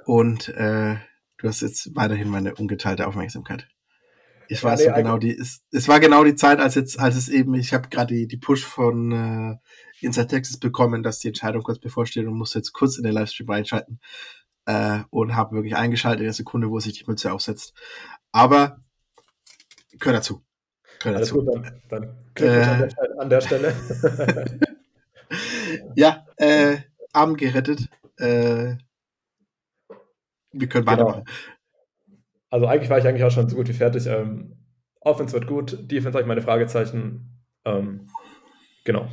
Und 0.06 0.48
äh, 0.48 0.96
du 1.36 1.48
hast 1.48 1.60
jetzt 1.60 1.94
weiterhin 1.94 2.30
meine 2.30 2.54
ungeteilte 2.54 3.06
Aufmerksamkeit. 3.06 3.68
Ich 4.48 4.64
weiß 4.64 4.86
nee, 4.86 4.92
genau 4.94 5.18
die, 5.18 5.36
es, 5.36 5.62
es 5.72 5.86
war 5.86 6.00
genau 6.00 6.24
die 6.24 6.34
Zeit, 6.34 6.60
als 6.60 6.76
jetzt, 6.76 6.98
als 6.98 7.14
es 7.14 7.28
eben, 7.28 7.54
ich 7.56 7.74
habe 7.74 7.90
gerade 7.90 8.14
die, 8.14 8.26
die 8.26 8.38
Push 8.38 8.64
von 8.64 9.12
äh, 9.12 10.04
Inside 10.04 10.28
Texas 10.28 10.58
bekommen, 10.58 11.02
dass 11.02 11.18
die 11.18 11.28
Entscheidung 11.28 11.62
kurz 11.62 11.78
bevorsteht 11.78 12.26
und 12.26 12.38
musste 12.38 12.58
jetzt 12.58 12.72
kurz 12.72 12.96
in 12.96 13.04
den 13.04 13.12
Livestream 13.12 13.50
reinschalten 13.50 14.00
äh, 14.66 15.00
und 15.10 15.36
habe 15.36 15.56
wirklich 15.56 15.76
eingeschaltet 15.76 16.20
in 16.20 16.26
der 16.26 16.32
Sekunde, 16.32 16.70
wo 16.70 16.80
sich 16.80 16.92
die 16.92 17.04
Mütze 17.06 17.32
aufsetzt. 17.32 17.74
Aber 18.32 18.80
gehört 19.98 20.18
dazu. 20.18 20.42
Gehört 21.00 21.16
Alles 21.16 21.28
dazu. 21.30 21.44
gut, 21.44 21.54
dann, 21.54 21.82
dann 21.88 22.48
äh, 22.48 22.62
an, 22.62 22.78
der, 22.78 23.20
an 23.20 23.30
der 23.30 23.40
Stelle. 23.40 23.74
ja, 25.96 26.26
äh, 26.36 26.78
Arm 27.12 27.36
gerettet. 27.36 27.88
Äh, 28.18 28.76
wir 30.52 30.68
können 30.68 30.84
genau. 30.84 30.86
weitermachen. 30.86 31.24
Also 32.50 32.66
eigentlich 32.66 32.90
war 32.90 32.98
ich 32.98 33.06
eigentlich 33.06 33.24
auch 33.24 33.30
schon 33.30 33.48
so 33.48 33.56
gut 33.56 33.68
wie 33.68 33.72
fertig. 33.72 34.06
Ähm, 34.06 34.56
Offense 35.00 35.32
wird 35.32 35.46
gut, 35.46 35.90
Defense 35.90 36.12
habe 36.12 36.22
ich 36.22 36.26
meine 36.26 36.42
Fragezeichen. 36.42 37.40
Ähm, 37.64 38.08
genau. 38.84 39.08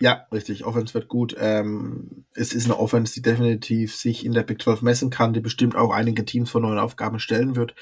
Ja, 0.00 0.26
richtig. 0.32 0.64
Offense 0.64 0.92
wird 0.94 1.08
gut. 1.08 1.36
Ähm, 1.38 2.26
es 2.34 2.52
ist 2.52 2.64
eine 2.64 2.78
Offense, 2.78 3.14
die 3.14 3.22
definitiv 3.22 3.94
sich 3.94 4.24
in 4.24 4.32
der 4.32 4.42
Big 4.42 4.60
12 4.60 4.82
messen 4.82 5.10
kann, 5.10 5.32
die 5.32 5.40
bestimmt 5.40 5.76
auch 5.76 5.92
einige 5.92 6.24
Teams 6.24 6.50
vor 6.50 6.60
neuen 6.60 6.78
Aufgaben 6.78 7.18
stellen 7.20 7.56
wird. 7.56 7.74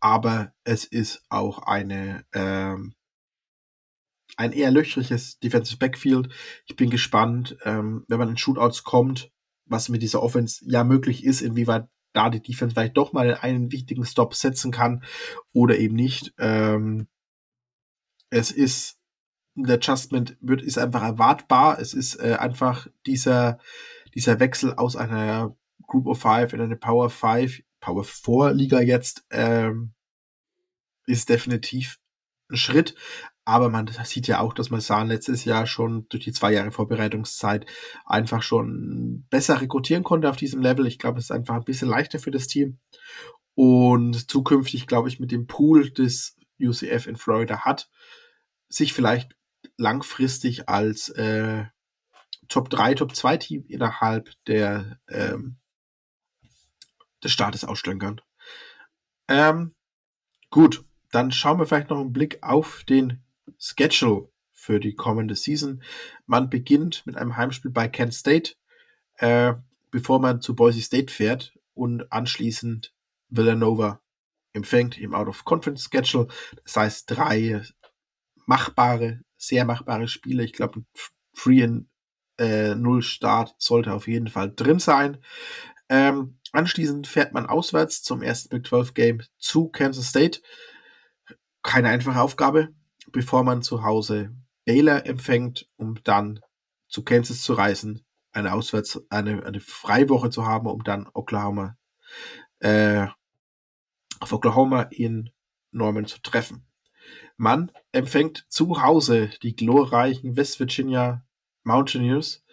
Aber 0.00 0.52
es 0.64 0.84
ist 0.84 1.22
auch 1.28 1.58
eine, 1.66 2.24
ähm, 2.32 2.94
ein 4.36 4.52
eher 4.52 4.70
löchriges 4.70 5.38
Defensive 5.38 5.78
Backfield. 5.78 6.32
Ich 6.66 6.76
bin 6.76 6.88
gespannt, 6.88 7.58
ähm, 7.64 8.04
wenn 8.08 8.18
man 8.18 8.30
in 8.30 8.38
Shootouts 8.38 8.84
kommt, 8.84 9.30
was 9.66 9.90
mit 9.90 10.02
dieser 10.02 10.22
Offense 10.22 10.64
ja 10.66 10.82
möglich 10.82 11.24
ist, 11.24 11.42
inwieweit 11.42 11.88
da 12.12 12.30
die 12.30 12.42
Defense 12.42 12.74
vielleicht 12.74 12.96
doch 12.96 13.12
mal 13.12 13.34
einen 13.34 13.70
wichtigen 13.70 14.04
Stop 14.04 14.34
setzen 14.34 14.72
kann 14.72 15.04
oder 15.52 15.78
eben 15.78 15.94
nicht. 15.94 16.32
Ähm, 16.38 17.06
es 18.30 18.50
ist 18.50 18.99
ein 19.56 19.70
Adjustment 19.70 20.36
wird, 20.40 20.62
ist 20.62 20.78
einfach 20.78 21.02
erwartbar. 21.02 21.78
Es 21.80 21.94
ist 21.94 22.16
äh, 22.16 22.36
einfach 22.38 22.86
dieser, 23.06 23.58
dieser 24.14 24.40
Wechsel 24.40 24.74
aus 24.74 24.96
einer 24.96 25.56
Group 25.86 26.06
of 26.06 26.20
Five 26.20 26.52
in 26.52 26.60
eine 26.60 26.76
Power 26.76 27.10
Five, 27.10 27.62
Power 27.80 28.04
Four 28.04 28.52
Liga 28.52 28.80
jetzt, 28.80 29.24
ähm, 29.30 29.92
ist 31.06 31.28
definitiv 31.28 31.98
ein 32.50 32.56
Schritt. 32.56 32.94
Aber 33.44 33.68
man 33.68 33.90
sieht 34.04 34.28
ja 34.28 34.38
auch, 34.40 34.52
dass 34.52 34.70
Masan 34.70 35.08
letztes 35.08 35.44
Jahr 35.44 35.66
schon 35.66 36.06
durch 36.08 36.24
die 36.24 36.32
zwei 36.32 36.52
Jahre 36.52 36.70
Vorbereitungszeit 36.70 37.66
einfach 38.04 38.42
schon 38.42 39.26
besser 39.30 39.60
rekrutieren 39.60 40.04
konnte 40.04 40.30
auf 40.30 40.36
diesem 40.36 40.60
Level. 40.60 40.86
Ich 40.86 40.98
glaube, 40.98 41.18
es 41.18 41.24
ist 41.24 41.30
einfach 41.32 41.56
ein 41.56 41.64
bisschen 41.64 41.88
leichter 41.88 42.20
für 42.20 42.30
das 42.30 42.46
Team. 42.46 42.78
Und 43.54 44.30
zukünftig, 44.30 44.86
glaube 44.86 45.08
ich, 45.08 45.18
mit 45.18 45.32
dem 45.32 45.46
Pool 45.46 45.90
des 45.90 46.36
UCF 46.60 47.08
in 47.08 47.16
Florida 47.16 47.64
hat, 47.64 47.90
sich 48.68 48.92
vielleicht 48.92 49.34
langfristig 49.76 50.68
als 50.68 51.08
äh, 51.10 51.64
Top 52.48 52.68
3, 52.70 52.94
Top 52.94 53.14
2 53.14 53.36
Team 53.36 53.64
innerhalb 53.68 54.30
der, 54.46 54.98
ähm, 55.08 55.56
des 57.22 57.32
Staates 57.32 57.64
ausstönkern. 57.64 58.20
Ähm, 59.28 59.74
gut, 60.50 60.84
dann 61.12 61.32
schauen 61.32 61.58
wir 61.58 61.66
vielleicht 61.66 61.90
noch 61.90 62.00
einen 62.00 62.12
Blick 62.12 62.38
auf 62.42 62.84
den 62.84 63.22
Schedule 63.58 64.30
für 64.52 64.80
die 64.80 64.94
kommende 64.94 65.36
Season. 65.36 65.82
Man 66.26 66.50
beginnt 66.50 67.06
mit 67.06 67.16
einem 67.16 67.36
Heimspiel 67.36 67.70
bei 67.70 67.88
Kent 67.88 68.14
State, 68.14 68.54
äh, 69.18 69.54
bevor 69.90 70.20
man 70.20 70.40
zu 70.40 70.54
Boise 70.54 70.80
State 70.80 71.12
fährt 71.12 71.54
und 71.74 72.12
anschließend 72.12 72.92
Villanova 73.28 74.00
empfängt 74.52 74.98
im 74.98 75.14
Out-of-Conference-Schedule. 75.14 76.28
Das 76.64 76.76
heißt, 76.76 77.10
drei 77.10 77.62
machbare, 78.46 79.20
sehr 79.40 79.64
machbare 79.64 80.06
Spiele. 80.06 80.44
Ich 80.44 80.52
glaube, 80.52 80.80
ein 80.80 80.86
Free 81.32 81.64
and 81.64 81.88
äh, 82.38 82.74
Null 82.74 83.02
Start 83.02 83.54
sollte 83.58 83.92
auf 83.92 84.06
jeden 84.06 84.28
Fall 84.28 84.52
drin 84.54 84.78
sein. 84.78 85.18
Ähm, 85.88 86.38
anschließend 86.52 87.06
fährt 87.06 87.32
man 87.32 87.46
auswärts 87.46 88.02
zum 88.02 88.22
ersten 88.22 88.50
Big 88.50 88.66
12 88.66 88.94
Game 88.94 89.22
zu 89.38 89.68
Kansas 89.68 90.08
State. 90.08 90.40
Keine 91.62 91.88
einfache 91.88 92.20
Aufgabe, 92.20 92.68
bevor 93.12 93.42
man 93.44 93.62
zu 93.62 93.82
Hause 93.82 94.34
Baylor 94.64 95.06
empfängt, 95.06 95.68
um 95.76 96.00
dann 96.04 96.40
zu 96.88 97.02
Kansas 97.02 97.42
zu 97.42 97.54
reisen, 97.54 98.04
eine 98.32 98.52
Auswärts, 98.52 99.00
eine, 99.10 99.44
eine 99.44 99.60
Freiwoche 99.60 100.30
zu 100.30 100.46
haben, 100.46 100.66
um 100.66 100.84
dann 100.84 101.08
Oklahoma, 101.12 101.76
äh, 102.60 103.06
auf 104.20 104.32
Oklahoma 104.32 104.82
in 104.82 105.30
Norman 105.72 106.06
zu 106.06 106.20
treffen. 106.20 106.69
Man 107.40 107.72
empfängt 107.92 108.44
zu 108.50 108.82
Hause 108.82 109.30
die 109.42 109.56
glorreichen 109.56 110.36
West 110.36 110.60
Virginia 110.60 111.26
Mountaineers, 111.62 112.44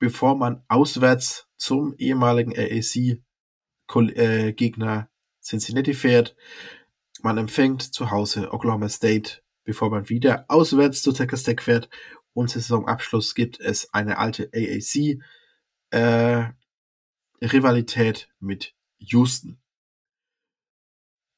bevor 0.00 0.34
man 0.36 0.64
auswärts 0.66 1.46
zum 1.56 1.94
ehemaligen 1.94 2.52
AAC-Gegner 3.86 4.98
äh, 4.98 5.06
Cincinnati 5.40 5.94
fährt. 5.94 6.34
Man 7.22 7.38
empfängt 7.38 7.82
zu 7.94 8.10
Hause 8.10 8.50
Oklahoma 8.52 8.88
State, 8.88 9.44
bevor 9.62 9.90
man 9.90 10.08
wieder 10.08 10.44
auswärts 10.48 11.02
zu 11.02 11.12
Texas 11.12 11.44
Tech 11.44 11.60
fährt. 11.60 11.88
Und 12.32 12.50
Saisonabschluss 12.50 13.36
gibt 13.36 13.60
es 13.60 13.94
eine 13.94 14.18
alte 14.18 14.50
AAC 14.52 15.20
äh, 15.90 16.48
mit 18.40 18.74
Houston. 18.98 19.62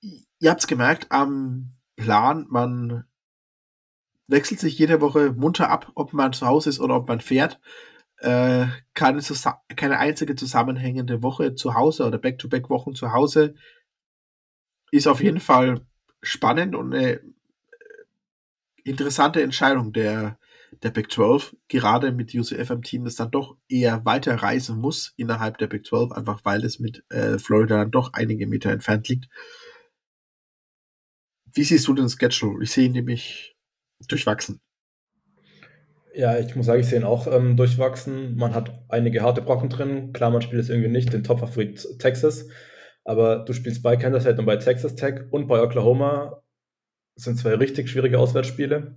Ihr 0.01 0.51
habt's 0.51 0.67
gemerkt 0.67 1.13
am 1.13 1.75
Plan, 1.97 2.47
man 2.49 3.05
wechselt 4.27 4.61
sich 4.61 4.79
jede 4.79 5.01
Woche 5.01 5.33
munter 5.33 5.71
ab, 5.71 5.93
ob 5.95 6.13
man 6.13 6.33
zu 6.33 6.47
Hause 6.47 6.71
ist 6.71 6.81
oder 6.81 6.97
ob 6.97 7.09
man 7.09 7.21
fährt. 7.21 7.61
Äh, 8.19 8.67
keine, 8.95 9.21
keine 9.77 9.99
einzige 9.99 10.35
zusammenhängende 10.35 11.23
Woche 11.23 11.55
zu 11.55 11.75
Hause 11.75 12.07
oder 12.07 12.19
Back-to-Back-Wochen 12.19 12.95
zu 12.95 13.13
Hause 13.13 13.55
ist 14.91 15.09
auf 15.09 15.23
jeden 15.23 15.41
Fall 15.41 15.85
spannend 16.23 16.75
und 16.75 16.95
eine 16.95 17.21
interessante 18.85 19.43
Entscheidung 19.43 19.93
der, 19.93 20.39
der 20.83 20.91
Big 20.91 21.11
12, 21.11 21.57
gerade 21.69 22.13
mit 22.13 22.35
UCF 22.35 22.71
am 22.71 22.83
Team, 22.83 23.05
das 23.05 23.17
dann 23.17 23.31
doch 23.31 23.57
eher 23.69 24.05
weiter 24.05 24.37
reisen 24.37 24.79
muss 24.79 25.13
innerhalb 25.17 25.59
der 25.59 25.67
Big 25.67 25.87
12, 25.87 26.13
einfach 26.13 26.41
weil 26.45 26.65
es 26.65 26.79
mit 26.79 27.05
äh, 27.11 27.39
Florida 27.39 27.79
dann 27.79 27.91
doch 27.91 28.13
einige 28.13 28.47
Meter 28.47 28.71
entfernt 28.71 29.09
liegt. 29.09 29.29
Wie 31.55 31.65
siehst 31.65 31.87
du 31.87 31.95
den 31.95 32.09
Schedule? 32.09 32.63
Ich 32.65 32.73
sehe 32.73 32.87
ihn 32.87 32.93
nämlich 32.93 33.57
durchwachsen. 34.09 34.61
Ja, 36.15 36.39
ich 36.39 36.55
muss 36.55 36.67
sagen, 36.67 36.81
ich 36.81 36.87
sehe 36.87 37.01
ihn 37.01 37.05
auch 37.05 37.27
ähm, 37.27 37.57
durchwachsen. 37.57 38.37
Man 38.37 38.55
hat 38.55 38.85
einige 38.89 39.23
harte 39.23 39.43
Brocken 39.43 39.69
drin. 39.69 40.13
Klar, 40.13 40.31
man 40.31 40.43
spielt 40.43 40.63
jetzt 40.63 40.71
irgendwie 40.71 40.91
nicht 40.91 41.13
den 41.13 41.25
Top-Favorit 41.25 41.99
Texas, 41.99 42.49
aber 43.05 43.45
du 43.45 43.53
spielst 43.53 43.83
bei 43.83 43.97
Kansas 43.97 44.23
State 44.23 44.39
und 44.39 44.47
bei 44.47 44.57
Texas 44.57 44.95
Tech 44.95 45.23
und 45.31 45.49
bei 45.49 45.61
Oklahoma 45.61 46.45
das 47.15 47.25
sind 47.25 47.39
zwei 47.39 47.55
richtig 47.55 47.89
schwierige 47.89 48.19
Auswärtsspiele. 48.19 48.97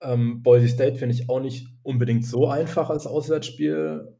Ähm, 0.00 0.42
Boise 0.42 0.68
State 0.68 0.96
finde 0.96 1.14
ich 1.14 1.28
auch 1.28 1.40
nicht 1.40 1.68
unbedingt 1.82 2.24
so 2.26 2.48
einfach 2.48 2.90
als 2.90 3.06
Auswärtsspiel. 3.06 4.18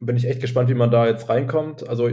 Bin 0.00 0.16
ich 0.16 0.26
echt 0.26 0.40
gespannt, 0.40 0.68
wie 0.68 0.74
man 0.74 0.90
da 0.90 1.06
jetzt 1.06 1.28
reinkommt. 1.28 1.88
Also 1.88 2.10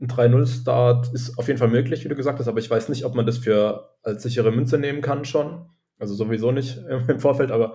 ein 0.00 0.08
3-0-Start 0.08 1.12
ist 1.12 1.38
auf 1.38 1.48
jeden 1.48 1.58
Fall 1.58 1.68
möglich, 1.68 2.04
wie 2.04 2.08
du 2.08 2.14
gesagt 2.14 2.38
hast, 2.38 2.48
aber 2.48 2.60
ich 2.60 2.70
weiß 2.70 2.88
nicht, 2.88 3.04
ob 3.04 3.14
man 3.14 3.26
das 3.26 3.38
für 3.38 3.96
als 4.02 4.22
sichere 4.22 4.52
Münze 4.52 4.78
nehmen 4.78 5.00
kann 5.00 5.24
schon. 5.24 5.68
Also 5.98 6.14
sowieso 6.14 6.52
nicht 6.52 6.78
im 7.08 7.20
Vorfeld, 7.20 7.50
aber 7.50 7.74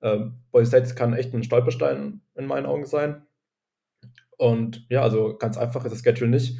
äh, 0.00 0.18
Boise 0.52 0.68
State 0.68 0.94
kann 0.94 1.14
echt 1.14 1.34
ein 1.34 1.42
Stolperstein 1.42 2.20
in 2.34 2.46
meinen 2.46 2.66
Augen 2.66 2.86
sein. 2.86 3.26
Und 4.36 4.86
ja, 4.88 5.02
also 5.02 5.36
ganz 5.36 5.56
einfach 5.56 5.84
ist 5.84 5.92
das 5.92 6.02
Schedule 6.02 6.30
nicht. 6.30 6.58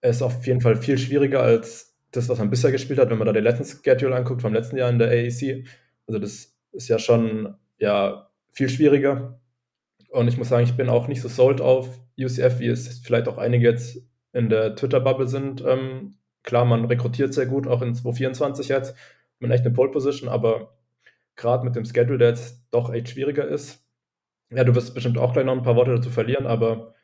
Er 0.00 0.10
ist 0.10 0.22
auf 0.22 0.46
jeden 0.46 0.60
Fall 0.60 0.76
viel 0.76 0.98
schwieriger 0.98 1.42
als 1.42 1.96
das, 2.10 2.28
was 2.28 2.38
man 2.38 2.50
bisher 2.50 2.72
gespielt 2.72 2.98
hat, 2.98 3.10
wenn 3.10 3.18
man 3.18 3.26
da 3.26 3.32
den 3.32 3.44
letzten 3.44 3.64
Schedule 3.64 4.14
anguckt 4.14 4.42
vom 4.42 4.52
letzten 4.52 4.76
Jahr 4.76 4.90
in 4.90 4.98
der 4.98 5.08
AEC. 5.08 5.66
Also 6.06 6.18
das 6.18 6.56
ist 6.72 6.88
ja 6.88 6.98
schon 6.98 7.54
ja, 7.78 8.30
viel 8.50 8.68
schwieriger. 8.68 9.40
Und 10.10 10.28
ich 10.28 10.36
muss 10.36 10.48
sagen, 10.48 10.64
ich 10.64 10.76
bin 10.76 10.88
auch 10.88 11.08
nicht 11.08 11.22
so 11.22 11.28
sold 11.28 11.60
auf 11.60 11.98
UCF, 12.18 12.58
wie 12.58 12.68
es 12.68 12.98
vielleicht 12.98 13.28
auch 13.28 13.38
einige 13.38 13.68
jetzt 13.68 13.98
in 14.32 14.48
der 14.48 14.74
Twitter-Bubble 14.76 15.28
sind. 15.28 15.62
Ähm, 15.66 16.18
klar, 16.42 16.64
man 16.64 16.84
rekrutiert 16.86 17.34
sehr 17.34 17.46
gut, 17.46 17.66
auch 17.66 17.82
in 17.82 17.94
2024 17.94 18.68
jetzt. 18.68 18.96
Man 19.38 19.50
echt 19.50 19.64
eine 19.64 19.74
Pole-Position, 19.74 20.28
aber 20.28 20.78
gerade 21.36 21.64
mit 21.64 21.76
dem 21.76 21.84
Schedule, 21.84 22.18
der 22.18 22.28
jetzt 22.30 22.66
doch 22.70 22.92
echt 22.92 23.08
schwieriger 23.10 23.46
ist. 23.46 23.84
Ja, 24.50 24.64
du 24.64 24.74
wirst 24.74 24.94
bestimmt 24.94 25.18
auch 25.18 25.32
gleich 25.32 25.46
noch 25.46 25.56
ein 25.56 25.62
paar 25.62 25.76
Worte 25.76 25.94
dazu 25.94 26.10
verlieren, 26.10 26.46
aber 26.46 26.94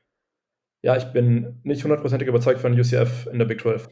ja, 0.82 0.96
ich 0.96 1.04
bin 1.12 1.60
nicht 1.64 1.82
hundertprozentig 1.82 2.28
überzeugt 2.28 2.60
von 2.60 2.78
UCF 2.78 3.26
in 3.26 3.38
der 3.38 3.46
Big 3.46 3.60
12. 3.60 3.88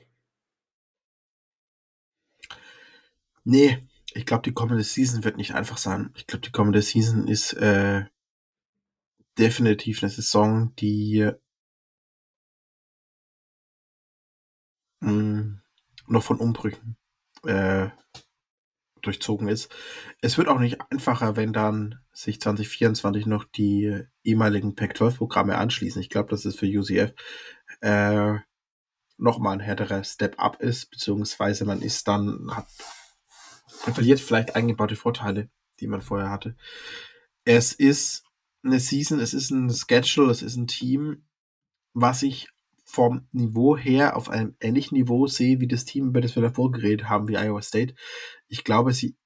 Nee, 3.44 3.78
ich 4.12 4.26
glaube, 4.26 4.42
die 4.42 4.52
kommende 4.52 4.82
Season 4.82 5.24
wird 5.24 5.36
nicht 5.36 5.54
einfach 5.54 5.78
sein. 5.78 6.10
Ich 6.16 6.26
glaube, 6.26 6.44
die 6.44 6.52
kommende 6.52 6.82
Season 6.82 7.28
ist 7.28 7.52
äh, 7.54 8.04
definitiv 9.38 10.02
eine 10.02 10.10
Saison, 10.10 10.74
die 10.76 11.30
mh, 15.06 15.60
noch 16.08 16.22
von 16.22 16.38
Umbrüchen 16.38 16.96
äh, 17.44 17.88
durchzogen 19.02 19.48
ist. 19.48 19.74
Es 20.20 20.36
wird 20.36 20.48
auch 20.48 20.58
nicht 20.58 20.80
einfacher, 20.90 21.36
wenn 21.36 21.52
dann 21.52 22.00
sich 22.12 22.40
2024 22.40 23.26
noch 23.26 23.44
die 23.44 24.02
ehemaligen 24.24 24.74
Pac-12-Programme 24.74 25.56
anschließen. 25.56 26.00
Ich 26.00 26.10
glaube, 26.10 26.30
dass 26.30 26.44
es 26.44 26.56
für 26.56 26.66
UCF 26.66 27.12
äh, 27.80 28.34
nochmal 29.16 29.54
ein 29.54 29.60
härterer 29.60 30.04
Step-up 30.04 30.60
ist, 30.60 30.90
beziehungsweise 30.90 31.64
man 31.64 31.82
ist 31.82 32.08
dann, 32.08 32.50
hat 32.54 32.66
man 33.84 33.94
verliert 33.94 34.20
vielleicht 34.20 34.56
eingebaute 34.56 34.96
Vorteile, 34.96 35.48
die 35.80 35.86
man 35.86 36.02
vorher 36.02 36.30
hatte. 36.30 36.56
Es 37.44 37.72
ist 37.72 38.24
eine 38.64 38.80
Season, 38.80 39.20
es 39.20 39.34
ist 39.34 39.50
ein 39.50 39.70
Schedule, 39.70 40.30
es 40.30 40.42
ist 40.42 40.56
ein 40.56 40.66
Team, 40.66 41.24
was 41.92 42.22
ich 42.22 42.48
vom 42.86 43.28
Niveau 43.32 43.76
her 43.76 44.16
auf 44.16 44.30
einem 44.30 44.56
ähnlichen 44.60 44.96
Niveau 44.96 45.26
sehe 45.26 45.60
wie 45.60 45.68
das 45.68 45.84
Team, 45.84 46.08
über 46.08 46.20
das 46.20 46.34
wir 46.36 46.42
davor 46.42 46.70
geredet 46.70 47.08
haben, 47.08 47.28
wie 47.28 47.36
Iowa 47.36 47.60
State. 47.60 47.94
Ich 48.48 48.64
glaube, 48.64 48.92
sie, 48.92 49.16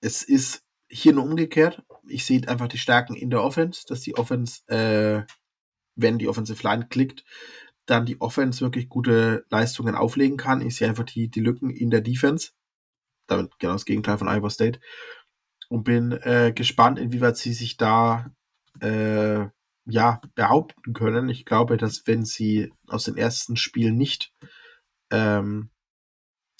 es 0.00 0.22
ist 0.22 0.64
hier 0.88 1.12
nur 1.12 1.24
umgekehrt. 1.24 1.82
Ich 2.06 2.24
sehe 2.24 2.46
einfach 2.48 2.68
die 2.68 2.78
Stärken 2.78 3.14
in 3.14 3.30
der 3.30 3.42
Offense, 3.42 3.84
dass 3.86 4.00
die 4.00 4.16
Offense, 4.16 4.66
äh, 4.68 5.24
wenn 5.96 6.18
die 6.18 6.28
Offensive 6.28 6.62
Line 6.62 6.86
klickt, 6.88 7.24
dann 7.84 8.06
die 8.06 8.20
Offense 8.20 8.60
wirklich 8.60 8.88
gute 8.88 9.44
Leistungen 9.50 9.94
auflegen 9.94 10.36
kann. 10.36 10.62
Ich 10.62 10.76
sehe 10.76 10.88
einfach 10.88 11.04
die, 11.04 11.28
die 11.28 11.40
Lücken 11.40 11.70
in 11.70 11.90
der 11.90 12.00
Defense 12.00 12.52
damit 13.28 13.58
genau 13.58 13.74
das 13.74 13.84
Gegenteil 13.84 14.18
von 14.18 14.28
Iowa 14.28 14.50
State. 14.50 14.80
Und 15.68 15.84
bin 15.84 16.12
äh, 16.12 16.52
gespannt, 16.54 16.98
inwieweit 16.98 17.36
sie 17.36 17.52
sich 17.52 17.76
da 17.76 18.30
äh, 18.80 19.46
ja, 19.88 20.20
behaupten 20.34 20.92
können. 20.92 21.28
Ich 21.28 21.44
glaube, 21.44 21.76
dass 21.76 22.06
wenn 22.06 22.24
sie 22.24 22.72
aus 22.86 23.04
den 23.04 23.16
ersten 23.16 23.56
Spielen 23.56 23.96
nicht 23.96 24.32
ähm, 25.10 25.70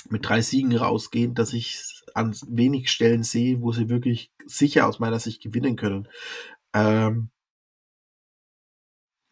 mit 0.08 0.26
drei 0.26 0.40
Siegen 0.40 0.74
rausgehen, 0.74 1.34
dass 1.34 1.52
ich 1.52 2.02
an 2.14 2.34
wenig 2.48 2.90
Stellen 2.90 3.22
sehe, 3.22 3.60
wo 3.60 3.72
sie 3.72 3.88
wirklich 3.88 4.32
sicher 4.46 4.86
aus 4.86 4.98
meiner 4.98 5.18
Sicht 5.18 5.42
gewinnen 5.42 5.76
können. 5.76 6.08
Ähm, 6.72 7.30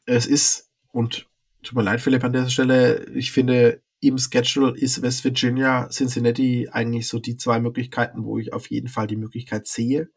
es 0.05 0.27
ist, 0.27 0.71
und 0.93 1.29
tut 1.63 1.75
mir 1.75 1.83
leid, 1.83 2.01
Philipp, 2.01 2.23
an 2.23 2.33
dieser 2.33 2.51
Stelle, 2.51 3.09
ich 3.15 3.33
finde, 3.33 3.83
im 4.01 4.19
Schedule 4.19 4.77
ist 4.77 5.01
West 5.03 5.25
Virginia, 5.25 5.89
Cincinnati 5.89 6.69
eigentlich 6.71 7.09
so 7.09 7.19
die 7.19 7.37
zwei 7.37 7.61
Möglichkeiten, 7.61 8.25
wo 8.25 8.39
ich 8.39 8.53
auf 8.53 8.71
jeden 8.71 8.89
Fall 8.89 9.07
die 9.07 9.17
Möglichkeit 9.17 9.67
sehe. 9.67 10.11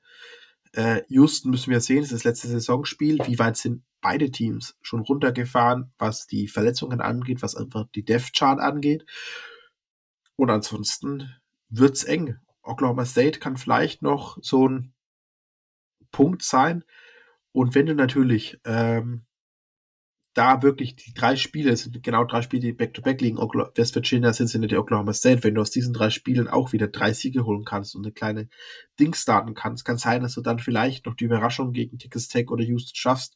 Äh, 0.74 1.02
Houston 1.08 1.52
müssen 1.52 1.72
wir 1.72 1.82
sehen, 1.82 2.02
das 2.02 2.12
ist 2.12 2.20
das 2.20 2.24
letzte 2.24 2.48
Saisonspiel. 2.48 3.18
Wie 3.26 3.40
weit 3.40 3.58
sind 3.58 3.84
beide 4.02 4.32
Teams 4.32 4.78
schon 4.82 5.02
runtergefahren, 5.02 5.92
was 5.98 6.28
die 6.28 6.48
Verletzungen 6.48 7.02
angeht, 7.02 7.42
was 7.42 7.56
einfach 7.56 7.86
die 7.96 8.06
Death 8.06 8.34
Chart 8.34 8.60
angeht? 8.60 9.06
Und 10.36 10.50
ansonsten 10.50 11.36
wird's 11.70 12.04
eng. 12.04 12.38
Oklahoma 12.64 13.06
State 13.06 13.40
kann 13.40 13.58
vielleicht 13.58 14.02
noch 14.02 14.38
so 14.42 14.68
ein 14.68 14.94
Punkt 16.12 16.44
sein. 16.44 16.84
Und 17.52 17.76
wenn 17.76 17.88
du 17.88 17.96
natürlich 17.96 18.60
ähm, 18.64 19.26
da 20.40 20.64
wirklich 20.64 20.96
die 20.96 21.14
drei 21.14 21.36
Spiele, 21.36 21.72
es 21.72 21.84
sind 21.84 22.02
genau 22.02 22.24
drei 22.24 22.42
Spiele, 22.42 22.62
die 22.62 22.72
Back-to-Back 22.72 23.20
liegen, 23.20 23.38
Okla 23.38 23.72
West 23.76 23.94
Virginia, 23.94 24.32
Cincinnati, 24.32 24.78
Oklahoma 24.78 25.12
State, 25.12 25.44
wenn 25.44 25.56
du 25.56 25.60
aus 25.60 25.70
diesen 25.70 25.94
drei 25.94 26.10
Spielen 26.10 26.48
auch 26.48 26.72
wieder 26.72 26.88
drei 26.88 27.12
Siege 27.12 27.44
holen 27.44 27.66
kannst 27.66 27.94
und 27.94 28.06
eine 28.06 28.14
kleine 28.14 28.48
Ding 28.98 29.14
starten 29.14 29.54
kannst, 29.54 29.84
kann 29.84 29.98
sein, 29.98 30.22
dass 30.22 30.36
du 30.36 30.42
dann 30.42 30.60
vielleicht 30.60 31.06
noch 31.06 31.16
die 31.16 31.26
Überraschung 31.26 31.74
gegen 31.74 31.98
Texas 31.98 32.30
Tech 32.30 32.52
oder 32.52 32.64
Houston 32.64 32.96
schaffst. 32.96 33.36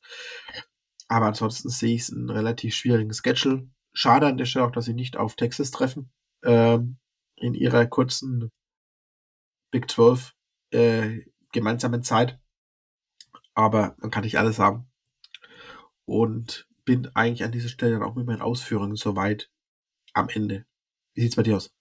Aber 1.10 1.26
ansonsten 1.26 1.68
sehe 1.68 1.94
ich 1.94 2.04
es 2.04 2.14
einen 2.14 2.30
relativ 2.30 2.74
schwierigen 2.74 3.14
Schedule. 3.14 3.68
Schade 3.92 4.28
an 4.28 4.38
der 4.38 4.46
Stelle 4.46 4.66
auch, 4.66 4.72
dass 4.72 4.86
sie 4.86 4.94
nicht 4.94 5.18
auf 5.18 5.36
Texas 5.36 5.72
treffen, 5.72 6.10
ähm, 6.46 7.00
in 7.36 7.54
ihrer 7.54 7.86
kurzen 7.86 8.50
Big 9.72 9.92
12 9.92 10.34
äh, 10.72 11.20
gemeinsamen 11.52 12.02
Zeit. 12.02 12.40
Aber 13.56 13.98
man 14.00 14.10
kann 14.10 14.24
nicht 14.24 14.38
alles 14.38 14.58
haben. 14.58 14.90
Und 16.06 16.66
bin 16.86 17.10
eigentlich 17.14 17.44
an 17.44 17.52
dieser 17.52 17.70
Stelle 17.70 17.94
dann 17.94 18.04
auch 18.04 18.16
mit 18.16 18.26
meinen 18.26 18.42
Ausführungen 18.42 18.96
soweit 18.96 19.50
am 20.14 20.30
Ende. 20.30 20.66
Wie 21.14 21.22
sieht's 21.22 21.36
bei 21.36 21.44
dir 21.44 21.58
aus? 21.58 21.74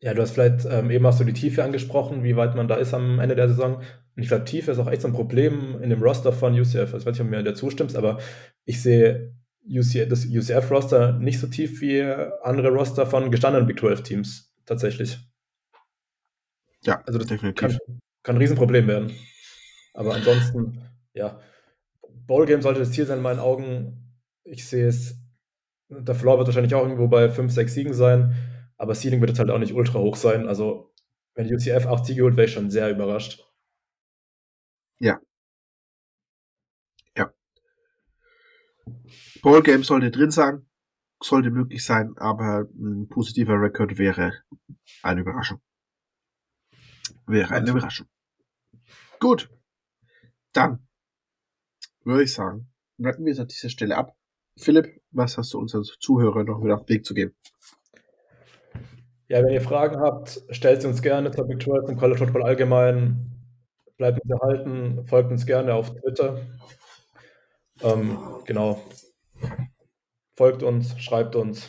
Ja, 0.00 0.12
du 0.12 0.22
hast 0.22 0.32
vielleicht, 0.32 0.66
ähm, 0.66 0.90
eben 0.90 1.06
hast 1.06 1.20
du 1.20 1.24
die 1.24 1.32
Tiefe 1.32 1.64
angesprochen, 1.64 2.22
wie 2.22 2.36
weit 2.36 2.54
man 2.54 2.68
da 2.68 2.76
ist 2.76 2.92
am 2.92 3.18
Ende 3.18 3.34
der 3.34 3.48
Saison. 3.48 3.76
Und 3.76 4.22
ich 4.22 4.28
glaube, 4.28 4.44
Tiefe 4.44 4.70
ist 4.70 4.78
auch 4.78 4.90
echt 4.90 5.02
so 5.02 5.08
ein 5.08 5.14
Problem 5.14 5.80
in 5.80 5.90
dem 5.90 6.02
Roster 6.02 6.32
von 6.32 6.58
UCF. 6.58 6.88
Ich 6.88 6.92
weiß 6.92 7.06
nicht, 7.06 7.20
ob 7.20 7.26
du 7.26 7.36
mir 7.36 7.42
dazu 7.42 7.70
stimmst, 7.70 7.96
aber 7.96 8.18
ich 8.64 8.82
sehe 8.82 9.34
UCF, 9.68 10.08
das 10.08 10.26
UCF-Roster 10.26 11.12
nicht 11.14 11.40
so 11.40 11.46
tief 11.46 11.80
wie 11.80 12.02
andere 12.02 12.68
Roster 12.68 13.06
von 13.06 13.30
gestandenen 13.30 13.66
Big 13.66 13.78
12-Teams 13.78 14.52
tatsächlich. 14.64 15.18
Ja, 16.84 17.02
also 17.06 17.18
das 17.18 17.28
definitiv. 17.28 17.60
Kann, 17.60 17.78
kann 18.22 18.36
ein 18.36 18.42
Riesenproblem 18.42 18.86
werden. 18.86 19.12
Aber 19.94 20.14
ansonsten, 20.14 20.82
ja, 21.14 21.40
Ballgame 22.26 22.62
sollte 22.62 22.80
das 22.80 22.92
Ziel 22.92 23.06
sein 23.06 23.18
in 23.18 23.22
meinen 23.22 23.38
Augen. 23.40 24.16
Ich 24.44 24.66
sehe 24.66 24.86
es, 24.86 25.18
der 25.88 26.14
Floor 26.14 26.38
wird 26.38 26.48
wahrscheinlich 26.48 26.74
auch 26.74 26.82
irgendwo 26.82 27.08
bei 27.08 27.30
5, 27.30 27.52
6 27.52 27.74
Siegen 27.74 27.94
sein, 27.94 28.34
aber 28.76 28.94
Ceiling 28.94 29.20
wird 29.20 29.30
jetzt 29.30 29.38
halt 29.38 29.50
auch 29.50 29.58
nicht 29.58 29.74
ultra 29.74 29.98
hoch 29.98 30.16
sein. 30.16 30.48
Also, 30.48 30.92
wenn 31.34 31.52
UCF 31.52 31.86
8 31.86 32.06
Siege 32.06 32.22
holt, 32.22 32.36
wäre 32.36 32.46
ich 32.46 32.52
schon 32.52 32.70
sehr 32.70 32.90
überrascht. 32.90 33.44
Ja. 34.98 35.20
Ja. 37.16 37.32
Ballgame 39.42 39.84
sollte 39.84 40.10
drin 40.10 40.30
sein, 40.30 40.66
sollte 41.22 41.50
möglich 41.50 41.84
sein, 41.84 42.14
aber 42.16 42.68
ein 42.74 43.08
positiver 43.08 43.60
Rekord 43.60 43.98
wäre 43.98 44.32
eine 45.02 45.20
Überraschung. 45.20 45.60
Wäre 47.26 47.54
eine 47.54 47.70
Überraschung. 47.70 48.08
Gut. 49.18 49.50
Dann 50.52 50.85
würde 52.06 52.22
ich 52.22 52.32
sagen, 52.32 52.68
rappen 52.98 53.24
wir 53.26 53.32
es 53.32 53.40
an 53.40 53.48
dieser 53.48 53.68
Stelle 53.68 53.96
ab. 53.96 54.16
Philipp, 54.58 55.02
was 55.10 55.36
hast 55.36 55.52
du 55.52 55.58
unseren 55.58 55.84
Zuhörern 55.84 56.46
noch 56.46 56.62
wieder 56.62 56.74
auf 56.74 56.86
den 56.86 56.96
Weg 56.96 57.04
zu 57.04 57.12
geben? 57.12 57.34
Ja, 59.28 59.42
wenn 59.42 59.52
ihr 59.52 59.60
Fragen 59.60 60.00
habt, 60.00 60.40
stellt 60.50 60.82
sie 60.82 60.88
uns 60.88 61.02
gerne 61.02 61.30
zur 61.32 61.48
Big 61.48 61.60
12 61.60 61.88
und 61.88 61.96
College 61.96 62.18
Football 62.18 62.44
allgemein. 62.44 63.32
Bleibt 63.96 64.20
uns 64.22 64.30
erhalten, 64.30 65.06
folgt 65.06 65.30
uns 65.30 65.46
gerne 65.46 65.74
auf 65.74 65.90
Twitter. 65.90 66.40
Ähm, 67.82 68.18
genau. 68.44 68.80
Folgt 70.36 70.62
uns, 70.62 70.98
schreibt 71.00 71.34
uns, 71.34 71.68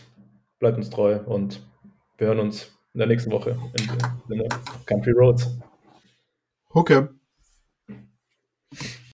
bleibt 0.60 0.78
uns 0.78 0.90
treu 0.90 1.20
und 1.26 1.66
wir 2.18 2.28
hören 2.28 2.40
uns 2.40 2.78
in 2.94 3.00
der 3.00 3.08
nächsten 3.08 3.32
Woche 3.32 3.58
in, 4.30 4.40
in 4.40 4.50
Country 4.86 5.12
Roads. 5.12 5.50
Okay. 6.70 7.08